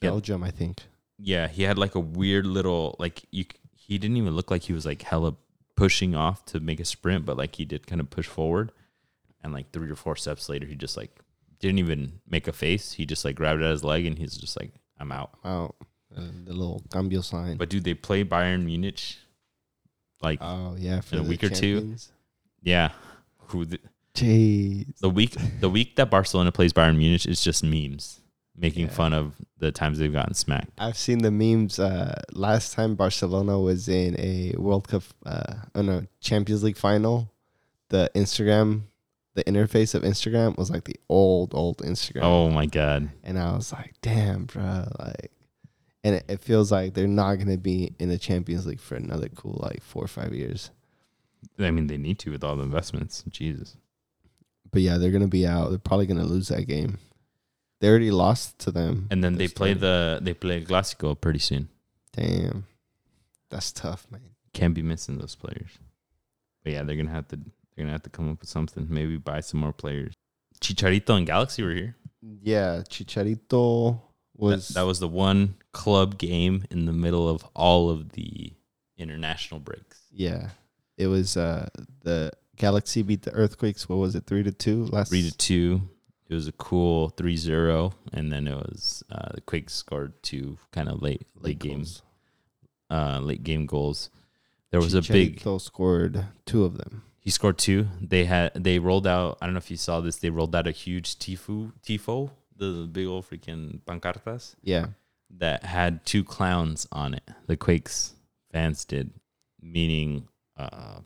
Belgium, 0.00 0.42
I 0.42 0.50
think. 0.50 0.82
Yeah, 1.24 1.48
he 1.48 1.62
had 1.62 1.78
like 1.78 1.94
a 1.94 2.00
weird 2.00 2.46
little 2.46 2.96
like 2.98 3.24
you. 3.30 3.46
He 3.74 3.98
didn't 3.98 4.16
even 4.16 4.34
look 4.34 4.50
like 4.50 4.62
he 4.62 4.72
was 4.72 4.86
like 4.86 5.02
hella 5.02 5.34
pushing 5.76 6.14
off 6.14 6.44
to 6.46 6.60
make 6.60 6.80
a 6.80 6.84
sprint, 6.84 7.24
but 7.24 7.36
like 7.36 7.56
he 7.56 7.64
did 7.64 7.86
kind 7.86 8.00
of 8.00 8.10
push 8.10 8.26
forward, 8.26 8.72
and 9.42 9.52
like 9.52 9.72
three 9.72 9.90
or 9.90 9.96
four 9.96 10.16
steps 10.16 10.48
later, 10.48 10.66
he 10.66 10.74
just 10.74 10.96
like 10.96 11.18
didn't 11.60 11.78
even 11.78 12.20
make 12.28 12.46
a 12.46 12.52
face. 12.52 12.92
He 12.92 13.06
just 13.06 13.24
like 13.24 13.36
grabbed 13.36 13.62
at 13.62 13.70
his 13.70 13.82
leg, 13.82 14.04
and 14.04 14.18
he's 14.18 14.36
just 14.36 14.58
like, 14.60 14.72
"I'm 14.98 15.10
out." 15.12 15.30
out." 15.44 15.74
uh, 16.16 16.20
the 16.44 16.52
little 16.52 16.82
cambio 16.92 17.20
sign. 17.20 17.56
But 17.56 17.70
dude, 17.70 17.84
they 17.84 17.94
play 17.94 18.24
Bayern 18.24 18.64
Munich, 18.64 19.16
like 20.22 20.38
oh 20.42 20.76
yeah, 20.78 21.00
for 21.00 21.16
in 21.16 21.20
a 21.20 21.24
the 21.24 21.28
week 21.28 21.44
or 21.44 21.48
two. 21.48 21.96
yeah, 22.62 22.90
who 23.48 23.64
the, 23.64 23.80
Jeez. 24.14 24.98
the 24.98 25.10
week 25.10 25.36
the 25.60 25.70
week 25.70 25.96
that 25.96 26.10
Barcelona 26.10 26.52
plays 26.52 26.72
Bayern 26.72 26.96
Munich 26.96 27.26
is 27.26 27.42
just 27.42 27.64
memes 27.64 28.20
making 28.56 28.86
Yeah. 28.86 28.92
fun 28.92 29.12
of 29.12 29.34
the 29.58 29.72
times 29.72 29.98
they've 29.98 30.12
gotten 30.12 30.34
smacked. 30.34 30.70
I've 30.78 30.96
seen 30.96 31.18
the 31.18 31.30
memes. 31.30 31.78
Uh, 31.78 32.20
last 32.32 32.72
time 32.72 32.94
Barcelona 32.94 33.58
was 33.58 33.88
in 33.88 34.14
a 34.18 34.54
World 34.56 34.88
Cup, 34.88 35.02
uh, 35.26 35.54
oh 35.74 35.82
no, 35.82 36.06
Champions 36.20 36.62
League 36.62 36.76
final, 36.76 37.30
the 37.88 38.10
Instagram, 38.14 38.82
the 39.34 39.42
interface 39.44 39.94
of 39.94 40.02
Instagram 40.02 40.56
was 40.56 40.70
like 40.70 40.84
the 40.84 40.96
old, 41.08 41.54
old 41.54 41.78
Instagram. 41.78 42.22
Oh 42.22 42.50
my 42.50 42.66
god. 42.66 43.08
and 43.24 43.38
I 43.38 43.52
was 43.56 43.72
like, 43.72 43.94
damn, 44.02 44.44
bro, 44.44 44.86
like, 44.98 45.32
and 46.04 46.16
it, 46.16 46.24
it 46.28 46.40
feels 46.40 46.70
like 46.70 46.94
they're 46.94 47.06
not 47.08 47.36
gonna 47.36 47.56
be 47.58 47.94
in 47.98 48.08
the 48.08 48.18
Champions 48.18 48.66
League 48.66 48.80
for 48.80 48.94
another 48.94 49.28
cool 49.30 49.58
like 49.62 49.82
four 49.82 50.04
or 50.04 50.08
five 50.08 50.32
years. 50.34 50.70
I 51.58 51.70
mean, 51.70 51.86
they 51.88 51.96
need 51.96 52.18
to 52.20 52.30
with 52.30 52.44
all 52.44 52.56
the 52.56 52.62
investments. 52.62 53.24
Jesus. 53.30 53.76
But 54.70 54.82
yeah, 54.82 54.98
they're 54.98 55.10
gonna 55.10 55.28
be 55.28 55.46
out. 55.46 55.70
They're 55.70 55.78
probably 55.78 56.06
gonna 56.06 56.24
lose 56.24 56.48
that 56.48 56.66
game. 56.66 56.98
They 57.84 57.90
already 57.90 58.10
lost 58.10 58.58
to 58.60 58.70
them. 58.70 59.08
And 59.10 59.22
then 59.22 59.36
they 59.36 59.46
play 59.46 59.74
the 59.74 60.18
they 60.22 60.32
play 60.32 60.64
Clásico 60.64 61.20
pretty 61.20 61.38
soon. 61.38 61.68
Damn, 62.12 62.64
that's 63.50 63.72
tough, 63.72 64.06
man. 64.10 64.30
Can't 64.54 64.72
be 64.72 64.80
missing 64.80 65.18
those 65.18 65.34
players. 65.34 65.68
But 66.62 66.72
yeah, 66.72 66.82
they're 66.82 66.96
gonna 66.96 67.10
have 67.10 67.28
to 67.28 67.36
they're 67.36 67.84
gonna 67.84 67.92
have 67.92 68.04
to 68.04 68.08
come 68.08 68.30
up 68.30 68.40
with 68.40 68.48
something. 68.48 68.86
Maybe 68.88 69.18
buy 69.18 69.40
some 69.40 69.60
more 69.60 69.74
players. 69.74 70.14
Chicharito 70.62 71.10
and 71.10 71.26
Galaxy 71.26 71.62
were 71.62 71.74
here. 71.74 71.94
Yeah, 72.22 72.84
Chicharito 72.88 74.00
was 74.34 74.68
that, 74.68 74.74
that 74.76 74.86
was 74.86 75.00
the 75.00 75.08
one 75.08 75.56
club 75.72 76.16
game 76.16 76.64
in 76.70 76.86
the 76.86 76.92
middle 76.94 77.28
of 77.28 77.44
all 77.52 77.90
of 77.90 78.12
the 78.12 78.54
international 78.96 79.60
breaks. 79.60 80.00
yeah. 80.10 80.48
It 80.96 81.08
was 81.08 81.36
uh 81.36 81.68
the 82.02 82.30
Galaxy 82.56 83.02
beat 83.02 83.22
the 83.24 83.32
Earthquakes. 83.32 83.90
What 83.90 83.96
was 83.96 84.14
it, 84.14 84.24
three 84.26 84.42
to 84.44 84.52
two 84.52 84.86
last? 84.86 85.10
Three 85.10 85.28
to 85.28 85.36
two. 85.36 85.82
It 86.28 86.34
was 86.34 86.48
a 86.48 86.52
cool 86.52 87.10
3-0. 87.10 87.92
and 88.12 88.32
then 88.32 88.46
it 88.48 88.54
was 88.54 89.04
uh, 89.10 89.28
the 89.34 89.40
Quakes 89.42 89.74
scored 89.74 90.14
two 90.22 90.58
kind 90.72 90.88
of 90.88 91.02
late 91.02 91.26
late 91.36 91.58
games, 91.58 92.02
uh, 92.90 93.18
late 93.20 93.42
game 93.44 93.66
goals. 93.66 94.10
There 94.70 94.80
was 94.80 94.94
a 94.94 95.02
big 95.02 95.40
Chicharito 95.40 95.60
scored 95.60 96.24
two 96.46 96.64
of 96.64 96.78
them. 96.78 97.02
He 97.20 97.30
scored 97.30 97.58
two. 97.58 97.88
They 98.00 98.24
had 98.24 98.52
they 98.54 98.78
rolled 98.78 99.06
out. 99.06 99.38
I 99.40 99.46
don't 99.46 99.54
know 99.54 99.58
if 99.58 99.70
you 99.70 99.76
saw 99.76 100.00
this. 100.00 100.16
They 100.16 100.30
rolled 100.30 100.54
out 100.54 100.66
a 100.66 100.72
huge 100.72 101.16
tifo, 101.18 101.72
tifo, 101.86 102.30
the 102.56 102.88
big 102.90 103.06
old 103.06 103.28
freaking 103.28 103.80
pancartas 103.86 104.54
Yeah, 104.62 104.86
that 105.38 105.64
had 105.64 106.04
two 106.04 106.24
clowns 106.24 106.86
on 106.90 107.14
it. 107.14 107.22
The 107.46 107.56
Quakes 107.56 108.14
fans 108.52 108.84
did, 108.84 109.10
meaning, 109.62 110.28
uh, 110.56 111.00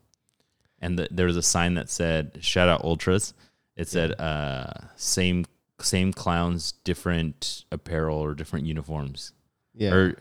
and 0.80 0.98
the, 0.98 1.08
there 1.10 1.26
was 1.26 1.36
a 1.36 1.42
sign 1.42 1.74
that 1.74 1.88
said 1.90 2.38
"Shout 2.40 2.68
out 2.68 2.84
Ultras." 2.84 3.34
It 3.78 3.88
said, 3.88 4.20
uh, 4.20 4.74
"Same 4.96 5.46
same 5.80 6.12
clowns, 6.12 6.72
different 6.84 7.64
apparel 7.72 8.18
or 8.18 8.34
different 8.34 8.66
uniforms." 8.66 9.32
yeah. 9.78 9.94
or 9.94 10.16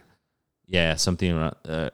yeah, 0.67 0.95
something 0.95 1.31
around, 1.31 1.55
uh, 1.67 1.89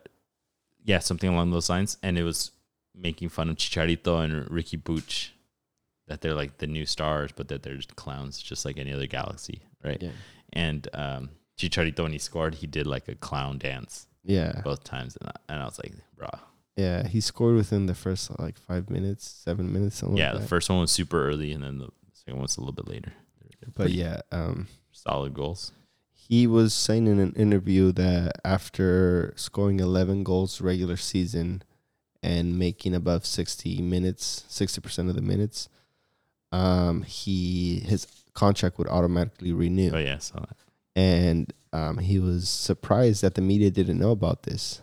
yeah, 0.83 0.99
something 0.99 1.29
along 1.29 1.51
those 1.51 1.69
lines. 1.69 1.97
And 2.03 2.17
it 2.17 2.23
was 2.23 2.51
making 2.95 3.29
fun 3.29 3.49
of 3.49 3.55
Chicharito 3.55 4.23
and 4.23 4.47
Riqui 4.47 4.81
Puig, 4.81 5.29
that 6.07 6.21
they're 6.21 6.33
like 6.33 6.57
the 6.57 6.67
new 6.67 6.85
stars, 6.85 7.31
but 7.35 7.47
that 7.47 7.63
they're 7.63 7.77
just 7.77 7.95
clowns, 7.95 8.41
just 8.41 8.65
like 8.65 8.77
any 8.77 8.93
other 8.93 9.07
galaxy, 9.07 9.61
right? 9.83 10.01
yeah, 10.01 10.11
And 10.51 10.87
um, 10.93 11.29
Chicharito, 11.57 12.03
when 12.03 12.11
he 12.11 12.19
scored, 12.19 12.55
he 12.55 12.67
did 12.67 12.85
like 12.85 13.07
a 13.07 13.15
clown 13.15 13.57
dance 13.57 14.07
yeah, 14.23 14.61
both 14.63 14.83
times, 14.83 15.17
and 15.19 15.29
I, 15.29 15.53
and 15.53 15.61
I 15.61 15.65
was 15.65 15.79
like, 15.79 15.93
bro, 16.17 16.29
yeah. 16.75 17.07
He 17.07 17.21
scored 17.21 17.55
within 17.55 17.85
the 17.85 17.95
first 17.95 18.37
like 18.39 18.57
five 18.57 18.89
minutes, 18.89 19.27
seven 19.27 19.71
minutes, 19.71 19.97
something 19.97 20.17
yeah. 20.17 20.33
like 20.33 20.41
The 20.41 20.47
first 20.47 20.69
one 20.69 20.79
was 20.79 20.91
super 20.91 21.27
early, 21.27 21.51
and 21.51 21.63
then 21.63 21.79
the 21.79 21.89
Second 22.25 22.37
one 22.37 22.43
was 22.43 22.57
a 22.57 22.61
little 22.61 22.73
bit 22.73 22.87
later. 22.87 23.13
They're 23.59 23.69
But 23.75 23.91
yeah, 23.91 24.21
um, 24.31 24.67
solid 24.91 25.33
goals. 25.33 25.73
he 26.13 26.47
was 26.47 26.73
saying 26.73 27.07
in 27.07 27.19
an 27.19 27.33
interview 27.33 27.91
that 27.93 28.33
after 28.45 29.33
scoring 29.35 29.81
11 29.81 30.23
goals 30.23 30.61
regular 30.61 30.95
season 30.95 31.63
and 32.21 32.57
making 32.57 32.95
above 32.95 33.25
60 33.25 33.81
minutes, 33.81 34.45
60% 34.49 35.09
of 35.09 35.15
the 35.15 35.21
minutes, 35.21 35.67
um, 36.53 37.01
he 37.01 37.79
his 37.79 38.07
contract 38.33 38.77
would 38.77 38.87
automatically 38.87 39.51
renew. 39.51 39.91
Oh 39.93 39.97
yeah, 39.97 40.15
I 40.15 40.19
saw 40.19 40.39
that. 40.39 40.55
and 40.95 41.51
um, 41.73 41.97
he 41.97 42.19
was 42.19 42.47
surprised 42.47 43.21
that 43.23 43.35
the 43.35 43.41
media 43.41 43.69
didn't 43.69 43.99
know 43.99 44.11
about 44.11 44.43
this. 44.43 44.79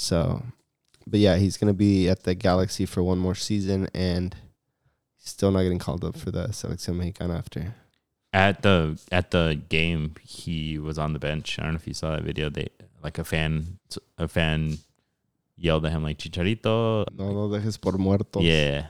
So, 0.00 0.42
but 1.06 1.20
yeah, 1.20 1.36
he's 1.36 1.58
gonna 1.58 1.74
be 1.74 2.08
at 2.08 2.22
the 2.22 2.34
Galaxy 2.34 2.86
for 2.86 3.02
one 3.02 3.18
more 3.18 3.34
season, 3.34 3.88
and 3.94 4.34
he's 5.18 5.28
still 5.28 5.50
not 5.50 5.62
getting 5.62 5.78
called 5.78 6.04
up 6.04 6.16
for 6.16 6.30
the 6.30 6.48
Selección 6.48 6.96
Mexicana 6.96 7.34
after. 7.36 7.74
At 8.32 8.62
the 8.62 8.98
at 9.12 9.30
the 9.30 9.60
game, 9.68 10.14
he 10.22 10.78
was 10.78 10.98
on 10.98 11.12
the 11.12 11.18
bench. 11.18 11.58
I 11.58 11.64
don't 11.64 11.72
know 11.72 11.76
if 11.76 11.86
you 11.86 11.92
saw 11.94 12.12
that 12.12 12.22
video. 12.22 12.48
They 12.48 12.68
like 13.02 13.18
a 13.18 13.24
fan 13.24 13.78
a 14.16 14.26
fan 14.26 14.78
yelled 15.56 15.84
at 15.84 15.92
him 15.92 16.02
like 16.02 16.16
Chicharito. 16.16 17.04
No, 17.18 17.32
no 17.32 17.48
dejes 17.48 17.78
por 17.78 17.92
muertos. 17.98 18.42
Yeah. 18.42 18.86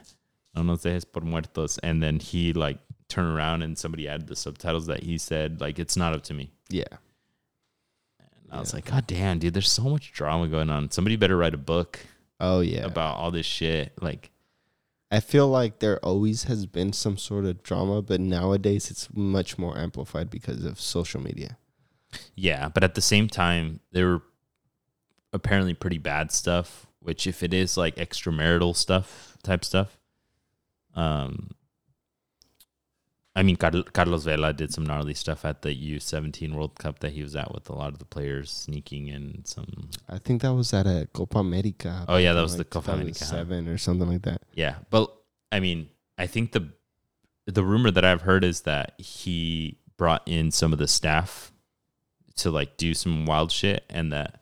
No 0.55 0.63
nos 0.63 0.83
dejes 0.83 1.05
por 1.11 1.23
muertos. 1.23 1.79
And 1.83 2.01
then 2.03 2.21
he 2.21 2.53
like 2.53 2.79
turned 3.09 3.37
around 3.37 3.63
and 3.63 3.77
somebody 3.77 4.07
added 4.07 4.29
the 4.29 4.37
subtitles 4.37 4.87
that 4.87 5.03
he 5.03 5.19
said 5.19 5.61
like 5.61 5.81
it's 5.81 5.97
not 5.97 6.13
up 6.13 6.23
to 6.23 6.35
me. 6.35 6.53
yeah, 6.69 6.85
I 8.51 8.59
was 8.59 8.75
like, 8.75 8.87
God 8.87 9.07
damn, 9.07 9.39
dude, 9.39 9.55
there's 9.55 9.71
so 9.71 9.85
much 9.85 10.13
drama 10.13 10.49
going 10.49 10.71
on. 10.71 10.91
Somebody 10.91 11.17
better 11.17 11.37
write 11.37 11.55
a 11.55 11.59
book 11.59 12.01
oh 12.41 12.61
yeah. 12.61 12.85
about 12.85 13.17
all 13.17 13.31
this 13.31 13.47
shit. 13.47 13.93
Like, 14.01 14.31
I 15.11 15.21
feel 15.21 15.49
like 15.49 15.79
there 15.79 15.99
always 16.05 16.45
has 16.45 16.67
been 16.67 16.93
some 16.93 17.17
sort 17.17 17.45
of 17.45 17.63
drama, 17.63 18.03
but 18.03 18.21
nowadays 18.21 18.91
it's 18.91 19.09
much 19.15 19.59
more 19.59 19.79
amplified 19.79 20.31
because 20.31 20.65
of 20.65 20.81
social 20.81 21.21
media. 21.21 21.59
yeah, 22.35 22.69
but 22.69 22.83
at 22.83 22.95
the 22.95 23.01
same 23.01 23.29
time, 23.29 23.81
there 23.93 24.09
were 24.09 24.23
apparently 25.33 25.75
pretty 25.75 25.99
bad 25.99 26.33
stuff. 26.33 26.87
Which, 27.03 27.27
if 27.27 27.43
it 27.43 27.55
is 27.55 27.79
like 27.79 27.97
extramarital 27.97 28.77
stuff 28.77 29.39
type 29.43 29.65
stuff, 29.65 29.99
um, 30.95 31.51
I 33.37 33.43
mean, 33.45 33.57
Carlos 33.57 34.25
Vela 34.25 34.53
did 34.53 34.73
some 34.73 34.85
gnarly 34.85 35.15
stuff 35.15 35.45
at 35.45 35.63
the 35.63 35.71
U17 35.71 36.53
World 36.53 36.77
Cup 36.79 36.99
that 36.99 37.13
he 37.13 37.23
was 37.23 37.37
at 37.37 37.55
with 37.55 37.69
a 37.71 37.75
lot 37.75 37.93
of 37.93 38.01
the 38.01 38.05
players 38.05 38.51
sneaking 38.51 39.07
in 39.07 39.45
some. 39.45 39.89
I 40.09 40.19
think 40.19 40.43
that 40.43 40.53
was 40.53 40.75
at 40.75 40.87
a 40.87 41.09
Copa 41.13 41.39
America. 41.39 42.05
Oh, 42.09 42.17
yeah, 42.17 42.33
that 42.33 42.43
was 42.43 42.57
the 42.57 42.65
Copa 42.65 42.93
America? 42.93 43.25
Seven 43.25 43.69
or 43.69 43.79
something 43.79 44.09
like 44.09 44.23
that. 44.23 44.43
Yeah, 44.53 44.77
but 44.91 45.15
I 45.53 45.61
mean, 45.61 45.89
I 46.19 46.27
think 46.27 46.53
the 46.53 46.73
the 47.47 47.65
rumor 47.65 47.91
that 47.91 48.05
I've 48.05 48.23
heard 48.23 48.45
is 48.45 48.63
that 48.63 48.95
he 48.99 49.79
brought 49.97 50.23
in 50.27 50.51
some 50.51 50.73
of 50.73 50.79
the 50.79 50.89
staff 50.89 51.53
to 52.37 52.51
like 52.51 52.77
do 52.77 52.95
some 52.95 53.27
wild 53.27 53.53
shit, 53.53 53.85
and 53.89 54.13
that 54.13 54.40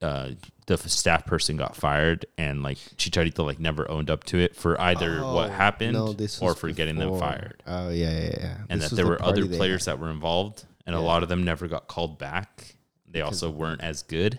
uh, 0.00 0.30
the 0.66 0.76
staff 0.78 1.26
person 1.26 1.56
got 1.56 1.74
fired, 1.74 2.26
and 2.36 2.62
like 2.62 2.78
Chicharito 2.96 3.44
like 3.44 3.58
never 3.58 3.90
owned 3.90 4.10
up 4.10 4.24
to 4.24 4.38
it 4.38 4.54
for 4.54 4.80
either 4.80 5.22
what 5.24 5.48
Oh, 5.50 5.52
happened 5.52 5.94
no, 5.94 6.14
or 6.40 6.54
for 6.54 6.70
getting 6.70 6.96
them 6.96 7.18
fired, 7.18 7.62
Oh 7.66 7.88
yeah, 7.90 8.10
yeah, 8.10 8.36
yeah. 8.40 8.56
and 8.68 8.80
This 8.80 8.90
that 8.90 8.96
there 8.96 9.04
the 9.06 9.10
were 9.10 9.22
other 9.22 9.46
players 9.46 9.86
that 9.86 9.98
were 9.98 10.10
involved, 10.10 10.64
and 10.86 10.94
a 10.94 11.00
lot 11.00 11.22
of 11.22 11.28
them 11.28 11.42
never 11.44 11.66
got 11.68 11.88
called 11.88 12.18
back. 12.18 12.76
They 13.10 13.22
also 13.22 13.50
weren't 13.50 13.80
as 13.82 14.02
good, 14.02 14.38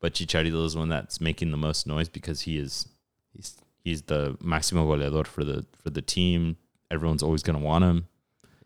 but 0.00 0.12
Chicharito 0.14 0.64
is 0.64 0.76
one 0.76 0.88
that's 0.90 1.20
making 1.20 1.50
the 1.50 1.56
most 1.56 1.86
noise 1.86 2.08
because 2.08 2.42
he 2.42 2.58
is 2.58 2.86
He's- 3.32 3.56
he's 3.84 4.02
the 4.02 4.34
máximo 4.42 4.86
goleador 4.86 5.26
for 5.26 5.44
the 5.44 5.66
for 5.82 5.90
the 5.90 6.02
team. 6.02 6.56
Everyone's 6.90 7.22
always 7.22 7.42
gonna 7.42 7.58
want 7.58 7.84
him. 7.84 8.06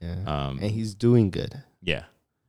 yeah, 0.00 0.16
Um, 0.26 0.58
and 0.60 0.70
he's 0.72 0.94
doing 0.94 1.30
good. 1.30 1.62
yeah, 1.80 2.04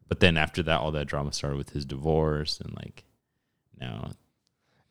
but 0.08 0.20
then 0.20 0.36
after 0.38 0.62
that, 0.64 0.80
all 0.82 0.92
that 0.92 1.06
drama 1.06 1.32
started 1.32 1.58
with 1.58 1.70
his 1.72 1.86
divorce 1.86 2.60
and 2.60 2.74
like 2.76 3.06
now. 3.82 4.12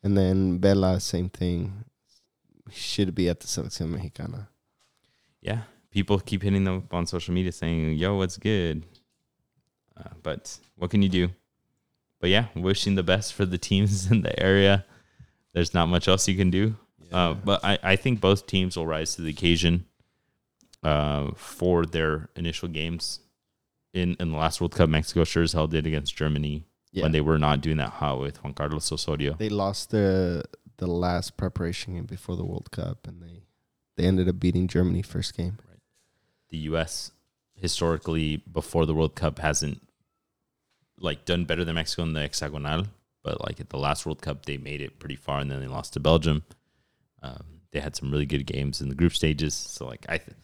And 0.03 0.17
then 0.17 0.59
Vela, 0.59 0.99
same 0.99 1.29
thing. 1.29 1.85
Should 2.69 3.15
be 3.15 3.29
at 3.29 3.39
the 3.39 3.47
Selección 3.47 3.89
Mexicana. 3.89 4.49
Yeah, 5.41 5.63
people 5.89 6.19
keep 6.19 6.43
hitting 6.43 6.63
them 6.63 6.77
up 6.77 6.93
on 6.93 7.05
social 7.05 7.33
media 7.33 7.51
saying, 7.51 7.93
"Yo, 7.93 8.15
what's 8.15 8.37
good?" 8.37 8.85
Uh, 9.97 10.09
but 10.21 10.59
what 10.75 10.91
can 10.91 11.01
you 11.01 11.09
do? 11.09 11.29
But 12.19 12.29
yeah, 12.29 12.45
wishing 12.55 12.95
the 12.95 13.03
best 13.03 13.33
for 13.33 13.45
the 13.45 13.57
teams 13.57 14.09
in 14.11 14.21
the 14.21 14.39
area. 14.41 14.85
There's 15.53 15.73
not 15.73 15.87
much 15.87 16.07
else 16.07 16.27
you 16.27 16.37
can 16.37 16.49
do. 16.49 16.75
Uh, 17.11 17.33
but 17.33 17.59
I, 17.63 17.77
I 17.83 17.95
think 17.97 18.21
both 18.21 18.47
teams 18.47 18.77
will 18.77 18.87
rise 18.87 19.15
to 19.15 19.21
the 19.21 19.31
occasion 19.31 19.85
uh, 20.81 21.31
for 21.35 21.85
their 21.85 22.29
initial 22.35 22.69
games. 22.69 23.19
In 23.93 24.15
in 24.19 24.31
the 24.31 24.37
last 24.37 24.61
World 24.61 24.73
Cup, 24.75 24.87
Mexico 24.89 25.25
sure 25.25 25.43
as 25.43 25.51
hell 25.51 25.67
did 25.67 25.85
against 25.85 26.15
Germany 26.15 26.63
yeah. 26.91 27.03
when 27.03 27.11
they 27.11 27.21
were 27.21 27.39
not 27.39 27.61
doing 27.61 27.77
that 27.77 27.89
hot 27.89 28.19
with 28.19 28.43
Juan 28.43 28.53
Carlos 28.53 28.91
Osorio. 28.91 29.33
they 29.33 29.49
lost 29.49 29.91
the 29.91 30.43
the 30.77 30.87
last 30.87 31.37
preparation 31.37 31.93
game 31.93 32.05
before 32.05 32.35
the 32.35 32.43
World 32.43 32.71
Cup, 32.71 33.07
and 33.07 33.21
they 33.21 33.43
they 33.97 34.05
ended 34.05 34.27
up 34.27 34.39
beating 34.39 34.67
Germany 34.67 35.01
first 35.01 35.35
game. 35.37 35.57
the 36.49 36.57
U.S. 36.69 37.11
historically 37.53 38.37
before 38.51 38.85
the 38.85 38.93
World 38.93 39.15
Cup 39.15 39.39
hasn't 39.39 39.81
like 40.97 41.25
done 41.25 41.45
better 41.45 41.63
than 41.63 41.75
Mexico 41.75 42.03
in 42.03 42.13
the 42.13 42.21
hexagonal, 42.21 42.85
but 43.23 43.41
like 43.45 43.59
at 43.59 43.69
the 43.69 43.77
last 43.77 44.05
World 44.05 44.21
Cup 44.21 44.45
they 44.45 44.57
made 44.57 44.81
it 44.81 44.99
pretty 44.99 45.15
far 45.15 45.39
and 45.39 45.49
then 45.49 45.59
they 45.61 45.67
lost 45.67 45.93
to 45.93 45.99
Belgium. 45.99 46.43
Um, 47.23 47.61
they 47.71 47.79
had 47.79 47.95
some 47.95 48.11
really 48.11 48.25
good 48.25 48.45
games 48.45 48.81
in 48.81 48.89
the 48.89 48.95
group 48.95 49.13
stages, 49.13 49.53
so 49.53 49.85
like 49.87 50.05
I, 50.09 50.17
th- 50.17 50.37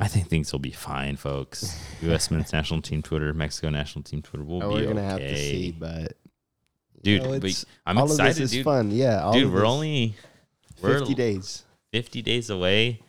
I 0.00 0.08
think 0.08 0.28
things 0.28 0.50
will 0.52 0.58
be 0.60 0.70
fine, 0.70 1.16
folks. 1.16 1.78
U.S. 2.02 2.30
men's 2.30 2.52
national 2.52 2.80
team 2.82 3.02
Twitter, 3.02 3.32
Mexico 3.34 3.68
national 3.70 4.02
team 4.02 4.22
Twitter 4.22 4.44
will 4.44 4.62
Oh, 4.62 4.68
be 4.70 4.86
we're 4.86 4.94
gonna 4.94 5.00
okay. 5.02 5.08
have 5.10 5.18
to 5.18 5.36
see, 5.36 5.72
but 5.72 6.14
dude. 7.02 7.22
you 7.22 7.28
know, 7.28 7.38
but 7.40 7.64
I'm 7.86 7.98
all 7.98 8.04
excited, 8.06 8.30
of 8.32 8.36
this 8.36 8.40
is 8.44 8.50
dude. 8.52 8.64
fun. 8.64 8.90
Yeah, 8.90 9.22
all 9.22 9.32
Dude, 9.32 9.52
we're 9.52 9.66
only 9.66 10.14
we're 10.82 10.98
50 11.00 11.14
days. 11.14 11.64
50 11.92 12.22
days 12.22 12.48
away 12.50 13.02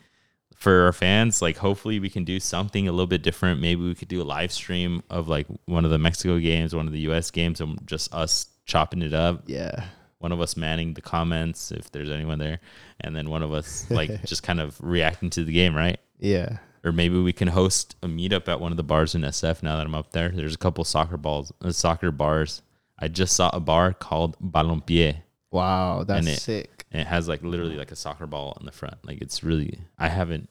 for 0.56 0.82
our 0.84 0.92
fans 0.92 1.40
like 1.42 1.56
hopefully 1.56 1.98
we 1.98 2.08
can 2.10 2.22
do 2.24 2.38
something 2.38 2.86
a 2.86 2.92
little 2.92 3.06
bit 3.08 3.22
different 3.22 3.60
maybe 3.60 3.82
we 3.82 3.94
could 3.96 4.06
do 4.06 4.22
a 4.22 4.24
live 4.24 4.52
stream 4.52 5.02
of 5.10 5.26
like 5.26 5.46
one 5.64 5.84
of 5.84 5.90
the 5.90 5.98
mexico 5.98 6.38
games 6.38 6.72
one 6.74 6.86
of 6.86 6.92
the 6.92 7.00
us 7.00 7.32
games 7.32 7.60
and 7.60 7.84
just 7.84 8.14
us 8.14 8.46
chopping 8.64 9.02
it 9.02 9.12
up 9.12 9.42
Yeah, 9.46 9.84
one 10.18 10.30
of 10.30 10.40
us 10.40 10.56
manning 10.56 10.94
the 10.94 11.00
comments 11.00 11.72
if 11.72 11.90
there's 11.90 12.10
anyone 12.10 12.38
there 12.38 12.60
and 13.00 13.14
then 13.16 13.28
one 13.28 13.42
of 13.42 13.52
us 13.52 13.90
like 13.90 14.22
just 14.26 14.44
kind 14.44 14.60
of 14.60 14.76
reacting 14.80 15.30
to 15.30 15.44
the 15.44 15.52
game 15.52 15.74
right 15.74 15.98
yeah. 16.20 16.58
Or 16.84 16.92
maybe 16.92 17.20
we 17.20 17.32
can 17.32 17.48
host 17.48 17.94
a 18.02 18.06
meetup 18.06 18.48
at 18.48 18.60
one 18.60 18.72
of 18.72 18.76
the 18.76 18.82
bars 18.82 19.14
in 19.14 19.22
sf 19.22 19.62
now 19.62 19.76
that 19.76 19.86
i'm 19.86 19.94
up 19.94 20.12
there 20.12 20.28
there's 20.30 20.54
a 20.54 20.58
couple 20.58 20.84
soccer 20.84 21.16
balls 21.16 21.52
uh, 21.62 21.70
soccer 21.70 22.10
bars 22.10 22.62
i 22.98 23.08
just 23.08 23.34
saw 23.36 23.50
a 23.52 23.60
bar 23.60 23.92
called 23.92 24.36
balompié 24.40 25.16
Wow, 25.50 26.02
that's 26.04 26.26
it- 26.26 26.38
sick. 26.40 26.86
and 26.90 27.02
it 27.02 27.06
has 27.06 27.28
like 27.28 27.42
literally 27.42 27.76
like 27.76 27.92
a 27.92 27.96
soccer 27.96 28.26
ball 28.26 28.56
in 28.58 28.64
the 28.64 28.72
front. 28.72 28.96
Like 29.04 29.20
it's 29.20 29.44
really 29.44 29.80
I 29.98 30.08
haven't 30.08 30.48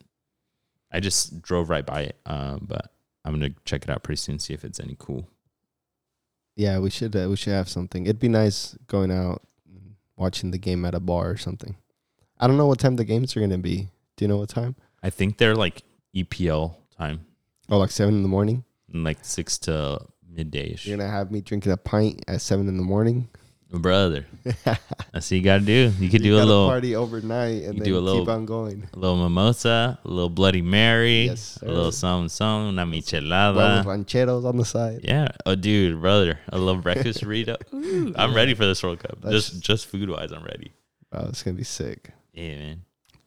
I 0.92 1.00
just 1.00 1.42
drove 1.42 1.72
right 1.72 1.84
by 1.84 2.02
it. 2.02 2.18
Um, 2.28 2.66
but 2.70 2.92
I'm 3.26 3.34
gonna 3.34 3.56
check 3.66 3.82
it 3.84 3.90
out 3.90 4.04
pretty 4.04 4.18
soon, 4.20 4.38
see 4.38 4.54
if 4.54 4.64
it's 4.64 4.80
any 4.80 4.96
cool. 5.00 5.28
Yeah, 6.56 6.78
we 6.78 6.92
should 6.92 7.16
uh, 7.16 7.28
we 7.30 7.36
should 7.36 7.54
have 7.54 7.68
something. 7.70 8.06
It'd 8.06 8.20
be 8.20 8.30
nice 8.30 8.78
going 8.86 9.12
out, 9.12 9.42
watching 10.18 10.52
the 10.52 10.60
game 10.60 10.86
at 10.86 10.94
a 10.94 11.00
bar 11.00 11.32
or 11.32 11.38
something. 11.38 11.76
I 12.40 12.46
don't 12.46 12.58
know 12.58 12.68
what 12.68 12.78
time 12.80 12.96
the 12.98 13.06
games 13.06 13.36
are 13.36 13.40
gonna 13.40 13.58
be. 13.58 13.88
Do 14.18 14.26
you 14.26 14.28
know 14.28 14.38
what 14.38 14.50
time? 14.50 14.76
I 15.02 15.10
think 15.10 15.40
they're 15.40 15.56
like 15.56 15.82
EPL 16.16 16.76
time, 16.98 17.26
Oh, 17.70 17.78
like 17.78 17.92
seven 17.92 18.16
in 18.16 18.22
the 18.24 18.30
morning. 18.30 18.64
And 18.92 19.04
like 19.04 19.20
six 19.24 19.58
to 19.60 20.00
midday. 20.30 20.76
You're 20.82 20.98
gonna 20.98 21.10
have 21.10 21.32
me 21.32 21.42
drinking 21.42 21.72
a 21.72 21.78
pint 21.78 22.24
at 22.28 22.42
seven 22.42 22.68
in 22.68 22.78
the 22.78 22.84
morning. 22.84 23.30
Brother, 23.74 24.26
that's 24.66 24.76
what 25.14 25.32
you 25.32 25.42
gotta 25.42 25.64
do. 25.64 25.94
You 25.98 26.10
could 26.10 26.22
do 26.22 26.28
You 26.30 26.36
a 26.36 26.44
little 26.44 26.68
party 26.68 26.94
overnight 26.94 27.64
and 27.64 27.78
then 27.80 27.86
do 27.86 27.98
a 27.98 28.02
little- 28.02 28.26
keep 28.26 28.30
on 28.30 28.46
going. 28.46 28.90
a 28.94 29.00
little 29.00 29.16
mimosa, 29.16 29.98
a 30.04 30.08
little 30.10 30.30
Bloody 30.30 30.62
Mary, 30.62 31.28
Yes, 31.28 31.58
a 31.62 31.68
little 31.70 31.94
something 31.94 32.28
something, 32.28 32.68
una 32.78 32.84
Well, 32.86 32.92
michelada. 33.00 33.86
rancheros 33.86 34.44
on 34.44 34.58
the 34.58 34.66
side. 34.66 35.00
Yeah, 35.06 35.30
oh 35.46 35.56
dude, 35.56 36.02
brother, 36.02 36.38
a 36.50 36.58
little 36.58 36.82
breakfast 36.88 37.24
burrito. 37.24 37.56
Ooh, 37.74 38.14
I'm 38.18 38.34
ready 38.36 38.56
for 38.56 38.66
this 38.66 38.84
World 38.84 39.00
Cup. 39.00 39.22
That's- 39.22 39.50
Just 39.52 39.62
just 39.64 39.86
food 39.88 40.10
wise, 40.10 40.34
I'm 40.34 40.44
ready. 40.44 40.74
Oh, 41.14 41.28
it's 41.30 41.42
gonna 41.42 41.56
be 41.56 41.64
sick. 41.64 42.12
Yeah, 42.34 42.58
man. 42.58 42.82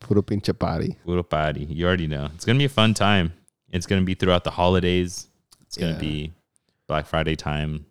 Puro 0.04 0.20
pinche 0.22 0.52
party. 0.56 0.96
Puro 1.04 1.22
party. 1.22 1.64
You 1.64 1.86
already 1.86 2.06
know. 2.06 2.28
It's 2.34 2.44
gonna 2.44 2.58
be 2.58 2.66
a 2.66 2.68
fun 2.68 2.92
time. 2.92 3.32
It's 3.70 3.86
gonna 3.86 4.02
be 4.02 4.14
throughout 4.14 4.44
the 4.44 4.50
holidays. 4.50 5.28
It's 5.62 5.78
gonna 5.78 5.92
Yeah. 5.92 5.98
be 5.98 6.32
Black 6.86 7.06
Friday 7.06 7.34
time, 7.36 7.86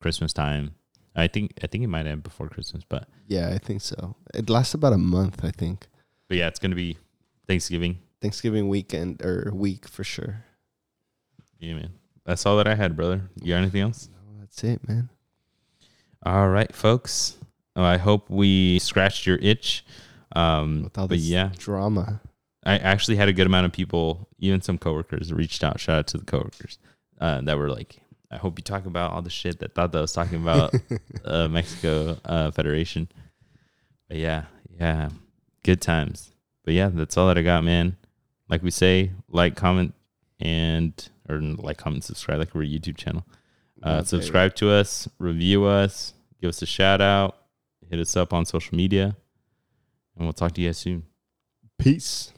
Christmas 0.00 0.32
time. 0.32 0.74
I 1.14 1.26
think 1.28 1.52
I 1.62 1.66
think 1.66 1.84
it 1.84 1.88
might 1.88 2.06
end 2.06 2.22
before 2.22 2.48
Christmas, 2.48 2.84
but 2.88 3.06
Yeah, 3.26 3.50
I 3.54 3.58
think 3.58 3.82
so. 3.82 4.16
It 4.34 4.48
lasts 4.48 4.72
about 4.72 4.94
a 4.94 4.98
month, 4.98 5.44
I 5.44 5.50
think. 5.50 5.86
but 6.28 6.38
yeah, 6.38 6.48
it's 6.48 6.58
gonna 6.58 6.74
be 6.74 6.96
Thanksgiving. 7.46 7.98
Thanksgiving 8.22 8.68
weekend 8.68 9.20
or 9.22 9.50
week 9.54 9.86
for 9.86 10.04
sure. 10.04 10.44
Yeah, 11.58 11.74
man. 11.74 11.90
That's 12.24 12.46
all 12.46 12.56
that 12.56 12.66
I 12.66 12.74
had, 12.76 12.96
brother. 12.96 13.28
You 13.42 13.48
got 13.52 13.58
anything 13.58 13.82
else? 13.82 14.08
No, 14.10 14.40
that's 14.40 14.64
it, 14.64 14.86
man. 14.88 15.10
All 16.24 16.48
right, 16.48 16.74
folks. 16.74 17.36
Oh, 17.76 17.82
I 17.84 17.96
hope 17.98 18.28
we 18.30 18.78
scratched 18.80 19.26
your 19.26 19.36
itch. 19.36 19.84
Um, 20.34 20.84
With 20.84 20.98
all 20.98 21.08
but 21.08 21.16
this 21.16 21.24
yeah, 21.24 21.50
drama. 21.58 22.20
I 22.64 22.76
actually 22.78 23.16
had 23.16 23.28
a 23.28 23.32
good 23.32 23.46
amount 23.46 23.66
of 23.66 23.72
people, 23.72 24.28
even 24.38 24.60
some 24.60 24.78
coworkers, 24.78 25.32
reached 25.32 25.64
out. 25.64 25.80
Shout 25.80 25.98
out 25.98 26.06
to 26.08 26.18
the 26.18 26.24
coworkers 26.24 26.78
uh, 27.20 27.40
that 27.42 27.56
were 27.56 27.70
like, 27.70 27.96
"I 28.30 28.36
hope 28.36 28.58
you 28.58 28.62
talk 28.62 28.86
about 28.86 29.12
all 29.12 29.22
the 29.22 29.30
shit 29.30 29.60
that 29.60 29.74
thought 29.74 29.92
that 29.92 29.98
I 29.98 30.02
was 30.02 30.12
talking 30.12 30.42
about 30.42 30.74
uh, 31.24 31.48
Mexico 31.48 32.18
uh, 32.24 32.50
Federation." 32.50 33.08
But 34.08 34.18
yeah, 34.18 34.44
yeah, 34.78 35.10
good 35.64 35.80
times. 35.80 36.30
But 36.64 36.74
yeah, 36.74 36.90
that's 36.92 37.16
all 37.16 37.28
that 37.28 37.38
I 37.38 37.42
got, 37.42 37.64
man. 37.64 37.96
Like 38.48 38.62
we 38.62 38.70
say, 38.70 39.12
like, 39.28 39.56
comment, 39.56 39.94
and 40.40 40.92
or 41.28 41.40
like, 41.40 41.78
comment, 41.78 42.04
subscribe, 42.04 42.38
like 42.38 42.54
we're 42.54 42.62
a 42.62 42.66
YouTube 42.66 42.96
channel. 42.96 43.24
Uh, 43.82 44.02
subscribe 44.02 44.54
to 44.56 44.70
us, 44.70 45.08
review 45.18 45.64
us, 45.64 46.12
give 46.40 46.48
us 46.48 46.60
a 46.62 46.66
shout 46.66 47.00
out, 47.00 47.36
hit 47.88 48.00
us 48.00 48.16
up 48.16 48.32
on 48.32 48.44
social 48.44 48.76
media, 48.76 49.16
and 50.18 50.26
we'll 50.26 50.32
talk 50.32 50.52
to 50.52 50.60
you 50.60 50.68
guys 50.68 50.78
soon. 50.78 51.04
Peace. 51.78 52.32